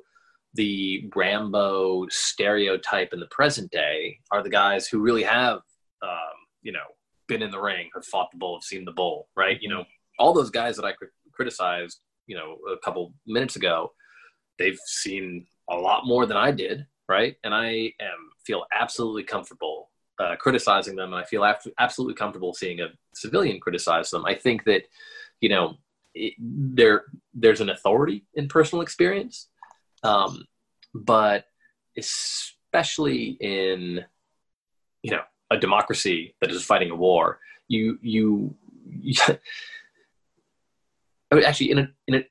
the 0.53 1.09
Rambo 1.13 2.07
stereotype 2.09 3.11
in 3.11 3.19
the 3.19 3.27
present 3.27 3.69
day 3.71 4.19
are 4.31 4.41
the 4.41 4.49
guys 4.49 4.87
who 4.87 4.99
really 4.99 5.23
have, 5.23 5.57
um, 6.01 6.35
you 6.61 6.71
know, 6.71 6.85
been 7.27 7.41
in 7.41 7.51
the 7.51 7.59
ring, 7.59 7.89
have 7.93 8.05
fought 8.05 8.31
the 8.31 8.37
bull, 8.37 8.55
have 8.55 8.63
seen 8.63 8.85
the 8.85 8.93
bull, 8.93 9.27
right? 9.35 9.57
You 9.61 9.67
know, 9.67 9.83
all 10.19 10.33
those 10.33 10.49
guys 10.49 10.77
that 10.77 10.85
I 10.85 10.93
criticized, 11.33 11.99
you 12.27 12.37
know, 12.37 12.57
a 12.71 12.77
couple 12.77 13.13
minutes 13.27 13.57
ago, 13.57 13.91
they've 14.57 14.79
seen 14.85 15.45
a 15.69 15.75
lot 15.75 16.05
more 16.05 16.25
than 16.25 16.37
I 16.37 16.51
did, 16.51 16.85
right? 17.07 17.35
And 17.43 17.53
I 17.53 17.93
am 17.99 18.31
feel 18.45 18.65
absolutely 18.71 19.23
comfortable 19.23 19.89
uh, 20.19 20.35
criticizing 20.37 20.95
them, 20.95 21.13
and 21.13 21.21
I 21.21 21.25
feel 21.25 21.43
absolutely 21.77 22.15
comfortable 22.15 22.53
seeing 22.53 22.79
a 22.79 22.87
civilian 23.13 23.59
criticize 23.59 24.09
them. 24.09 24.25
I 24.25 24.35
think 24.35 24.63
that 24.65 24.83
you 25.41 25.49
know 25.49 25.75
it, 26.13 26.33
there 26.39 27.05
there's 27.33 27.61
an 27.61 27.69
authority 27.69 28.23
in 28.35 28.47
personal 28.47 28.81
experience 28.81 29.49
um, 30.05 30.45
but 30.93 31.45
especially 31.97 33.37
in 33.39 34.05
you 35.01 35.11
know 35.11 35.21
a 35.51 35.57
democracy 35.57 36.35
that 36.41 36.51
is 36.51 36.63
fighting 36.63 36.91
a 36.91 36.95
war 36.95 37.39
you 37.67 37.97
you, 38.01 38.55
you 38.87 39.15
actually 41.45 41.71
in 41.71 41.79
a 41.79 41.89
in 42.07 42.15
a 42.15 42.23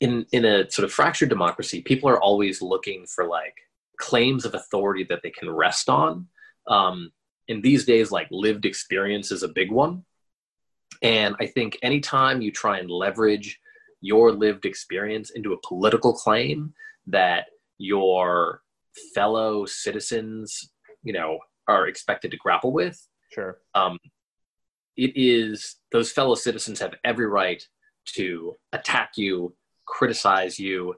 in 0.00 0.26
in 0.32 0.44
a 0.44 0.70
sort 0.70 0.84
of 0.84 0.92
fractured 0.92 1.28
democracy 1.28 1.82
people 1.82 2.08
are 2.08 2.20
always 2.20 2.62
looking 2.62 3.06
for 3.06 3.26
like 3.26 3.54
claims 4.00 4.44
of 4.44 4.54
authority 4.54 5.04
that 5.04 5.20
they 5.22 5.30
can 5.30 5.48
rest 5.48 5.88
on. 5.88 6.26
Um, 6.66 7.12
in 7.46 7.60
these 7.60 7.84
days 7.84 8.10
like 8.10 8.28
lived 8.30 8.64
experience 8.64 9.30
is 9.30 9.42
a 9.42 9.48
big 9.48 9.70
one. 9.70 10.04
And 11.02 11.36
I 11.40 11.46
think 11.46 11.78
anytime 11.82 12.40
you 12.40 12.50
try 12.50 12.78
and 12.78 12.90
leverage 12.90 13.60
your 14.00 14.32
lived 14.32 14.64
experience 14.64 15.30
into 15.30 15.52
a 15.52 15.60
political 15.66 16.12
claim 16.12 16.72
that 17.06 17.46
your 17.78 18.62
fellow 19.14 19.66
citizens, 19.66 20.70
you 21.02 21.12
know, 21.12 21.38
are 21.68 21.86
expected 21.86 22.30
to 22.30 22.36
grapple 22.36 22.72
with, 22.72 23.06
sure, 23.32 23.58
um, 23.74 23.98
it 24.96 25.12
is 25.14 25.76
those 25.92 26.12
fellow 26.12 26.34
citizens 26.34 26.80
have 26.80 26.94
every 27.04 27.26
right 27.26 27.66
to 28.14 28.56
attack 28.72 29.12
you, 29.16 29.54
criticize 29.90 30.58
you, 30.58 30.94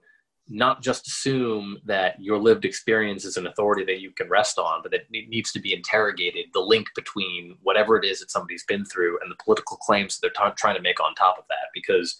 not 0.48 0.82
just 0.82 1.06
assume 1.06 1.78
that 1.84 2.20
your 2.20 2.38
lived 2.38 2.64
experience 2.64 3.24
is 3.24 3.36
an 3.36 3.46
authority 3.46 3.84
that 3.84 4.00
you 4.00 4.10
can 4.10 4.28
rest 4.28 4.58
on, 4.58 4.82
but 4.82 4.90
that 4.90 5.02
it 5.10 5.28
needs 5.28 5.52
to 5.52 5.60
be 5.60 5.72
interrogated 5.72 6.46
the 6.52 6.60
link 6.60 6.88
between 6.94 7.56
whatever 7.62 7.96
it 7.96 8.04
is 8.04 8.20
that 8.20 8.30
somebody's 8.30 8.64
been 8.64 8.84
through 8.84 9.18
and 9.22 9.30
the 9.30 9.42
political 9.42 9.76
claims 9.78 10.18
that 10.18 10.32
they're 10.36 10.50
t- 10.50 10.54
trying 10.56 10.76
to 10.76 10.82
make 10.82 11.00
on 11.00 11.14
top 11.14 11.38
of 11.38 11.44
that. 11.48 11.68
Because, 11.72 12.16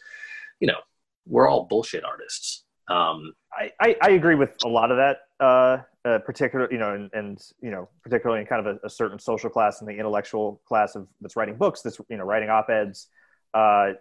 you 0.61 0.66
know, 0.66 0.79
we're 1.27 1.49
all 1.49 1.64
bullshit 1.64 2.05
artists. 2.05 2.64
Um, 2.89 3.35
I, 3.53 3.70
I, 3.81 3.97
I, 4.03 4.11
agree 4.11 4.35
with 4.35 4.57
a 4.64 4.68
lot 4.68 4.91
of 4.91 4.97
that, 4.97 5.18
uh, 5.39 5.79
uh, 6.05 6.18
particular, 6.18 6.68
you 6.70 6.79
know, 6.79 6.95
and, 6.95 7.11
and, 7.12 7.41
you 7.62 7.70
know, 7.70 7.89
particularly 8.03 8.41
in 8.41 8.47
kind 8.47 8.66
of 8.66 8.77
a, 8.83 8.87
a, 8.87 8.91
certain 8.91 9.20
social 9.20 9.49
class 9.49 9.81
and 9.81 9.89
the 9.89 9.95
intellectual 9.95 10.61
class 10.66 10.97
of 10.97 11.07
that's 11.20 11.37
writing 11.37 11.57
books, 11.57 11.81
that's, 11.81 12.01
you 12.11 12.16
know, 12.16 12.25
writing 12.25 12.51
op-eds. 12.51 13.07
Uh, 13.55 13.93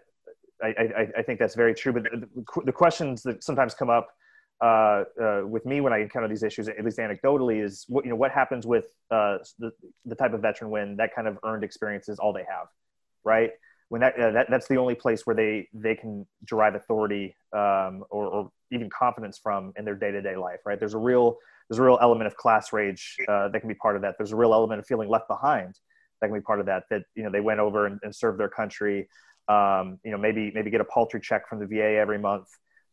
I, 0.64 0.68
I, 0.68 1.08
I, 1.18 1.22
think 1.24 1.40
that's 1.40 1.56
very 1.56 1.74
true. 1.74 1.94
But 1.94 2.04
the, 2.04 2.62
the 2.66 2.72
questions 2.72 3.24
that 3.24 3.44
sometimes 3.44 3.74
come 3.74 3.90
up 3.90 4.10
uh, 4.62 5.04
uh, 5.22 5.42
with 5.46 5.66
me 5.66 5.82
when 5.82 5.92
I 5.92 6.00
encounter 6.00 6.28
these 6.28 6.44
issues, 6.44 6.68
at 6.68 6.84
least 6.84 7.00
anecdotally, 7.00 7.64
is 7.64 7.86
what 7.88 8.06
you 8.06 8.12
know 8.12 8.16
what 8.16 8.32
happens 8.32 8.66
with 8.66 8.86
uh, 9.10 9.38
the 9.60 9.72
the 10.06 10.16
type 10.16 10.34
of 10.34 10.42
veteran 10.42 10.70
when 10.70 10.98
that 10.98 11.16
kind 11.16 11.28
of 11.28 11.38
earned 11.44 11.64
experience 11.64 12.10
is 12.10 12.20
all 12.20 12.32
they 12.32 12.46
have, 12.48 12.68
right? 13.24 13.52
When 13.90 14.02
that, 14.02 14.18
uh, 14.18 14.32
that 14.32 14.48
that's 14.50 14.68
the 14.68 14.78
only 14.78 14.96
place 14.96 15.26
where 15.26 15.36
they 15.36 15.68
they 15.74 15.96
can 15.96 16.26
derive 16.46 16.76
authority 16.76 17.36
um, 17.54 18.04
or, 18.10 18.28
or, 18.28 18.52
even 18.74 18.90
confidence 18.90 19.38
from 19.38 19.74
in 19.78 19.84
their 19.84 19.96
day 19.96 20.12
to 20.12 20.22
day 20.22 20.38
life, 20.38 20.60
right? 20.66 20.80
There's 20.80 20.94
a 20.94 21.00
real 21.00 21.38
there's 21.68 21.80
a 21.80 21.84
real 21.84 22.00
element 22.02 22.28
of 22.28 22.38
class 22.38 22.72
rage 22.72 23.18
uh, 23.28 23.50
that 23.50 23.60
can 23.60 23.68
be 23.68 23.76
part 23.76 23.96
of 23.96 24.02
that. 24.04 24.16
There's 24.18 24.32
a 24.32 24.36
real 24.36 24.54
element 24.54 24.80
of 24.80 24.86
feeling 24.86 25.10
left 25.10 25.28
behind 25.28 25.76
that 26.22 26.28
can 26.28 26.36
be 26.36 26.42
part 26.42 26.60
of 26.60 26.68
that. 26.68 26.84
That 26.90 27.04
you 27.16 27.24
know 27.24 27.32
they 27.32 27.42
went 27.42 27.60
over 27.60 27.88
and, 27.88 28.00
and 28.04 28.16
served 28.16 28.40
their 28.40 28.50
country. 28.50 29.10
Um, 29.48 30.00
you 30.04 30.12
know 30.12 30.18
maybe 30.18 30.52
maybe 30.54 30.70
get 30.70 30.82
a 30.82 30.86
paltry 30.86 31.20
check 31.20 31.50
from 31.50 31.60
the 31.60 31.66
VA 31.66 31.98
every 31.98 32.20
month 32.20 32.48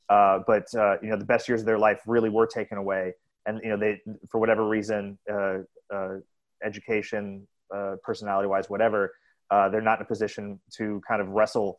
uh, 0.08 0.40
but 0.46 0.66
uh, 0.74 0.96
you 1.02 1.10
know, 1.10 1.16
the 1.16 1.24
best 1.24 1.48
years 1.48 1.60
of 1.60 1.66
their 1.66 1.78
life 1.78 2.00
really 2.06 2.30
were 2.30 2.46
taken 2.46 2.78
away, 2.78 3.12
and 3.46 3.60
you 3.62 3.68
know, 3.68 3.76
they 3.76 4.00
for 4.30 4.38
whatever 4.38 4.66
reason, 4.66 5.18
uh, 5.30 5.58
uh 5.94 6.16
education, 6.64 7.46
uh, 7.74 7.96
personality-wise, 8.02 8.70
whatever, 8.70 9.12
uh, 9.50 9.68
they're 9.68 9.82
not 9.82 9.98
in 9.98 10.02
a 10.02 10.08
position 10.08 10.58
to 10.76 11.00
kind 11.06 11.20
of 11.20 11.28
wrestle 11.28 11.78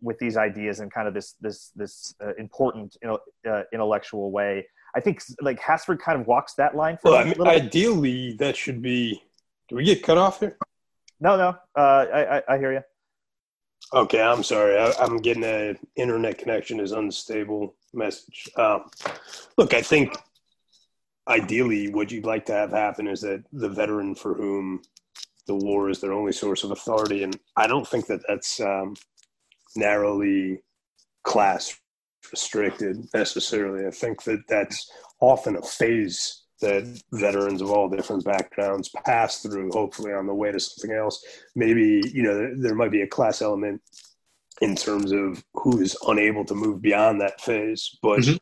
with 0.00 0.18
these 0.18 0.36
ideas 0.36 0.80
in 0.80 0.88
kind 0.88 1.06
of 1.06 1.14
this 1.14 1.34
this 1.40 1.70
this 1.76 2.14
important 2.38 2.96
you 3.02 3.18
know, 3.44 3.64
intellectual 3.72 4.30
way. 4.32 4.66
I 4.94 5.00
think 5.00 5.22
like 5.40 5.60
Hasford 5.60 6.00
kind 6.00 6.20
of 6.20 6.26
walks 6.26 6.54
that 6.54 6.74
line. 6.74 6.98
For 7.00 7.10
well, 7.10 7.20
I 7.20 7.24
mean, 7.24 7.46
ideally, 7.46 8.34
that 8.38 8.56
should 8.56 8.80
be. 8.80 9.22
Do 9.68 9.76
we 9.76 9.84
get 9.84 10.02
cut 10.02 10.18
off 10.18 10.40
here? 10.40 10.56
No, 11.20 11.36
no. 11.36 11.56
I, 11.76 12.40
I 12.48 12.54
I 12.54 12.58
hear 12.58 12.72
you. 12.72 12.80
Okay, 13.94 14.22
I'm 14.22 14.42
sorry. 14.42 14.78
I, 14.78 15.04
am 15.04 15.18
getting 15.18 15.44
a 15.44 15.74
internet 15.96 16.38
connection 16.38 16.80
is 16.80 16.92
unstable 16.92 17.74
message. 17.92 18.48
Um, 18.56 18.90
look, 19.58 19.74
I 19.74 19.82
think 19.82 20.16
ideally 21.28 21.92
what 21.92 22.10
you'd 22.10 22.24
like 22.24 22.46
to 22.46 22.52
have 22.52 22.70
happen 22.70 23.06
is 23.06 23.20
that 23.20 23.44
the 23.52 23.68
veteran 23.68 24.14
for 24.14 24.34
whom 24.34 24.82
the 25.46 25.54
war 25.54 25.90
is 25.90 26.00
their 26.00 26.12
only 26.12 26.32
source 26.32 26.64
of 26.64 26.70
authority, 26.70 27.22
and 27.22 27.38
I 27.56 27.66
don't 27.66 27.86
think 27.86 28.06
that 28.06 28.22
that's 28.26 28.60
um, 28.60 28.94
narrowly 29.76 30.62
class 31.24 31.78
restricted 32.30 33.08
necessarily. 33.12 33.86
I 33.86 33.90
think 33.90 34.22
that 34.24 34.44
that's 34.48 34.90
often 35.20 35.56
a 35.56 35.62
phase 35.62 36.41
that 36.62 37.02
veterans 37.12 37.60
of 37.60 37.70
all 37.70 37.88
different 37.88 38.24
backgrounds 38.24 38.88
pass 39.04 39.42
through, 39.42 39.70
hopefully 39.72 40.12
on 40.12 40.26
the 40.26 40.34
way 40.34 40.50
to 40.50 40.58
something 40.58 40.96
else. 40.96 41.22
Maybe, 41.54 42.02
you 42.12 42.22
know, 42.22 42.54
there 42.56 42.74
might 42.74 42.90
be 42.90 43.02
a 43.02 43.06
class 43.06 43.42
element 43.42 43.82
in 44.60 44.76
terms 44.76 45.12
of 45.12 45.44
who 45.54 45.80
is 45.80 45.96
unable 46.06 46.44
to 46.46 46.54
move 46.54 46.80
beyond 46.80 47.20
that 47.20 47.40
phase. 47.40 47.98
But 48.02 48.20
mm-hmm. 48.20 48.36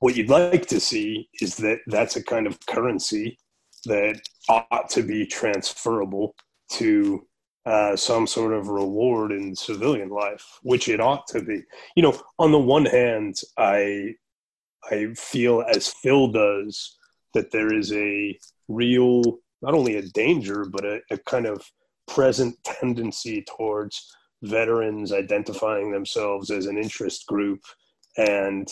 what 0.00 0.16
you'd 0.16 0.28
like 0.28 0.66
to 0.66 0.80
see 0.80 1.28
is 1.40 1.56
that 1.58 1.78
that's 1.86 2.16
a 2.16 2.24
kind 2.24 2.46
of 2.46 2.64
currency 2.66 3.38
that 3.86 4.20
ought 4.48 4.90
to 4.90 5.02
be 5.02 5.26
transferable 5.26 6.34
to 6.72 7.26
uh, 7.64 7.94
some 7.94 8.26
sort 8.26 8.52
of 8.52 8.68
reward 8.68 9.30
in 9.30 9.54
civilian 9.54 10.08
life, 10.08 10.58
which 10.62 10.88
it 10.88 11.00
ought 11.00 11.26
to 11.28 11.40
be. 11.42 11.62
You 11.94 12.02
know, 12.02 12.20
on 12.38 12.50
the 12.50 12.58
one 12.58 12.86
hand, 12.86 13.36
I 13.56 14.14
I 14.90 15.14
feel 15.14 15.62
as 15.68 15.94
Phil 16.02 16.28
does 16.28 16.98
that 17.34 17.50
there 17.50 17.72
is 17.72 17.92
a 17.92 18.38
real, 18.68 19.38
not 19.60 19.74
only 19.74 19.96
a 19.96 20.02
danger, 20.02 20.64
but 20.64 20.84
a, 20.84 21.00
a 21.10 21.18
kind 21.18 21.46
of 21.46 21.64
present 22.06 22.56
tendency 22.64 23.44
towards 23.56 24.14
veterans 24.42 25.12
identifying 25.12 25.92
themselves 25.92 26.50
as 26.50 26.66
an 26.66 26.76
interest 26.76 27.26
group 27.26 27.60
and 28.16 28.68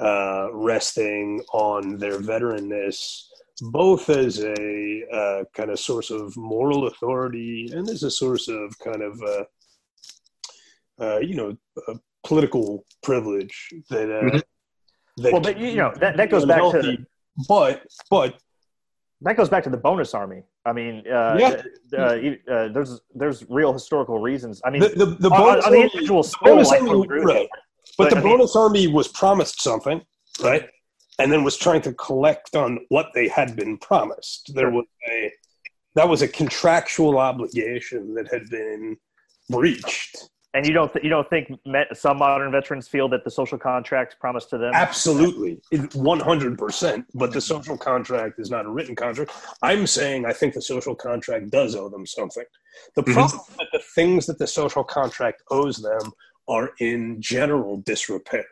uh, 0.00 0.48
resting 0.52 1.40
on 1.54 1.96
their 1.96 2.18
veteranness, 2.18 3.24
both 3.62 4.10
as 4.10 4.44
a 4.44 5.02
uh, 5.12 5.44
kind 5.54 5.70
of 5.70 5.80
source 5.80 6.10
of 6.10 6.36
moral 6.36 6.86
authority 6.86 7.70
and 7.72 7.88
as 7.88 8.02
a 8.02 8.10
source 8.10 8.46
of 8.48 8.78
kind 8.78 9.02
of 9.02 9.20
uh, 9.22 9.44
uh, 10.98 11.18
you 11.18 11.34
know, 11.34 11.56
political 12.24 12.84
privilege 13.02 13.72
that. 13.90 14.10
Uh, 14.10 14.30
Mhm. 14.30 14.42
that 15.18 15.32
Well, 15.32 15.40
but 15.40 15.58
you 15.58 15.76
know 15.76 15.92
that, 15.96 16.16
that 16.16 16.30
goes 16.30 16.44
back 16.44 16.58
to 16.58 16.78
unhealthy. 16.78 17.06
But 17.48 17.82
but 18.10 18.38
that 19.22 19.36
goes 19.36 19.48
back 19.48 19.64
to 19.64 19.70
the 19.70 19.76
bonus 19.76 20.14
army. 20.14 20.42
I 20.64 20.72
mean, 20.72 20.98
uh, 21.06 21.36
Yeah. 21.38 21.62
uh, 21.96 22.00
uh, 22.02 22.68
there's 22.68 23.00
there's 23.14 23.44
real 23.48 23.72
historical 23.72 24.18
reasons. 24.18 24.60
I 24.64 24.70
mean, 24.70 24.80
the 24.82 24.88
the, 24.90 25.06
the 25.06 25.30
on, 25.30 25.40
bonus 25.40 25.64
on 25.64 25.72
the 25.72 25.78
army- 25.78 25.82
individual 25.90 26.22
the 26.22 26.36
bonus 26.42 26.70
army- 26.72 26.86
totally 26.86 27.04
agree 27.04 27.20
with 27.24 27.28
you. 27.28 27.34
right. 27.40 27.48
But, 27.96 28.04
But, 28.04 28.10
the 28.10 28.16
I 28.16 28.22
mean- 28.22 28.32
bonus 28.38 28.56
army 28.56 28.88
was 28.88 29.08
promised 29.08 29.60
something, 29.62 30.02
right? 30.42 30.68
And 31.18 31.32
then 31.32 31.44
was 31.44 31.56
trying 31.56 31.80
to 31.82 31.92
collect 31.94 32.54
on 32.56 32.80
what 32.90 33.06
they 33.14 33.26
had 33.28 33.56
been 33.56 33.78
promised. 33.78 34.52
There 34.54 34.70
was 34.70 34.84
a 35.10 35.32
that 35.94 36.06
was 36.08 36.20
a 36.20 36.28
contractual 36.28 37.16
obligation 37.18 38.12
that 38.16 38.28
had 38.30 38.50
been 38.50 38.98
breached. 39.48 40.28
And 40.56 40.66
you 40.66 40.72
don't 40.72 40.90
th- 40.90 41.04
you 41.04 41.10
don't 41.10 41.28
think 41.28 41.52
met, 41.66 41.94
some 41.94 42.16
modern 42.16 42.50
veterans 42.50 42.88
feel 42.88 43.10
that 43.10 43.24
the 43.24 43.30
social 43.30 43.58
contracts 43.58 44.16
promised 44.18 44.48
to 44.50 44.56
them? 44.56 44.72
Absolutely, 44.72 45.60
one 45.92 46.18
hundred 46.18 46.56
percent. 46.56 47.04
But 47.12 47.32
the 47.34 47.42
social 47.42 47.76
contract 47.76 48.38
is 48.38 48.50
not 48.50 48.64
a 48.64 48.70
written 48.70 48.96
contract. 48.96 49.32
I'm 49.60 49.86
saying 49.86 50.24
I 50.24 50.32
think 50.32 50.54
the 50.54 50.62
social 50.62 50.94
contract 50.94 51.50
does 51.50 51.76
owe 51.76 51.90
them 51.90 52.06
something. 52.06 52.46
The 52.94 53.02
Mhm. 53.02 53.12
problem 53.12 53.40
is 53.50 53.56
that 53.58 53.68
the 53.70 53.82
things 53.94 54.24
that 54.26 54.38
the 54.38 54.46
social 54.46 54.82
contract 54.82 55.42
owes 55.50 55.76
them 55.76 56.10
are 56.48 56.70
in 56.80 57.20
general 57.20 57.82
disrepair. 57.84 58.46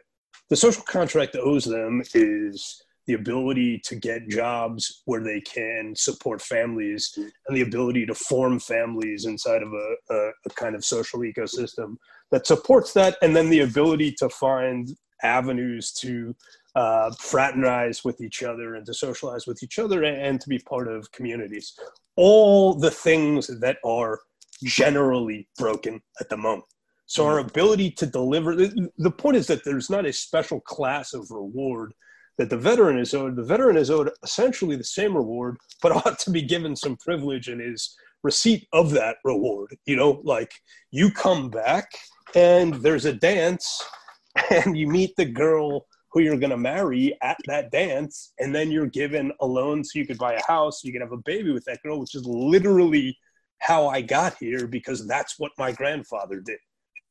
The 0.50 0.57
social 0.57 0.82
contract 0.82 1.36
owes 1.36 1.64
them 1.64 2.02
is 2.12 2.82
the 3.07 3.14
ability 3.14 3.78
to 3.84 3.96
get 3.96 4.28
jobs 4.28 5.02
where 5.05 5.22
they 5.22 5.40
can 5.40 5.94
support 5.94 6.40
families 6.40 7.12
and 7.16 7.57
the 7.57 7.62
ability 7.62 8.07
to 8.07 8.14
form 8.14 8.59
families 8.59 9.26
inside 9.26 9.62
of 9.62 9.72
a, 9.72 10.14
a, 10.14 10.28
a 10.46 10.50
kind 10.55 10.74
of 10.74 10.84
social 10.84 11.20
ecosystem 11.20 11.96
that 12.30 12.46
supports 12.46 12.92
that, 12.92 13.16
and 13.22 13.36
then 13.36 13.50
the 13.50 13.61
ability 13.61 14.11
to 14.12 14.28
find 14.28 14.96
avenues 15.22 15.92
to 15.92 16.34
uh, 16.74 17.11
fraternize 17.20 18.05
with 18.05 18.20
each 18.20 18.42
other 18.42 18.74
and 18.74 18.84
to 18.86 18.94
socialize 18.94 19.46
with 19.46 19.62
each 19.62 19.78
other 19.78 20.02
and 20.05 20.40
to 20.40 20.48
be 20.48 20.59
part 20.59 20.88
of 20.88 21.11
communities. 21.12 21.78
All 22.16 22.74
the 22.74 22.90
things 22.90 23.46
that 23.61 23.78
are 23.84 24.20
generally 24.62 25.48
broken 25.59 26.00
at 26.20 26.28
the 26.28 26.36
moment. 26.36 26.64
So 27.07 27.26
our 27.26 27.38
ability 27.38 27.90
to 27.92 28.07
deliver 28.07 28.57
the, 28.57 28.90
the 28.98 29.11
point 29.11 29.36
is 29.36 29.46
that 29.48 29.64
there's 29.64 29.90
not 29.90 30.07
a 30.07 30.12
special 30.12 30.61
class 30.61 31.12
of 31.12 31.30
reward 31.30 31.92
that 32.39 32.51
the 32.51 32.57
veteran 32.57 32.99
is 32.99 33.14
owed. 33.14 33.37
The 33.37 33.43
veteran 33.43 33.76
is 33.76 33.91
owed 33.91 34.11
essentially 34.22 34.76
the 34.76 34.85
same 34.85 35.16
reward, 35.16 35.57
but 35.82 35.93
ought 36.07 36.18
to 36.20 36.30
be 36.30 36.43
given 36.43 36.76
some 36.76 36.97
privilege 36.97 37.49
in 37.49 37.61
his 37.61 37.97
receipt 38.22 38.66
of 38.72 38.91
that 38.91 39.16
reward. 39.24 39.76
You 39.87 39.97
know, 39.97 40.20
like 40.24 40.53
you 40.91 41.11
come 41.11 41.51
back 41.51 41.91
and 42.35 42.74
there's 42.74 43.05
a 43.05 43.12
dance 43.12 43.82
and 44.51 44.76
you 44.76 44.89
meet 44.89 45.14
the 45.16 45.24
girl 45.24 45.87
who 46.14 46.20
you're 46.20 46.39
going 46.39 46.51
to 46.51 46.57
marry 46.57 47.16
at 47.22 47.37
that 47.47 47.72
dance 47.72 48.32
and 48.39 48.55
then 48.55 48.70
you're 48.70 48.87
given 48.87 49.32
a 49.41 49.47
loan 49.47 49.82
so 49.82 49.99
you 49.99 50.07
could 50.07 50.18
buy 50.18 50.35
a 50.35 50.47
house 50.47 50.85
you 50.85 50.93
can 50.93 51.01
have 51.01 51.12
a 51.12 51.18
baby 51.18 51.53
with 51.53 51.64
that 51.64 51.82
girl 51.82 51.99
which 51.99 52.14
is 52.14 52.24
literally 52.24 53.16
how 53.59 53.89
i 53.89 54.01
got 54.01 54.37
here 54.39 54.66
because 54.68 55.07
that's 55.09 55.39
what 55.39 55.51
my 55.59 55.72
grandfather 55.72 56.41
did 56.41 56.59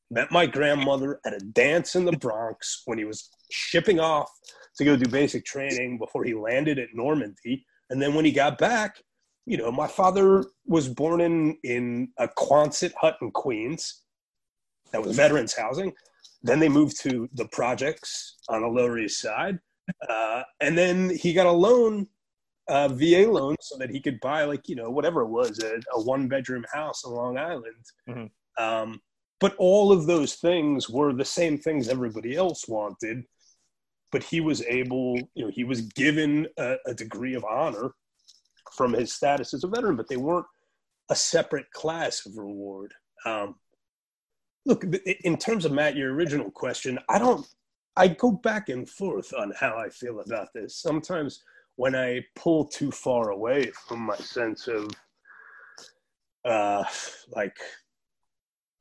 met 0.09 0.32
my 0.32 0.45
grandmother 0.45 1.19
at 1.26 1.34
a 1.34 1.45
dance 1.51 1.95
in 1.95 2.05
the 2.05 2.13
bronx 2.13 2.84
when 2.86 2.97
he 2.97 3.03
was 3.03 3.30
shipping 3.51 3.99
off 3.99 4.32
to 4.78 4.86
go 4.86 4.95
do 4.95 5.07
basic 5.07 5.45
training 5.45 5.97
before 5.97 6.24
he 6.24 6.34
landed 6.34 6.80
at 6.80 6.89
normandy 6.93 7.65
and 7.89 8.01
then 8.01 8.13
when 8.13 8.26
he 8.26 8.32
got 8.32 8.57
back 8.57 9.01
you 9.45 9.57
know 9.57 9.71
my 9.71 9.88
father 9.88 10.43
was 10.65 10.88
born 10.88 11.21
in 11.21 11.57
in 11.63 12.09
a 12.17 12.28
quonset 12.28 12.93
hut 12.99 13.17
in 13.21 13.32
queens 13.32 14.03
that 14.91 15.01
was 15.01 15.15
veterans 15.15 15.53
housing 15.53 15.93
then 16.43 16.59
they 16.59 16.69
moved 16.69 16.99
to 17.01 17.30
the 17.34 17.47
projects 17.47 18.36
on 18.49 18.61
the 18.61 18.67
Lower 18.67 18.99
East 18.99 19.21
Side, 19.21 19.59
uh, 20.07 20.43
and 20.59 20.78
then 20.78 21.09
he 21.09 21.34
got 21.34 21.47
a 21.47 21.51
loan, 21.51 22.07
uh, 22.67 22.89
VA 22.89 23.26
loan, 23.30 23.55
so 23.61 23.78
that 23.78 23.89
he 23.89 24.01
could 24.01 24.19
buy 24.19 24.43
like 24.43 24.67
you 24.67 24.76
know 24.76 24.89
whatever 24.89 25.21
it 25.21 25.30
was, 25.30 25.59
a, 25.63 25.76
a 25.93 26.01
one 26.01 26.28
bedroom 26.28 26.65
house 26.71 27.03
on 27.05 27.13
Long 27.13 27.38
Island. 27.38 27.86
Mhm. 28.09 28.30
Um, 28.57 29.01
but 29.39 29.55
all 29.57 29.91
of 29.91 30.05
those 30.05 30.36
things 30.36 30.89
were 30.89 31.13
the 31.13 31.26
same 31.26 31.57
things 31.57 31.88
everybody 31.88 32.36
else 32.36 32.67
wanted. 32.67 33.24
But 34.14 34.24
he 34.24 34.39
was 34.39 34.61
able, 34.61 35.18
you 35.36 35.43
know, 35.43 35.51
he 35.53 35.66
was 35.66 35.82
given 35.82 36.47
a, 36.57 36.76
a 36.88 36.93
degree 36.93 37.34
of 37.34 37.43
honor 37.43 37.91
from 38.72 38.93
his 38.93 39.11
status 39.11 39.53
as 39.53 39.66
a 39.66 39.68
veteran, 39.68 39.97
but 39.97 40.07
they 40.07 40.18
weren't 40.18 40.45
a 41.09 41.16
separate 41.16 41.70
class 41.72 42.26
of 42.26 42.38
reward. 42.38 42.93
Um, 43.26 43.55
look 44.66 44.86
in 45.24 45.38
terms 45.38 45.66
of 45.66 45.72
matt 45.72 45.95
your 45.95 46.14
original 46.14 46.49
question 46.49 46.97
i 47.09 47.20
don't 47.20 47.45
i 47.95 48.07
go 48.07 48.32
back 48.32 48.70
and 48.70 48.89
forth 48.89 49.34
on 49.38 49.51
how 49.59 49.78
i 49.78 49.89
feel 49.89 50.20
about 50.22 50.47
this 50.53 50.78
sometimes 50.78 51.43
when 51.76 51.95
i 51.95 52.22
pull 52.36 52.66
too 52.66 52.91
far 52.91 53.32
away 53.32 53.72
from 53.88 53.99
my 53.99 54.16
sense 54.16 54.68
of 54.68 54.89
uh 56.45 56.84
like 57.36 57.57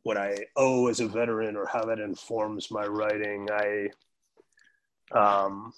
what 0.05 0.17
i 0.17 0.37
owe 0.57 0.89
as 0.89 1.01
a 1.01 1.07
veteran 1.07 1.57
or 1.57 1.67
how 1.67 1.85
that 1.85 2.01
informs 2.01 2.71
my 2.71 2.87
writing 2.87 3.49
i 3.53 3.89
um 5.15 5.73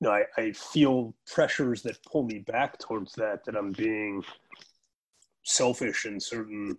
you 0.00 0.08
know 0.08 0.14
i, 0.14 0.24
I 0.36 0.52
feel 0.52 1.14
pressures 1.26 1.82
that 1.82 2.02
pull 2.04 2.24
me 2.24 2.38
back 2.40 2.78
towards 2.78 3.12
that 3.14 3.44
that 3.44 3.56
i'm 3.56 3.72
being 3.72 4.22
selfish 5.44 6.06
in 6.06 6.18
certain 6.18 6.76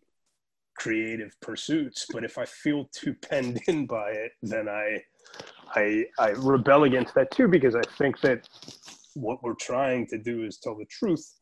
creative 0.75 1.31
pursuits. 1.41 2.05
But 2.13 2.23
if 2.23 2.37
i 2.37 2.45
feel 2.45 2.89
too 2.91 3.13
penned 3.13 3.61
in 3.67 3.87
by 3.87 4.11
it 4.11 4.31
then 4.41 4.69
i 4.69 5.01
i 5.75 6.05
i 6.19 6.29
rebel 6.31 6.83
against 6.83 7.15
that 7.15 7.31
too 7.31 7.47
because 7.47 7.75
i 7.75 7.81
think 7.97 8.19
that 8.21 8.47
what 9.15 9.41
we're 9.41 9.55
trying 9.55 10.05
to 10.07 10.17
do 10.17 10.43
is 10.43 10.57
tell 10.57 10.75
the 10.77 10.85
truth 10.85 11.33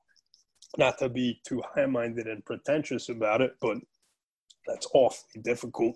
not 0.77 0.97
to 0.99 1.09
be 1.09 1.41
too 1.45 1.61
high-minded 1.73 2.27
and 2.27 2.45
pretentious 2.45 3.09
about 3.09 3.41
it 3.41 3.55
but 3.61 3.77
that's 4.67 4.87
awfully 4.93 5.41
difficult. 5.43 5.95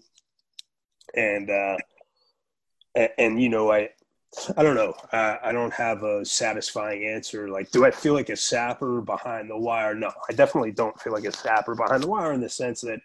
And 1.16 1.50
uh 1.50 1.78
and, 2.96 3.10
and 3.18 3.42
you 3.42 3.50
know 3.50 3.72
i 3.72 3.90
I 4.56 4.64
don't 4.64 4.76
know. 4.76 4.94
I, 5.12 5.40
I 5.46 5.52
don't 5.52 5.74
have 5.74 6.04
a 6.04 6.24
satisfying 6.24 7.04
answer. 7.04 7.50
Like, 7.50 7.72
do 7.72 7.86
I 7.86 7.92
feel 7.92 8.14
like 8.14 8.30
a 8.30 8.36
sapper 8.36 9.02
behind 9.02 9.50
the 9.50 9.58
wire? 9.58 9.96
No, 9.96 10.12
I 10.30 10.34
definitely 10.34 10.72
don't 10.72 11.00
feel 11.02 11.14
like 11.14 11.26
a 11.26 11.32
sapper 11.32 11.76
behind 11.76 12.04
the 12.04 12.08
wire 12.08 12.34
in 12.34 12.42
the 12.42 12.50
sense 12.50 12.82
that 12.82 13.00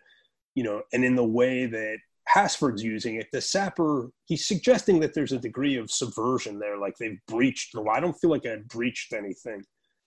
you 0.54 0.62
know, 0.62 0.82
and 0.92 1.04
in 1.04 1.16
the 1.16 1.24
way 1.24 1.66
that 1.66 1.98
Hasford's 2.28 2.82
using 2.82 3.16
it, 3.16 3.26
the 3.32 3.40
sapper, 3.40 4.10
he's 4.26 4.46
suggesting 4.46 5.00
that 5.00 5.14
there's 5.14 5.32
a 5.32 5.38
degree 5.38 5.76
of 5.76 5.90
subversion 5.90 6.58
there, 6.58 6.78
like 6.78 6.96
they've 6.96 7.18
breached 7.26 7.72
the 7.72 7.80
law. 7.80 7.92
I 7.92 8.00
don't 8.00 8.14
feel 8.14 8.30
like 8.30 8.46
I 8.46 8.56
breached 8.68 9.12
anything, 9.12 9.62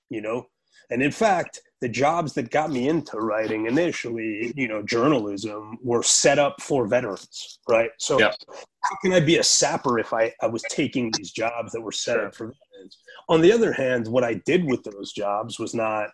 you 0.09 0.22
know? 0.22 0.47
And 0.89 1.01
in 1.03 1.11
fact, 1.11 1.59
the 1.82 1.89
jobs 1.89 2.34
that 2.34 2.49
got 2.49 2.71
me 2.71 2.89
into 2.89 3.17
writing 3.17 3.67
initially, 3.67 4.51
you 4.55 4.67
know, 4.67 4.82
journalism 4.82 5.78
were 5.84 6.03
set 6.03 6.39
up 6.39 6.61
for 6.61 6.88
veterans, 6.88 7.59
right? 7.67 7.91
So 7.99 8.19
Yeah. 8.19 8.34
how 8.82 8.95
can 9.01 9.13
I 9.13 9.19
be 9.19 9.38
a 9.38 9.43
sapper 9.43 9.99
if 9.99 10.13
I, 10.13 10.34
I 10.41 10.47
was 10.47 10.63
taking 10.65 11.11
these 11.11 11.32
jobs 11.32 11.71
that 11.73 11.82
were 11.82 11.91
set 11.91 12.19
up 12.19 12.34
for 12.36 12.47
veterans? 12.47 12.97
On 13.30 13.41
the 13.41 13.51
other 13.51 13.71
hand, 13.73 14.07
what 14.07 14.23
I 14.23 14.36
did 14.45 14.65
with 14.65 14.84
those 14.84 15.11
jobs 15.13 15.59
was 15.59 15.73
not 15.73 16.09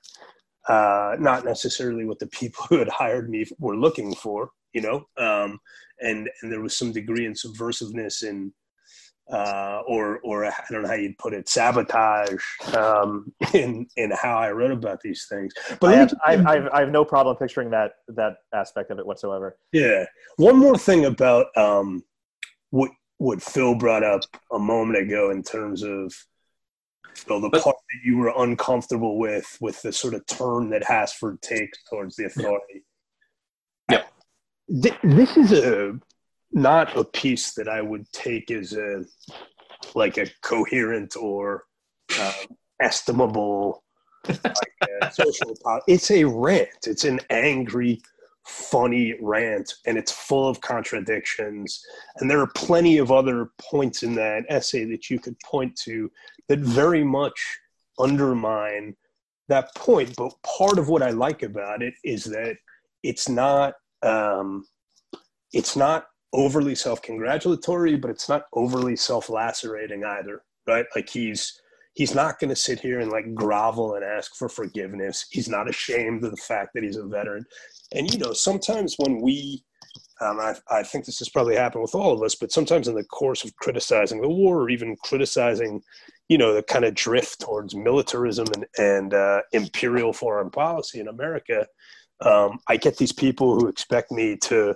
uh, 0.69 1.15
not 1.19 1.43
necessarily 1.45 2.05
what 2.05 2.19
the 2.19 2.27
people 2.27 2.65
who 2.69 2.79
had 2.79 2.89
hired 2.89 3.29
me 3.29 3.45
were 3.59 3.75
looking 3.75 4.15
for, 4.15 4.51
you 4.73 4.81
know. 4.81 5.05
Um, 5.17 5.59
and 5.99 6.29
and 6.41 6.51
there 6.51 6.61
was 6.61 6.75
some 6.77 6.91
degree 6.91 7.25
in 7.25 7.33
subversiveness 7.33 8.23
in, 8.23 8.53
uh, 9.31 9.81
or 9.87 10.19
or 10.23 10.45
I 10.45 10.53
don't 10.69 10.83
know 10.83 10.87
how 10.89 10.95
you'd 10.95 11.17
put 11.17 11.33
it, 11.33 11.47
sabotage 11.47 12.43
um, 12.75 13.33
in 13.53 13.87
in 13.95 14.11
how 14.11 14.37
I 14.37 14.51
wrote 14.51 14.71
about 14.71 15.01
these 15.01 15.25
things. 15.29 15.53
But 15.79 15.87
I 15.87 15.97
let 15.97 16.11
me 16.11 16.17
have, 16.25 16.45
I, 16.45 16.51
I, 16.51 16.55
have, 16.55 16.67
I 16.73 16.79
have 16.81 16.91
no 16.91 17.05
problem 17.05 17.35
picturing 17.37 17.69
that 17.71 17.93
that 18.09 18.37
aspect 18.53 18.91
of 18.91 18.99
it 18.99 19.05
whatsoever. 19.05 19.57
Yeah. 19.71 20.05
One 20.37 20.57
more 20.57 20.77
thing 20.77 21.05
about 21.05 21.47
um, 21.57 22.03
what 22.71 22.91
what 23.17 23.41
Phil 23.41 23.75
brought 23.75 24.03
up 24.03 24.21
a 24.51 24.59
moment 24.59 24.99
ago 24.99 25.31
in 25.31 25.43
terms 25.43 25.83
of 25.83 26.13
Phil, 27.15 27.39
the 27.39 27.49
But- 27.49 27.63
part 27.63 27.75
that 27.75 27.99
you 28.07 28.17
were 28.17 28.33
uncomfortable 28.37 29.17
with, 29.17 29.57
with 29.61 29.81
the 29.81 29.93
sort 29.93 30.13
of 30.15 30.25
turn 30.25 30.69
that 30.71 30.83
Hasford 30.83 31.39
takes 31.41 31.77
towards 31.89 32.15
the 32.15 32.25
authority. 32.25 32.83
Yep. 33.89 34.07
Th- 34.81 34.99
This 35.03 35.37
is 35.37 35.51
a 35.51 35.99
not 36.53 36.95
a 36.95 37.03
piece 37.03 37.53
that 37.53 37.67
I 37.67 37.81
would 37.81 38.11
take 38.11 38.51
as 38.51 38.73
a 38.73 39.03
like 39.95 40.17
a 40.17 40.27
coherent 40.41 41.15
or 41.17 41.65
um, 42.19 42.33
estimable 42.79 43.83
like, 44.27 44.89
uh, 45.01 45.09
social. 45.11 45.55
It's 45.87 46.11
a 46.11 46.23
rant. 46.23 46.87
It's 46.87 47.03
an 47.03 47.19
angry 47.29 48.01
funny 48.45 49.15
rant 49.21 49.75
and 49.85 49.97
it's 49.97 50.11
full 50.11 50.49
of 50.49 50.59
contradictions 50.59 51.81
and 52.17 52.29
there 52.29 52.41
are 52.41 52.51
plenty 52.55 52.97
of 52.97 53.09
other 53.09 53.51
points 53.57 54.03
in 54.03 54.13
that 54.15 54.43
essay 54.49 54.83
that 54.83 55.09
you 55.09 55.17
could 55.17 55.39
point 55.39 55.73
to 55.77 56.11
that 56.49 56.59
very 56.59 57.05
much 57.05 57.57
undermine 57.99 58.93
that 59.47 59.73
point 59.75 60.13
but 60.17 60.33
part 60.43 60.77
of 60.77 60.89
what 60.89 61.01
i 61.01 61.09
like 61.09 61.41
about 61.41 61.81
it 61.81 61.93
is 62.03 62.25
that 62.25 62.57
it's 63.01 63.29
not 63.29 63.75
um, 64.01 64.65
it's 65.53 65.77
not 65.77 66.07
overly 66.33 66.75
self-congratulatory, 66.75 67.95
but 67.95 68.09
it's 68.09 68.27
not 68.27 68.45
overly 68.53 68.95
self-lacerating 68.95 70.03
either, 70.03 70.41
right? 70.67 70.85
Like 70.95 71.09
he's 71.09 71.59
he's 71.93 72.15
not 72.15 72.39
going 72.39 72.49
to 72.49 72.55
sit 72.55 72.79
here 72.79 72.99
and 73.01 73.11
like 73.11 73.35
grovel 73.35 73.93
and 73.93 74.03
ask 74.03 74.35
for 74.35 74.49
forgiveness. 74.49 75.27
He's 75.29 75.47
not 75.47 75.69
ashamed 75.69 76.23
of 76.23 76.31
the 76.31 76.37
fact 76.37 76.71
that 76.73 76.83
he's 76.83 76.97
a 76.97 77.05
veteran. 77.05 77.45
And 77.93 78.11
you 78.11 78.19
know, 78.19 78.33
sometimes 78.33 78.95
when 78.97 79.21
we 79.21 79.63
um, 80.21 80.39
I, 80.39 80.55
I, 80.69 80.83
think 80.83 81.05
this 81.05 81.19
has 81.19 81.29
probably 81.29 81.55
happened 81.55 81.81
with 81.81 81.95
all 81.95 82.13
of 82.13 82.21
us, 82.21 82.35
but 82.35 82.51
sometimes 82.51 82.87
in 82.87 82.95
the 82.95 83.03
course 83.03 83.43
of 83.43 83.55
criticizing 83.55 84.21
the 84.21 84.29
war 84.29 84.61
or 84.61 84.69
even 84.69 84.95
criticizing, 85.03 85.81
you 86.29 86.37
know, 86.37 86.53
the 86.53 86.63
kind 86.63 86.85
of 86.85 86.93
drift 86.93 87.41
towards 87.41 87.75
militarism 87.75 88.45
and, 88.55 88.65
and 88.77 89.13
uh, 89.13 89.41
imperial 89.51 90.13
foreign 90.13 90.49
policy 90.49 90.99
in 90.99 91.07
America, 91.07 91.65
um, 92.21 92.59
I 92.67 92.77
get 92.77 92.97
these 92.97 93.11
people 93.11 93.59
who 93.59 93.67
expect 93.67 94.11
me 94.11 94.37
to 94.43 94.75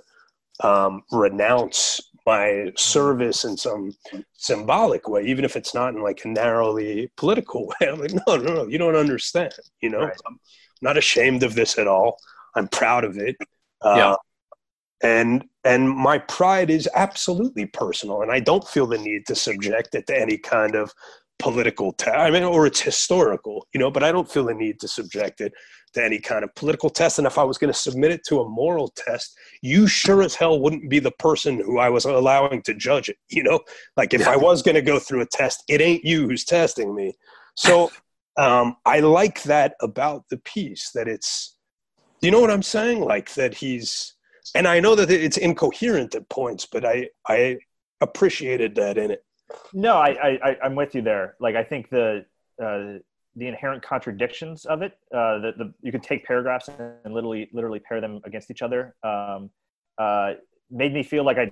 um, 0.64 1.03
renounce 1.12 2.01
my 2.26 2.72
service 2.76 3.45
in 3.45 3.55
some 3.55 3.93
symbolic 4.34 5.08
way, 5.08 5.24
even 5.24 5.45
if 5.45 5.55
it's 5.55 5.74
not 5.74 5.93
in 5.93 6.01
like 6.01 6.26
a 6.26 6.28
narrowly 6.28 7.10
political 7.16 7.68
way. 7.82 7.88
I'm 7.88 7.99
like, 7.99 8.14
no, 8.14 8.36
no, 8.36 8.53
no, 8.53 8.68
you 8.68 8.78
don't 8.78 8.95
understand. 8.95 9.53
You 9.82 9.89
know, 9.89 10.01
right. 10.01 10.18
I'm 10.28 10.39
not 10.82 10.97
ashamed 10.97 11.43
of 11.43 11.55
this 11.55 11.78
at 11.78 11.88
all. 11.88 12.18
I'm 12.55 12.68
proud 12.68 13.03
of 13.03 13.18
it. 13.18 13.36
Uh, 13.82 13.95
yeah 13.95 14.16
and 15.01 15.45
and 15.64 15.89
my 15.89 16.18
pride 16.18 16.70
is 16.70 16.89
absolutely 16.95 17.66
personal 17.66 18.22
and 18.22 18.32
i 18.32 18.39
don't 18.39 18.68
feel 18.68 18.88
the 18.88 18.97
need 18.97 19.26
to 19.28 19.36
subject 19.36 19.93
it 19.93 20.08
to 20.08 20.20
any 20.20 20.38
kind 20.38 20.76
of 20.76 20.91
political 21.39 21.91
test 21.93 22.17
i 22.17 22.31
mean 22.31 22.43
or 22.43 22.65
it's 22.65 22.81
historical 22.81 23.67
you 23.73 23.79
know 23.79 23.91
but 23.91 24.03
i 24.03 24.11
don't 24.11 24.29
feel 24.29 24.45
the 24.45 24.53
need 24.53 24.79
to 24.79 24.88
subject 24.88 25.41
it 25.41 25.53
to 25.93 26.03
any 26.03 26.19
kind 26.19 26.43
of 26.43 26.53
political 26.53 26.89
test. 26.89 27.17
And 27.17 27.25
if 27.25 27.38
i 27.38 27.43
was 27.43 27.57
going 27.57 27.71
to 27.71 27.79
submit 27.79 28.11
it 28.11 28.23
to 28.27 28.41
a 28.41 28.49
moral 28.49 28.89
test 28.89 29.38
you 29.61 29.88
sure 29.88 30.21
as 30.21 30.35
hell 30.35 30.59
wouldn't 30.59 30.89
be 30.89 30.99
the 30.99 31.11
person 31.11 31.59
who 31.59 31.79
i 31.79 31.89
was 31.89 32.05
allowing 32.05 32.61
to 32.63 32.73
judge 32.73 33.09
it 33.09 33.17
you 33.29 33.43
know? 33.43 33.59
Like 33.95 34.13
if 34.13 34.27
i 34.27 34.35
was 34.35 34.61
going 34.61 34.75
to 34.75 34.81
go 34.81 34.99
through 34.99 35.21
a 35.21 35.25
test 35.25 35.63
it 35.67 35.81
ain't 35.81 36.03
you 36.03 36.27
who's 36.27 36.43
testing 36.43 36.95
me. 36.95 37.13
So 37.55 37.91
um, 38.38 38.77
i 38.85 38.99
like 38.99 39.43
that 39.43 39.75
about 39.81 40.25
the 40.29 40.38
piece 40.38 40.91
that 40.91 41.07
it's 41.07 41.55
you 42.21 42.31
know 42.31 42.41
what 42.41 42.51
i'm 42.51 42.63
saying? 42.63 43.01
Like 43.01 43.33
that 43.35 43.53
he's 43.53 44.17
and 44.55 44.67
I 44.67 44.79
know 44.79 44.95
that 44.95 45.11
it's 45.11 45.38
incoherent 45.38 46.15
at 46.15 46.29
points, 46.29 46.65
but 46.65 46.85
I 46.85 47.09
I 47.27 47.57
appreciated 48.01 48.75
that 48.75 48.97
in 48.97 49.11
it. 49.11 49.23
No, 49.73 49.95
I, 49.95 50.39
I 50.43 50.57
I'm 50.63 50.75
with 50.75 50.95
you 50.95 51.01
there. 51.01 51.35
Like 51.39 51.55
I 51.55 51.63
think 51.63 51.89
the 51.89 52.25
uh, 52.61 52.99
the 53.35 53.47
inherent 53.47 53.83
contradictions 53.83 54.65
of 54.65 54.81
it 54.81 54.93
uh, 55.13 55.39
that 55.39 55.57
the 55.57 55.73
you 55.81 55.91
could 55.91 56.03
take 56.03 56.25
paragraphs 56.25 56.69
and 56.69 57.13
literally 57.13 57.49
literally 57.53 57.79
pair 57.79 58.01
them 58.01 58.19
against 58.25 58.51
each 58.51 58.61
other 58.61 58.95
um, 59.03 59.49
uh, 59.97 60.33
made 60.69 60.93
me 60.93 61.03
feel 61.03 61.23
like 61.23 61.37
I 61.37 61.51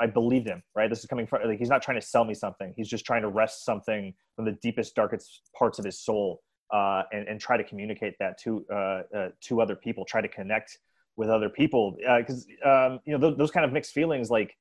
I 0.00 0.06
believed 0.06 0.46
him. 0.46 0.62
Right, 0.74 0.88
this 0.88 1.00
is 1.00 1.06
coming 1.06 1.26
from 1.26 1.46
like 1.46 1.58
he's 1.58 1.68
not 1.68 1.82
trying 1.82 2.00
to 2.00 2.06
sell 2.06 2.24
me 2.24 2.34
something. 2.34 2.72
He's 2.76 2.88
just 2.88 3.04
trying 3.04 3.22
to 3.22 3.28
wrest 3.28 3.64
something 3.64 4.14
from 4.36 4.44
the 4.44 4.52
deepest, 4.52 4.94
darkest 4.94 5.42
parts 5.56 5.78
of 5.78 5.84
his 5.84 5.98
soul 5.98 6.40
uh, 6.72 7.02
and 7.12 7.26
and 7.28 7.40
try 7.40 7.56
to 7.56 7.64
communicate 7.64 8.14
that 8.18 8.38
to 8.42 8.64
uh, 8.70 9.02
uh, 9.16 9.28
to 9.42 9.60
other 9.60 9.76
people. 9.76 10.04
Try 10.04 10.20
to 10.20 10.28
connect 10.28 10.78
with 11.16 11.28
other 11.28 11.48
people 11.48 11.96
because 12.18 12.46
uh, 12.64 12.86
um, 12.86 13.00
you 13.04 13.12
know 13.12 13.18
those, 13.18 13.36
those, 13.36 13.50
kind 13.50 13.66
of 13.66 13.72
mixed 13.72 13.92
feelings 13.92 14.30
like 14.30 14.56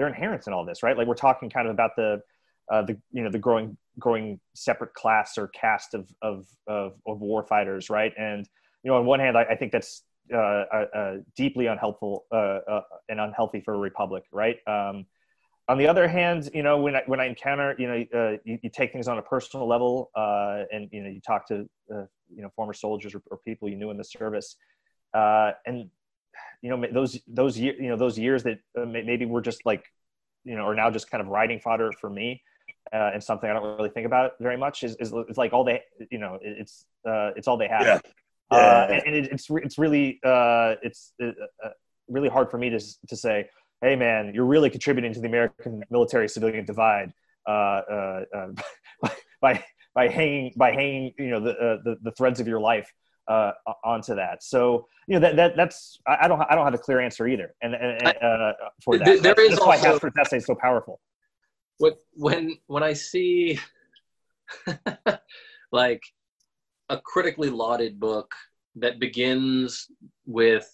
they're 0.00 0.08
inherent 0.08 0.46
in 0.46 0.54
all 0.54 0.64
this 0.64 0.82
right? 0.82 0.96
Like 0.96 1.06
we're 1.06 1.14
talking 1.14 1.50
kind 1.50 1.68
of 1.68 1.74
about 1.74 1.94
the 1.94 2.22
uh, 2.72 2.80
the 2.82 2.96
you 3.12 3.22
know 3.22 3.30
the 3.30 3.38
growing 3.38 3.76
growing 3.98 4.40
separate 4.54 4.94
class 4.94 5.36
or 5.36 5.48
caste 5.48 5.92
of 5.92 6.10
of 6.22 6.46
of, 6.66 6.94
of 7.06 7.20
war 7.20 7.42
fighters 7.42 7.90
right? 7.90 8.14
And 8.16 8.48
you 8.82 8.90
know 8.90 8.96
on 8.96 9.04
one 9.04 9.20
hand 9.20 9.36
i, 9.36 9.42
I 9.42 9.56
think 9.56 9.72
that's 9.72 10.02
uh, 10.32 10.38
uh, 10.38 10.86
uh 10.94 11.16
deeply 11.36 11.66
unhelpful 11.66 12.24
uh, 12.32 12.80
and 13.10 13.20
unhealthy 13.20 13.60
for 13.60 13.74
a 13.74 13.78
republic 13.78 14.24
right? 14.32 14.56
Um, 14.66 15.04
on 15.68 15.76
the 15.76 15.86
other 15.86 16.08
hand 16.08 16.48
you 16.54 16.62
know 16.62 16.78
when 16.78 16.96
i 16.96 17.02
when 17.06 17.20
i 17.20 17.26
encounter 17.26 17.76
you 17.78 17.86
know 17.86 18.38
you, 18.44 18.58
you, 18.62 18.70
take 18.70 18.92
things 18.92 19.06
on 19.06 19.18
a 19.18 19.22
personal 19.22 19.68
level 19.68 20.10
and 20.16 20.88
you 20.90 21.02
know 21.02 21.10
you 21.10 21.20
talk 21.20 21.46
to 21.46 21.68
you 21.90 22.42
know 22.42 22.48
former 22.56 22.72
soldiers 22.72 23.14
or, 23.14 23.22
or 23.30 23.36
people 23.44 23.68
you 23.68 23.76
knew 23.76 23.90
in 23.90 23.98
the 23.98 24.04
service 24.04 24.56
uh, 25.14 25.52
and 25.66 25.90
you 26.62 26.70
know 26.70 26.86
those 26.92 27.18
those 27.26 27.58
years 27.58 27.76
you 27.80 27.88
know 27.88 27.96
those 27.96 28.18
years 28.18 28.42
that 28.42 28.58
uh, 28.76 28.84
maybe 28.84 29.24
we're 29.24 29.40
just 29.40 29.64
like 29.64 29.84
you 30.44 30.56
know 30.56 30.62
are 30.62 30.74
now 30.74 30.90
just 30.90 31.10
kind 31.10 31.20
of 31.20 31.28
riding 31.28 31.58
fodder 31.58 31.90
for 32.00 32.10
me 32.10 32.42
uh, 32.92 33.10
and 33.14 33.22
something 33.22 33.48
I 33.48 33.52
don't 33.52 33.78
really 33.78 33.90
think 33.90 34.06
about 34.06 34.32
very 34.40 34.56
much 34.56 34.82
is, 34.82 34.96
is 34.96 35.12
it's 35.28 35.38
like 35.38 35.52
all 35.52 35.64
they 35.64 35.82
you 36.10 36.18
know 36.18 36.38
it's 36.42 36.86
uh, 37.06 37.30
it's 37.36 37.48
all 37.48 37.56
they 37.56 37.68
have. 37.68 37.82
Yeah. 37.82 38.00
Uh, 38.50 38.88
and, 38.90 39.02
and 39.06 39.14
it, 39.14 39.32
it's 39.32 39.46
it's 39.48 39.78
really 39.78 40.18
uh, 40.24 40.74
it's 40.82 41.12
uh, 41.22 41.30
really 42.08 42.28
hard 42.28 42.50
for 42.50 42.58
me 42.58 42.70
to 42.70 42.80
to 43.08 43.16
say, 43.16 43.48
hey 43.80 43.94
man, 43.94 44.32
you're 44.34 44.46
really 44.46 44.70
contributing 44.70 45.12
to 45.14 45.20
the 45.20 45.28
American 45.28 45.84
military 45.90 46.28
civilian 46.28 46.64
divide 46.64 47.12
by 47.46 48.54
by 49.40 49.64
by 49.94 50.08
hanging 50.08 50.52
by 50.56 50.72
hanging 50.72 51.12
you 51.18 51.28
know 51.28 51.40
the 51.40 51.80
the, 51.84 51.96
the 52.02 52.12
threads 52.12 52.40
of 52.40 52.48
your 52.48 52.60
life 52.60 52.92
uh, 53.28 53.52
onto 53.84 54.14
that. 54.14 54.42
So 54.42 54.86
you 55.06 55.14
know 55.14 55.20
that, 55.20 55.36
that 55.36 55.56
that's 55.56 55.98
I 56.06 56.28
don't 56.28 56.40
I 56.48 56.54
don't 56.54 56.64
have 56.64 56.74
a 56.74 56.78
clear 56.78 57.00
answer 57.00 57.26
either, 57.26 57.54
and, 57.62 57.74
and 57.74 58.06
uh, 58.06 58.52
for 58.84 58.98
that. 58.98 59.04
There, 59.04 59.18
there 59.18 59.40
is 59.40 59.50
that's 59.50 59.60
also, 59.60 59.98
why 60.02 60.10
essay 60.20 60.38
is 60.38 60.46
so 60.46 60.54
powerful. 60.54 61.00
What 61.78 61.98
when 62.14 62.58
when 62.66 62.82
I 62.82 62.92
see 62.92 63.58
like 65.72 66.02
a 66.88 66.98
critically 66.98 67.50
lauded 67.50 68.00
book 68.00 68.32
that 68.76 68.98
begins 68.98 69.86
with 70.26 70.68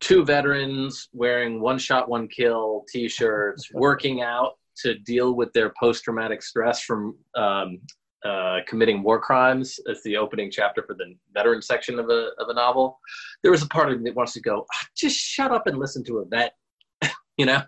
two 0.00 0.24
veterans 0.24 1.08
wearing 1.12 1.60
one 1.60 1.78
shot 1.78 2.08
one 2.08 2.28
kill 2.28 2.84
t-shirts 2.88 3.70
working 3.74 4.22
out 4.22 4.52
to 4.76 4.98
deal 5.00 5.34
with 5.34 5.52
their 5.52 5.72
post-traumatic 5.80 6.40
stress 6.42 6.82
from 6.82 7.16
um, 7.34 7.80
uh, 8.24 8.58
committing 8.66 9.02
war 9.02 9.20
crimes 9.20 9.78
as 9.88 10.02
the 10.02 10.16
opening 10.16 10.50
chapter 10.50 10.82
for 10.82 10.94
the 10.94 11.14
veteran 11.32 11.62
section 11.62 11.98
of 11.98 12.10
a, 12.10 12.30
of 12.38 12.48
a 12.48 12.54
novel, 12.54 12.98
there 13.42 13.52
was 13.52 13.62
a 13.62 13.68
part 13.68 13.90
of 13.90 13.98
me 13.98 14.04
that 14.10 14.16
wants 14.16 14.32
to 14.32 14.40
go, 14.40 14.66
ah, 14.74 14.86
just 14.96 15.16
shut 15.16 15.52
up 15.52 15.66
and 15.66 15.78
listen 15.78 16.04
to 16.04 16.18
a 16.18 16.24
vet, 16.24 16.54
you 17.36 17.46
know? 17.46 17.62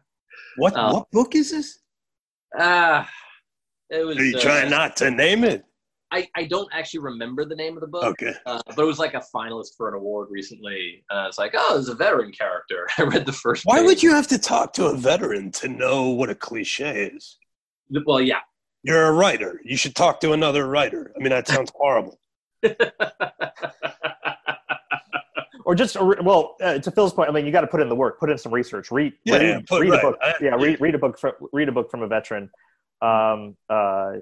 What, 0.56 0.76
um, 0.76 0.92
what 0.92 1.10
book 1.10 1.34
is 1.34 1.50
this? 1.50 1.78
Ah, 2.58 3.02
uh, 3.02 3.06
it 3.96 4.04
was. 4.04 4.18
Are 4.18 4.24
you 4.24 4.36
uh, 4.36 4.40
trying 4.40 4.70
not 4.70 4.96
to 4.96 5.10
name 5.10 5.44
it? 5.44 5.64
I, 6.12 6.28
I 6.34 6.44
don't 6.44 6.68
actually 6.72 7.00
remember 7.00 7.44
the 7.44 7.54
name 7.54 7.76
of 7.76 7.82
the 7.82 7.86
book. 7.86 8.02
Okay. 8.02 8.34
Uh, 8.44 8.60
but 8.66 8.82
it 8.82 8.84
was 8.84 8.98
like 8.98 9.14
a 9.14 9.22
finalist 9.32 9.76
for 9.76 9.88
an 9.88 9.94
award 9.94 10.28
recently. 10.30 11.04
Uh, 11.10 11.26
it's 11.28 11.38
like, 11.38 11.54
oh, 11.56 11.78
it's 11.78 11.88
a 11.88 11.94
veteran 11.94 12.32
character. 12.32 12.88
I 12.98 13.04
read 13.04 13.26
the 13.26 13.32
first. 13.32 13.64
Why 13.64 13.78
page. 13.78 13.86
would 13.86 14.02
you 14.02 14.12
have 14.12 14.26
to 14.28 14.38
talk 14.38 14.72
to 14.74 14.86
a 14.86 14.96
veteran 14.96 15.52
to 15.52 15.68
know 15.68 16.08
what 16.08 16.30
a 16.30 16.34
cliche 16.34 17.10
is? 17.14 17.38
Well, 18.06 18.20
yeah, 18.20 18.40
you're 18.82 19.06
a 19.06 19.12
writer. 19.12 19.60
You 19.64 19.76
should 19.76 19.94
talk 19.94 20.20
to 20.20 20.32
another 20.32 20.66
writer. 20.66 21.12
I 21.14 21.18
mean, 21.18 21.30
that 21.30 21.46
sounds 21.48 21.70
horrible. 21.74 22.18
or 25.64 25.74
just 25.74 26.00
well, 26.00 26.56
uh, 26.60 26.78
to 26.78 26.90
Phil's 26.90 27.12
point, 27.12 27.28
I 27.28 27.32
mean, 27.32 27.46
you 27.46 27.52
got 27.52 27.60
to 27.62 27.66
put 27.66 27.80
in 27.80 27.88
the 27.88 27.94
work, 27.94 28.18
put 28.18 28.30
in 28.30 28.38
some 28.38 28.52
research, 28.52 28.90
read, 28.90 29.12
yeah, 29.24 29.36
read, 29.36 29.66
yeah, 29.70 29.78
read 29.78 29.90
right. 29.90 29.98
a 29.98 30.02
book, 30.02 30.18
yeah, 30.40 30.54
read, 30.56 30.80
read 30.80 30.94
a 30.94 30.98
book, 30.98 31.18
from, 31.18 31.32
read 31.52 31.68
a 31.68 31.72
book 31.72 31.90
from 31.90 32.02
a 32.02 32.08
veteran. 32.08 32.50
Um, 33.02 33.56
uh, 33.68 34.14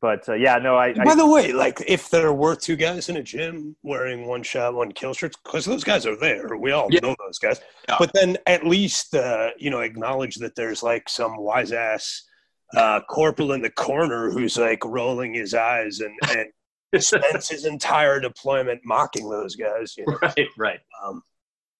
but 0.00 0.28
uh, 0.28 0.34
yeah, 0.34 0.56
no, 0.56 0.76
I. 0.76 0.94
By 0.94 1.12
I, 1.12 1.14
the 1.14 1.26
way, 1.26 1.52
like 1.52 1.80
if 1.86 2.10
there 2.10 2.32
were 2.32 2.56
two 2.56 2.74
guys 2.74 3.08
in 3.08 3.18
a 3.18 3.22
gym 3.22 3.76
wearing 3.82 4.26
one 4.26 4.42
shot, 4.42 4.74
one 4.74 4.90
kill 4.90 5.14
shirts, 5.14 5.36
because 5.44 5.64
those 5.64 5.84
guys 5.84 6.06
are 6.06 6.16
there, 6.16 6.56
we 6.56 6.72
all 6.72 6.88
yeah. 6.90 7.00
know 7.00 7.14
those 7.24 7.38
guys. 7.38 7.60
Yeah. 7.88 7.96
But 7.98 8.12
then 8.12 8.36
at 8.46 8.66
least 8.66 9.14
uh, 9.14 9.50
you 9.58 9.70
know 9.70 9.80
acknowledge 9.80 10.36
that 10.36 10.56
there's 10.56 10.82
like 10.82 11.08
some 11.08 11.36
wise 11.36 11.70
ass 11.70 12.22
uh, 12.74 13.00
corporal 13.08 13.52
in 13.52 13.62
the 13.62 13.70
corner 13.70 14.30
who's 14.30 14.56
like 14.56 14.84
rolling 14.84 15.34
his 15.34 15.54
eyes 15.54 16.00
and, 16.00 16.18
and 16.30 17.02
spends 17.02 17.48
his 17.48 17.64
entire 17.64 18.20
deployment 18.20 18.80
mocking 18.84 19.28
those 19.28 19.54
guys. 19.54 19.94
You 19.96 20.06
know? 20.06 20.18
Right, 20.22 20.48
right. 20.58 20.80
Um, 21.04 21.22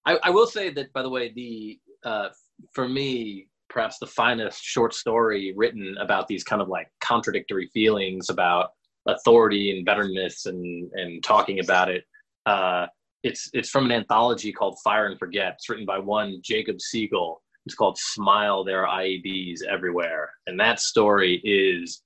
I, 0.05 0.17
I, 0.23 0.29
will 0.29 0.47
say 0.47 0.69
that, 0.69 0.93
by 0.93 1.01
the 1.01 1.09
way, 1.09 1.33
the 1.33 1.79
uh, 2.05 2.29
for 2.73 2.87
me, 2.87 3.47
perhaps 3.69 3.99
the 3.99 4.07
finest 4.07 4.63
short 4.63 4.93
story 4.93 5.53
written 5.55 5.95
about 5.99 6.27
these 6.27 6.43
kind 6.43 6.61
of 6.61 6.69
like 6.69 6.87
contradictory 7.01 7.69
feelings 7.73 8.29
about 8.29 8.69
authority 9.07 9.75
and 9.75 9.85
betterness 9.85 10.45
and 10.45 10.89
and 10.93 11.23
talking 11.23 11.59
about 11.59 11.89
it. 11.89 12.05
Uh, 12.45 12.87
it's 13.23 13.49
it's 13.53 13.69
from 13.69 13.85
an 13.85 13.91
anthology 13.91 14.51
called 14.51 14.77
Fire 14.83 15.07
and 15.07 15.19
Forget. 15.19 15.53
It's 15.53 15.69
written 15.69 15.85
by 15.85 15.99
one 15.99 16.39
Jacob 16.43 16.79
Siegel, 16.79 17.41
it's 17.67 17.75
called 17.75 17.97
Smile, 17.97 18.63
There 18.63 18.87
Are 18.87 19.01
IEDs 19.01 19.63
Everywhere. 19.63 20.31
And 20.47 20.59
that 20.59 20.79
story 20.79 21.41
is 21.43 22.01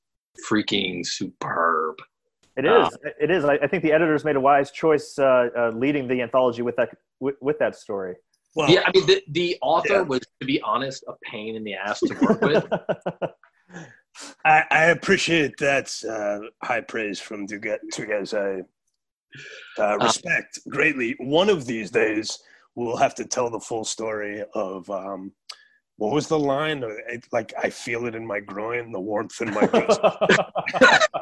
freaking 0.50 1.06
superb. 1.06 1.96
It 2.58 2.66
is. 2.66 2.72
Uh, 2.72 3.10
it 3.20 3.32
is. 3.32 3.46
I, 3.46 3.54
I, 3.54 3.68
think 3.68 3.82
the 3.84 3.94
editors 3.94 4.26
made 4.26 4.36
a 4.36 4.40
wise 4.40 4.72
choice 4.72 5.18
uh, 5.18 5.50
uh, 5.58 5.72
leading 5.74 6.08
the 6.08 6.22
anthology 6.22 6.62
with 6.62 6.76
that 6.76 6.90
with, 7.20 7.36
with 7.40 7.58
that 7.60 7.76
story. 7.76 8.16
Well, 8.56 8.70
yeah, 8.70 8.84
I 8.86 8.92
mean, 8.94 9.06
the, 9.06 9.24
the 9.30 9.58
author 9.62 9.94
yeah. 9.94 10.02
was, 10.02 10.20
to 10.42 10.46
be 10.46 10.60
honest, 10.62 11.06
a 11.08 11.14
pain 11.24 11.56
in 11.56 11.64
the 11.64 11.76
ass 11.76 12.02
to 12.02 12.14
work 12.22 12.42
with. 12.42 12.66
I, 14.46 14.64
I, 14.70 14.84
appreciate 14.86 15.56
that 15.60 15.94
uh, 16.10 16.50
high 16.66 16.82
praise 16.82 17.22
from 17.22 17.46
you 17.50 17.60
guys. 17.60 18.34
I 18.34 18.64
uh, 19.80 19.98
respect 20.00 20.60
greatly. 20.68 21.16
One 21.20 21.50
of 21.50 21.66
these 21.66 21.92
days, 21.92 22.40
we'll 22.76 22.98
have 22.98 23.16
to 23.16 23.26
tell 23.26 23.50
the 23.50 23.60
full 23.60 23.86
story 23.86 24.44
of 24.54 24.90
um, 24.90 25.32
what 25.98 26.14
was 26.14 26.28
the 26.28 26.40
line? 26.40 26.84
It- 27.10 27.26
Like 27.32 27.54
I 27.62 27.70
feel 27.70 28.06
it 28.06 28.16
in 28.16 28.26
my 28.26 28.40
groin, 28.40 28.92
the 28.92 29.00
warmth 29.00 29.42
in 29.42 29.54
my 29.54 29.66
groins. 29.68 29.98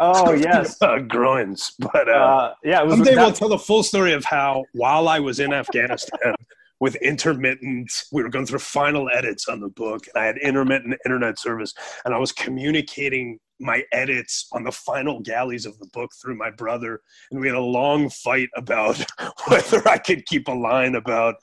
oh 0.00 0.32
yes. 0.32 0.80
uh, 0.82 0.98
groins. 0.98 1.72
But 1.78 2.08
uh, 2.08 2.12
Uh, 2.12 2.54
yeah, 2.64 2.80
it 2.82 2.86
was. 2.86 2.96
someday 2.96 3.16
we'll 3.16 3.32
tell 3.32 3.48
the 3.48 3.58
full 3.58 3.82
story 3.82 4.12
of 4.12 4.24
how 4.24 4.64
while 4.72 5.08
I 5.08 5.20
was 5.20 5.40
in 5.40 5.52
Afghanistan 5.52 6.34
with 6.80 6.96
intermittent, 6.96 7.90
we 8.12 8.22
were 8.22 8.28
going 8.28 8.46
through 8.46 8.58
final 8.58 9.08
edits 9.08 9.48
on 9.48 9.60
the 9.60 9.68
book, 9.68 10.04
and 10.14 10.22
I 10.22 10.26
had 10.26 10.36
intermittent 10.38 10.96
internet 11.06 11.38
service, 11.38 11.72
and 12.04 12.14
I 12.14 12.18
was 12.18 12.32
communicating 12.32 13.38
my 13.64 13.82
edits 13.92 14.46
on 14.52 14.62
the 14.62 14.70
final 14.70 15.20
galleys 15.20 15.66
of 15.66 15.78
the 15.78 15.88
book 15.92 16.12
through 16.20 16.36
my 16.36 16.50
brother, 16.50 17.00
and 17.30 17.40
we 17.40 17.48
had 17.48 17.56
a 17.56 17.60
long 17.60 18.10
fight 18.10 18.50
about 18.56 19.02
whether 19.48 19.86
I 19.88 19.98
could 19.98 20.26
keep 20.26 20.48
a 20.48 20.52
line 20.52 20.94
about 20.94 21.36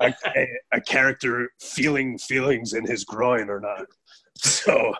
a, 0.00 0.12
a, 0.36 0.48
a 0.72 0.80
character 0.80 1.50
feeling 1.60 2.18
feelings 2.18 2.72
in 2.74 2.84
his 2.84 3.04
groin 3.04 3.48
or 3.48 3.60
not. 3.60 3.86
So 4.36 4.94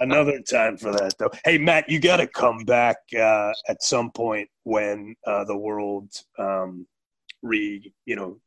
another 0.00 0.40
time 0.40 0.76
for 0.76 0.90
that 0.92 1.14
though 1.18 1.30
hey 1.44 1.56
matt 1.56 1.88
you 1.88 2.00
got 2.00 2.16
to 2.16 2.26
come 2.26 2.64
back 2.64 2.96
uh, 3.16 3.52
at 3.68 3.82
some 3.82 4.10
point 4.10 4.48
when 4.64 5.14
uh, 5.26 5.44
the 5.44 5.56
world 5.56 6.10
um, 6.38 6.86
re 7.42 7.92
you 8.06 8.16
know 8.16 8.40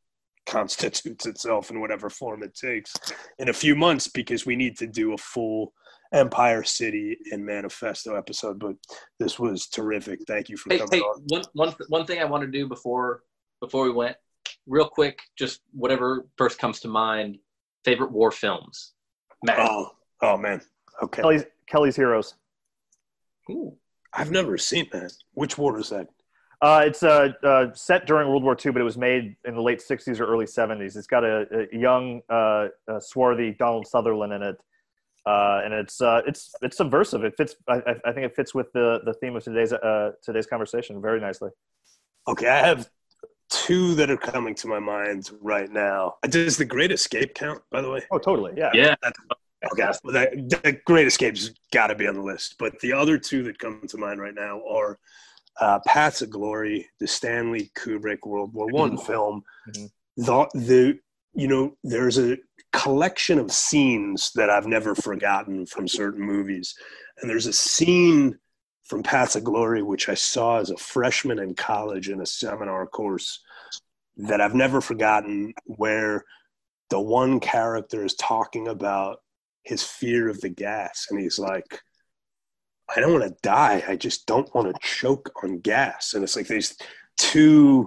constitutes 0.46 1.26
itself 1.26 1.70
in 1.70 1.80
whatever 1.80 2.10
form 2.10 2.42
it 2.42 2.54
takes 2.54 2.94
in 3.38 3.48
a 3.48 3.52
few 3.52 3.76
months 3.76 4.08
because 4.08 4.44
we 4.44 4.56
need 4.56 4.76
to 4.76 4.86
do 4.86 5.12
a 5.12 5.18
full 5.18 5.72
empire 6.12 6.62
city 6.64 7.16
and 7.32 7.44
manifesto 7.44 8.16
episode 8.16 8.58
but 8.58 8.74
this 9.20 9.38
was 9.38 9.66
terrific 9.68 10.18
thank 10.26 10.48
you 10.48 10.56
for 10.56 10.70
Hey, 10.72 10.78
coming 10.78 10.90
hey, 10.92 11.00
on 11.00 11.22
one, 11.28 11.42
one, 11.52 11.74
one 11.88 12.06
thing 12.06 12.20
I 12.20 12.24
want 12.24 12.42
to 12.42 12.50
do 12.50 12.66
before 12.66 13.22
before 13.60 13.84
we 13.84 13.92
went, 13.92 14.16
real 14.66 14.88
quick, 14.88 15.18
just 15.38 15.60
whatever 15.72 16.26
first 16.38 16.58
comes 16.58 16.80
to 16.80 16.88
mind. 16.88 17.36
Favorite 17.84 18.10
war 18.10 18.30
films, 18.30 18.92
Matt. 19.44 19.58
oh 19.70 19.90
oh 20.22 20.36
man 20.36 20.60
okay 21.02 21.22
Kelly's 21.22 21.44
Kelly's 21.66 21.96
Heroes. 21.96 22.34
Ooh. 23.50 23.76
i've 24.12 24.30
never 24.30 24.56
seen 24.58 24.86
that 24.92 25.12
which 25.34 25.56
war 25.58 25.78
is 25.78 25.90
that 25.90 26.08
Uh, 26.62 26.82
it's 26.84 27.02
uh, 27.02 27.28
uh, 27.42 27.72
set 27.72 28.06
during 28.06 28.28
World 28.28 28.42
War 28.44 28.54
II, 28.54 28.72
but 28.72 28.82
it 28.82 28.84
was 28.84 28.98
made 28.98 29.34
in 29.48 29.54
the 29.54 29.62
late 29.62 29.80
'60s 29.80 30.20
or 30.20 30.26
early 30.26 30.44
'70s. 30.44 30.94
It's 30.94 31.06
got 31.06 31.24
a, 31.24 31.46
a 31.72 31.74
young, 31.74 32.20
uh, 32.28 32.68
uh, 32.86 33.00
swarthy 33.00 33.52
Donald 33.58 33.86
Sutherland 33.86 34.34
in 34.34 34.42
it, 34.42 34.56
uh, 35.30 35.60
and 35.64 35.72
it's 35.82 36.00
uh, 36.00 36.20
it's 36.26 36.42
it's 36.62 36.76
subversive. 36.76 37.22
It 37.28 37.34
fits. 37.36 37.54
I, 37.68 37.76
I- 37.90 38.00
I 38.08 38.12
think 38.12 38.24
it 38.30 38.34
fits 38.36 38.52
with 38.58 38.68
the 38.72 38.88
the 39.04 39.14
theme 39.20 39.34
of 39.36 39.42
today's 39.44 39.72
uh, 39.72 40.10
today's 40.26 40.46
conversation 40.46 41.00
very 41.00 41.20
nicely. 41.20 41.50
Okay, 42.28 42.48
I 42.48 42.60
have 42.70 42.88
two 43.50 43.94
that 43.96 44.08
are 44.10 44.16
coming 44.16 44.54
to 44.54 44.66
my 44.68 44.78
mind 44.78 45.30
right 45.40 45.70
now. 45.70 46.14
Does 46.28 46.56
the 46.56 46.64
Great 46.64 46.92
Escape 46.92 47.34
count, 47.34 47.60
by 47.70 47.80
the 47.82 47.90
way? 47.90 48.00
Oh, 48.12 48.18
totally. 48.18 48.52
Yeah. 48.56 48.70
Yeah. 48.74 48.94
Okay, 49.72 49.90
well, 50.04 50.14
that, 50.14 50.30
the 50.62 50.78
Great 50.86 51.06
Escape's 51.06 51.50
got 51.72 51.88
to 51.88 51.94
be 51.94 52.06
on 52.06 52.14
the 52.14 52.22
list. 52.22 52.54
But 52.58 52.78
the 52.80 52.92
other 52.92 53.18
two 53.18 53.42
that 53.44 53.58
come 53.58 53.82
to 53.88 53.98
mind 53.98 54.20
right 54.20 54.34
now 54.34 54.62
are 54.66 54.98
uh, 55.60 55.80
Paths 55.86 56.22
of 56.22 56.30
Glory, 56.30 56.88
the 57.00 57.06
Stanley 57.06 57.70
Kubrick 57.76 58.20
World 58.24 58.54
War 58.54 58.68
One 58.70 58.96
film. 58.96 59.42
Mhm. 59.68 59.90
The, 60.16 60.48
the 60.54 60.98
you 61.34 61.48
know, 61.48 61.76
there's 61.84 62.18
a 62.18 62.38
collection 62.72 63.38
of 63.38 63.52
scenes 63.52 64.30
that 64.34 64.50
I've 64.50 64.66
never 64.66 64.94
forgotten 64.94 65.66
from 65.66 65.88
certain 65.88 66.22
movies, 66.22 66.74
and 67.20 67.28
there's 67.28 67.46
a 67.46 67.52
scene 67.52 68.38
from 68.84 69.02
Paths 69.02 69.36
of 69.36 69.44
Glory 69.44 69.82
which 69.82 70.08
I 70.08 70.14
saw 70.14 70.58
as 70.58 70.70
a 70.70 70.76
freshman 70.76 71.38
in 71.38 71.54
college 71.54 72.08
in 72.08 72.20
a 72.20 72.26
seminar 72.26 72.86
course 72.86 73.40
that 74.16 74.40
I've 74.40 74.54
never 74.54 74.80
forgotten, 74.80 75.54
where 75.64 76.24
the 76.90 77.00
one 77.00 77.40
character 77.40 78.04
is 78.04 78.14
talking 78.14 78.68
about 78.68 79.18
his 79.62 79.82
fear 79.82 80.28
of 80.28 80.40
the 80.40 80.48
gas 80.48 81.06
and 81.10 81.20
he's 81.20 81.38
like 81.38 81.80
i 82.96 83.00
don't 83.00 83.12
want 83.12 83.24
to 83.24 83.36
die. 83.42 83.82
I 83.86 83.96
just 83.96 84.26
don't 84.26 84.52
want 84.54 84.68
to 84.68 84.80
choke 84.82 85.30
on 85.42 85.60
gas. 85.60 86.14
And 86.14 86.24
it's 86.24 86.36
like 86.36 86.48
these 86.48 86.76
two 87.16 87.86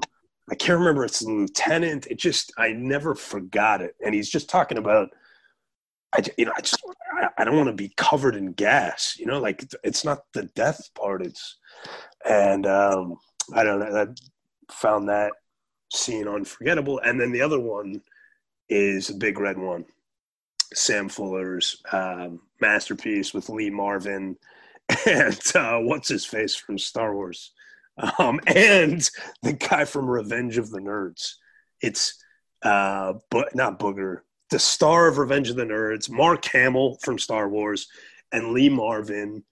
i 0.51 0.55
can't 0.55 0.79
remember 0.79 1.05
it's 1.05 1.21
lieutenant. 1.21 2.07
It 2.07 2.17
just 2.17 2.51
i 2.57 2.71
never 2.71 3.15
forgot 3.15 3.81
it. 3.81 3.95
And 4.03 4.13
he's 4.13 4.29
just 4.29 4.49
talking 4.49 4.77
about 4.77 5.09
i 6.15 6.23
you 6.37 6.45
know 6.45 6.53
i 6.57 6.61
just 6.61 6.81
i, 7.21 7.27
I 7.37 7.43
don't 7.43 7.57
want 7.57 7.67
to 7.67 7.73
be 7.73 7.93
covered 7.97 8.35
in 8.35 8.53
gas 8.53 9.15
you 9.17 9.25
know 9.25 9.39
like 9.39 9.65
it's 9.83 10.05
not 10.05 10.23
the 10.33 10.43
death 10.55 10.89
part 10.93 11.25
it's 11.25 11.57
and 12.29 12.67
um 12.67 13.17
i 13.55 13.63
don't 13.63 13.79
know 13.79 14.01
i 14.01 14.07
found 14.71 15.09
that 15.09 15.31
scene 15.95 16.27
unforgettable. 16.27 16.99
And 16.99 17.19
then 17.19 17.31
the 17.31 17.41
other 17.41 17.59
one 17.59 18.01
is 18.69 19.09
a 19.09 19.15
big 19.15 19.39
red 19.39 19.57
one. 19.57 19.85
Sam 20.73 21.07
Fuller's 21.07 21.81
um, 21.91 22.41
masterpiece 22.59 23.33
with 23.33 23.49
Lee 23.49 23.69
Marvin 23.69 24.37
and 25.05 25.39
uh, 25.55 25.77
what's 25.77 26.09
his 26.09 26.25
face 26.25 26.55
from 26.55 26.77
Star 26.77 27.15
Wars, 27.15 27.51
um, 28.19 28.39
and 28.47 29.09
the 29.41 29.53
guy 29.53 29.85
from 29.85 30.09
Revenge 30.09 30.57
of 30.57 30.69
the 30.69 30.79
Nerds. 30.79 31.33
It's 31.81 32.21
uh, 32.63 33.13
but 33.29 33.53
not 33.55 33.79
Booger, 33.79 34.19
the 34.49 34.59
star 34.59 35.07
of 35.07 35.17
Revenge 35.17 35.49
of 35.49 35.57
the 35.57 35.65
Nerds, 35.65 36.09
Mark 36.09 36.45
Hamill 36.45 36.97
from 37.03 37.19
Star 37.19 37.49
Wars, 37.49 37.87
and 38.31 38.51
Lee 38.51 38.69
Marvin 38.69 39.43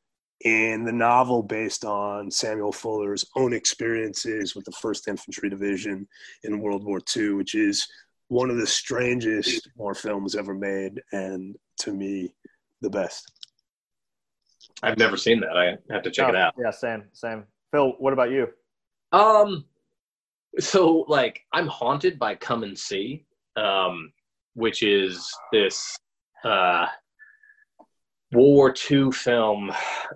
in 0.45 0.83
the 0.85 0.91
novel 0.91 1.43
based 1.43 1.85
on 1.85 2.31
Samuel 2.31 2.71
Fuller's 2.71 3.25
own 3.35 3.53
experiences 3.53 4.55
with 4.55 4.65
the 4.65 4.71
First 4.71 5.07
Infantry 5.07 5.49
Division 5.49 6.07
in 6.43 6.59
World 6.61 6.83
War 6.83 6.99
II, 7.15 7.33
which 7.33 7.53
is 7.53 7.87
one 8.29 8.49
of 8.49 8.57
the 8.57 8.65
strangest 8.65 9.69
war 9.75 9.93
films 9.93 10.35
ever 10.35 10.53
made, 10.53 11.01
and 11.11 11.55
to 11.79 11.91
me, 11.91 12.33
the 12.79 12.89
best. 12.89 13.29
I've 14.81 14.97
never 14.97 15.17
seen 15.17 15.41
that. 15.41 15.57
I 15.57 15.77
have 15.93 16.01
to 16.03 16.09
check 16.11 16.29
it 16.29 16.35
Oh, 16.35 16.39
out. 16.39 16.53
Yeah, 16.57 16.71
same, 16.71 17.03
same. 17.13 17.43
Phil, 17.71 17.95
what 17.99 18.13
about 18.13 18.31
you? 18.31 18.47
Um, 19.11 19.65
so 20.59 21.05
like 21.07 21.41
I'm 21.53 21.67
haunted 21.67 22.19
by 22.19 22.35
Come 22.35 22.63
and 22.63 22.77
See, 22.77 23.25
um, 23.55 24.11
which 24.53 24.83
is 24.83 25.33
this 25.51 25.97
uh, 26.43 26.87
World 28.31 28.55
War 28.55 28.75
II 28.89 29.11
film 29.11 29.71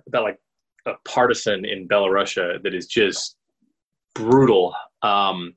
about 0.06 0.24
like 0.24 0.38
a 0.86 0.92
partisan 1.04 1.64
in 1.64 1.88
Belarusia 1.88 2.62
that 2.62 2.74
is 2.74 2.86
just 2.86 3.36
brutal. 4.14 4.74
Um, 5.02 5.54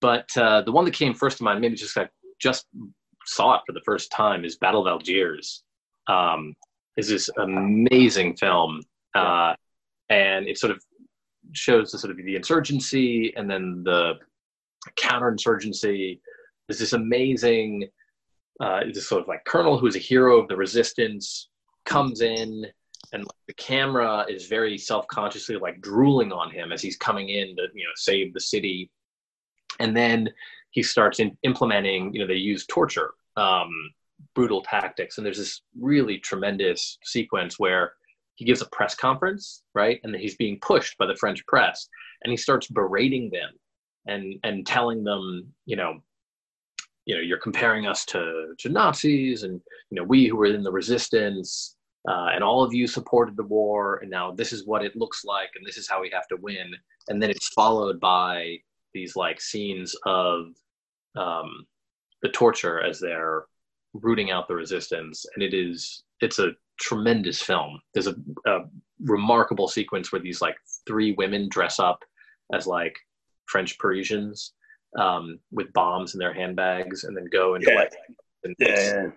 but 0.00 0.28
uh, 0.36 0.62
the 0.62 0.72
one 0.72 0.84
that 0.84 0.94
came 0.94 1.14
first 1.14 1.38
to 1.38 1.44
mind, 1.44 1.60
maybe 1.60 1.76
just 1.76 1.96
I 1.96 2.08
just 2.40 2.66
saw 3.24 3.56
it 3.56 3.62
for 3.66 3.72
the 3.72 3.80
first 3.84 4.10
time, 4.12 4.44
is 4.44 4.56
Battle 4.56 4.82
of 4.82 4.86
Algiers. 4.86 5.64
Um, 6.06 6.54
is 6.96 7.08
this 7.08 7.30
amazing 7.38 8.36
film, 8.36 8.82
uh, 9.14 9.54
and 10.08 10.48
it 10.48 10.58
sort 10.58 10.72
of 10.72 10.82
shows 11.52 11.90
the 11.90 11.98
sort 11.98 12.10
of 12.10 12.16
the 12.16 12.36
insurgency 12.36 13.32
and 13.36 13.50
then 13.50 13.82
the 13.84 14.14
counterinsurgency. 14.96 16.20
There's 16.66 16.78
this 16.78 16.92
amazing, 16.92 17.88
uh, 18.60 18.80
this 18.92 19.08
sort 19.08 19.22
of 19.22 19.28
like 19.28 19.44
colonel 19.44 19.78
who's 19.78 19.96
a 19.96 20.00
hero 20.00 20.38
of 20.38 20.48
the 20.48 20.56
resistance 20.56 21.48
comes 21.84 22.20
in, 22.20 22.66
and 23.12 23.24
the 23.46 23.54
camera 23.54 24.26
is 24.28 24.46
very 24.46 24.76
self-consciously 24.76 25.56
like 25.56 25.80
drooling 25.80 26.32
on 26.32 26.50
him 26.50 26.72
as 26.72 26.82
he's 26.82 26.96
coming 26.96 27.30
in 27.30 27.56
to 27.56 27.66
you 27.74 27.84
know 27.84 27.90
save 27.96 28.34
the 28.34 28.40
city, 28.40 28.90
and 29.80 29.96
then 29.96 30.28
he 30.70 30.82
starts 30.82 31.20
in, 31.20 31.36
implementing. 31.42 32.12
You 32.12 32.20
know, 32.20 32.26
they 32.26 32.34
use 32.34 32.66
torture, 32.66 33.12
um, 33.36 33.70
brutal 34.34 34.62
tactics, 34.62 35.16
and 35.16 35.26
there's 35.26 35.38
this 35.38 35.62
really 35.80 36.18
tremendous 36.18 36.98
sequence 37.02 37.58
where 37.58 37.92
he 38.38 38.44
gives 38.44 38.62
a 38.62 38.66
press 38.66 38.94
conference, 38.94 39.64
right? 39.74 39.98
And 40.04 40.14
he's 40.14 40.36
being 40.36 40.60
pushed 40.60 40.96
by 40.96 41.06
the 41.06 41.16
French 41.16 41.44
press, 41.46 41.88
and 42.22 42.30
he 42.30 42.36
starts 42.36 42.68
berating 42.68 43.30
them 43.30 43.50
and 44.06 44.36
and 44.44 44.64
telling 44.64 45.02
them, 45.02 45.52
you 45.66 45.74
know, 45.74 46.00
you 47.04 47.16
know, 47.16 47.20
you're 47.20 47.40
comparing 47.40 47.88
us 47.88 48.04
to 48.06 48.54
to 48.58 48.68
Nazis, 48.68 49.42
and 49.42 49.60
you 49.90 49.96
know, 49.96 50.04
we 50.04 50.28
who 50.28 50.36
were 50.36 50.46
in 50.46 50.62
the 50.62 50.70
resistance, 50.70 51.76
uh, 52.08 52.28
and 52.32 52.44
all 52.44 52.62
of 52.62 52.72
you 52.72 52.86
supported 52.86 53.36
the 53.36 53.42
war, 53.42 53.98
and 54.02 54.10
now 54.10 54.30
this 54.30 54.52
is 54.52 54.64
what 54.64 54.84
it 54.84 54.94
looks 54.94 55.24
like, 55.24 55.50
and 55.56 55.66
this 55.66 55.76
is 55.76 55.88
how 55.88 56.00
we 56.00 56.10
have 56.10 56.28
to 56.28 56.36
win. 56.36 56.72
And 57.08 57.20
then 57.20 57.30
it's 57.30 57.48
followed 57.48 57.98
by 57.98 58.58
these 58.94 59.16
like 59.16 59.40
scenes 59.40 59.96
of 60.06 60.54
um, 61.16 61.66
the 62.22 62.28
torture 62.28 62.80
as 62.80 63.00
they're 63.00 63.46
rooting 63.94 64.30
out 64.30 64.46
the 64.46 64.54
resistance, 64.54 65.26
and 65.34 65.42
it 65.42 65.54
is 65.54 66.04
it's 66.20 66.38
a 66.38 66.52
tremendous 66.78 67.42
film. 67.42 67.80
There's 67.94 68.06
a, 68.06 68.14
a 68.46 68.60
remarkable 69.00 69.68
sequence 69.68 70.12
where 70.12 70.20
these 70.20 70.40
like 70.40 70.56
three 70.86 71.12
women 71.12 71.48
dress 71.48 71.78
up 71.78 72.04
as 72.52 72.66
like 72.66 72.96
French 73.46 73.78
Parisians 73.78 74.52
um, 74.98 75.38
with 75.50 75.72
bombs 75.72 76.14
in 76.14 76.18
their 76.18 76.32
handbags 76.32 77.04
and 77.04 77.16
then 77.16 77.26
go 77.32 77.54
into 77.54 77.70
Yeah. 77.70 77.76
like 77.76 77.92
and 78.44 78.54
it's, 78.58 78.92
Yeah, 78.92 79.10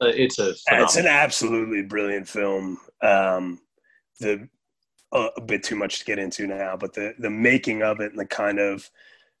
uh, 0.00 0.12
it's 0.14 0.38
a 0.38 0.54
it's 0.70 0.96
an 0.96 1.06
absolutely 1.06 1.82
brilliant 1.82 2.28
film. 2.28 2.78
Um, 3.02 3.60
the 4.20 4.48
uh, 5.12 5.28
a 5.36 5.40
bit 5.40 5.62
too 5.62 5.76
much 5.76 5.98
to 5.98 6.04
get 6.04 6.18
into 6.18 6.46
now, 6.46 6.76
but 6.76 6.94
the 6.94 7.14
the 7.18 7.30
making 7.30 7.82
of 7.82 8.00
it 8.00 8.12
and 8.12 8.20
the 8.20 8.26
kind 8.26 8.58
of 8.58 8.88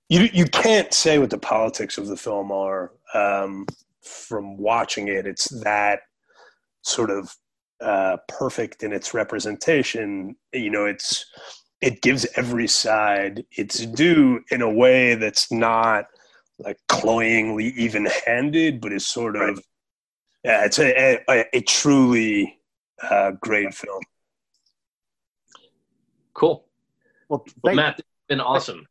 you 0.08 0.28
you 0.32 0.44
can't 0.46 0.92
say 0.92 1.18
what 1.18 1.30
the 1.30 1.38
politics 1.38 1.96
of 1.96 2.08
the 2.08 2.16
film 2.16 2.50
are. 2.50 2.92
Um, 3.14 3.66
from 4.02 4.56
watching 4.56 5.08
it. 5.08 5.26
It's 5.26 5.48
that 5.62 6.00
sort 6.82 7.10
of 7.10 7.34
uh, 7.80 8.18
perfect 8.28 8.82
in 8.82 8.92
its 8.92 9.14
representation. 9.14 10.36
You 10.52 10.70
know, 10.70 10.86
it's 10.86 11.26
it 11.80 12.02
gives 12.02 12.26
every 12.36 12.68
side 12.68 13.44
its 13.52 13.86
due 13.86 14.40
in 14.50 14.62
a 14.62 14.70
way 14.70 15.14
that's 15.14 15.50
not 15.50 16.06
like 16.58 16.78
cloyingly 16.88 17.68
even-handed, 17.68 18.80
but 18.80 18.92
is 18.92 19.06
sort 19.06 19.36
of 19.36 19.56
right. 19.56 19.58
yeah, 20.44 20.64
it's 20.64 20.78
a, 20.78 21.18
a, 21.28 21.46
a 21.54 21.60
truly 21.62 22.58
uh, 23.02 23.32
great 23.40 23.72
film. 23.72 24.02
Cool. 26.34 26.64
Well, 27.28 27.44
well 27.62 27.74
Matt, 27.74 27.98
it's 27.98 28.08
been 28.28 28.40
awesome. 28.40 28.86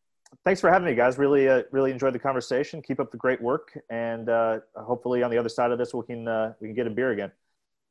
Thanks 0.46 0.62
for 0.62 0.72
having 0.72 0.88
me, 0.88 0.96
guys. 0.96 1.18
Really, 1.18 1.48
uh, 1.48 1.64
really 1.72 1.92
enjoyed 1.92 2.14
the 2.14 2.20
conversation. 2.20 2.82
Keep 2.82 3.00
up 3.00 3.12
the 3.12 3.18
great 3.18 3.42
work, 3.42 3.78
and 3.90 4.30
uh, 4.30 4.60
hopefully, 4.76 5.22
on 5.22 5.30
the 5.30 5.38
other 5.38 5.50
side 5.50 5.72
of 5.72 5.78
this, 5.78 5.94
we 5.94 6.06
can 6.06 6.28
uh, 6.28 6.54
we 6.60 6.70
can 6.70 6.76
get 6.76 6.88
a 6.88 6.90
beer 6.90 7.12
again. 7.12 7.32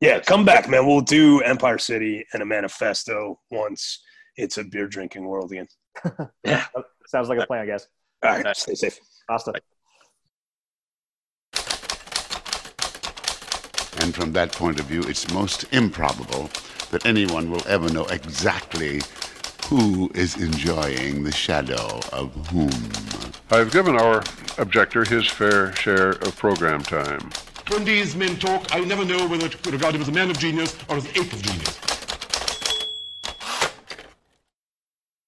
Yeah, 0.00 0.20
come 0.20 0.44
back, 0.44 0.68
man. 0.68 0.86
We'll 0.86 1.00
do 1.00 1.40
Empire 1.40 1.78
City 1.78 2.24
and 2.32 2.42
a 2.42 2.46
manifesto 2.46 3.40
once 3.50 4.00
it's 4.36 4.56
a 4.56 4.64
beer 4.64 4.86
drinking 4.86 5.26
world 5.26 5.50
again. 5.50 5.66
yeah, 6.44 6.66
oh, 6.76 6.84
sounds 7.06 7.28
like 7.28 7.40
a 7.40 7.46
plan, 7.46 7.62
I 7.62 7.66
guess. 7.66 7.88
All 8.22 8.30
right, 8.30 8.56
stay 8.56 8.74
safe. 8.74 9.00
Asta. 9.28 9.54
And 14.00 14.14
from 14.14 14.32
that 14.34 14.52
point 14.52 14.78
of 14.78 14.86
view, 14.86 15.02
it's 15.02 15.32
most 15.32 15.64
improbable 15.72 16.48
that 16.92 17.04
anyone 17.04 17.50
will 17.50 17.66
ever 17.66 17.92
know 17.92 18.06
exactly 18.06 19.02
who 19.66 20.10
is 20.14 20.40
enjoying 20.40 21.24
the 21.24 21.32
shadow 21.32 22.00
of 22.12 22.32
whom. 22.48 22.70
I've 23.50 23.72
given 23.72 23.96
our 23.96 24.22
objector 24.58 25.04
his 25.04 25.26
fair 25.26 25.74
share 25.74 26.10
of 26.10 26.36
program 26.36 26.82
time. 26.82 27.30
When 27.68 27.84
these 27.84 28.16
men 28.16 28.38
talk, 28.38 28.74
I 28.74 28.80
never 28.80 29.04
know 29.04 29.28
whether 29.28 29.48
to 29.48 29.70
regard 29.70 29.94
him 29.94 30.00
as 30.00 30.08
a 30.08 30.12
man 30.12 30.30
of 30.30 30.38
genius 30.38 30.74
or 30.88 30.96
as 30.96 31.04
an 31.04 31.10
ape 31.10 31.32
of 31.32 31.42
genius. 31.42 31.97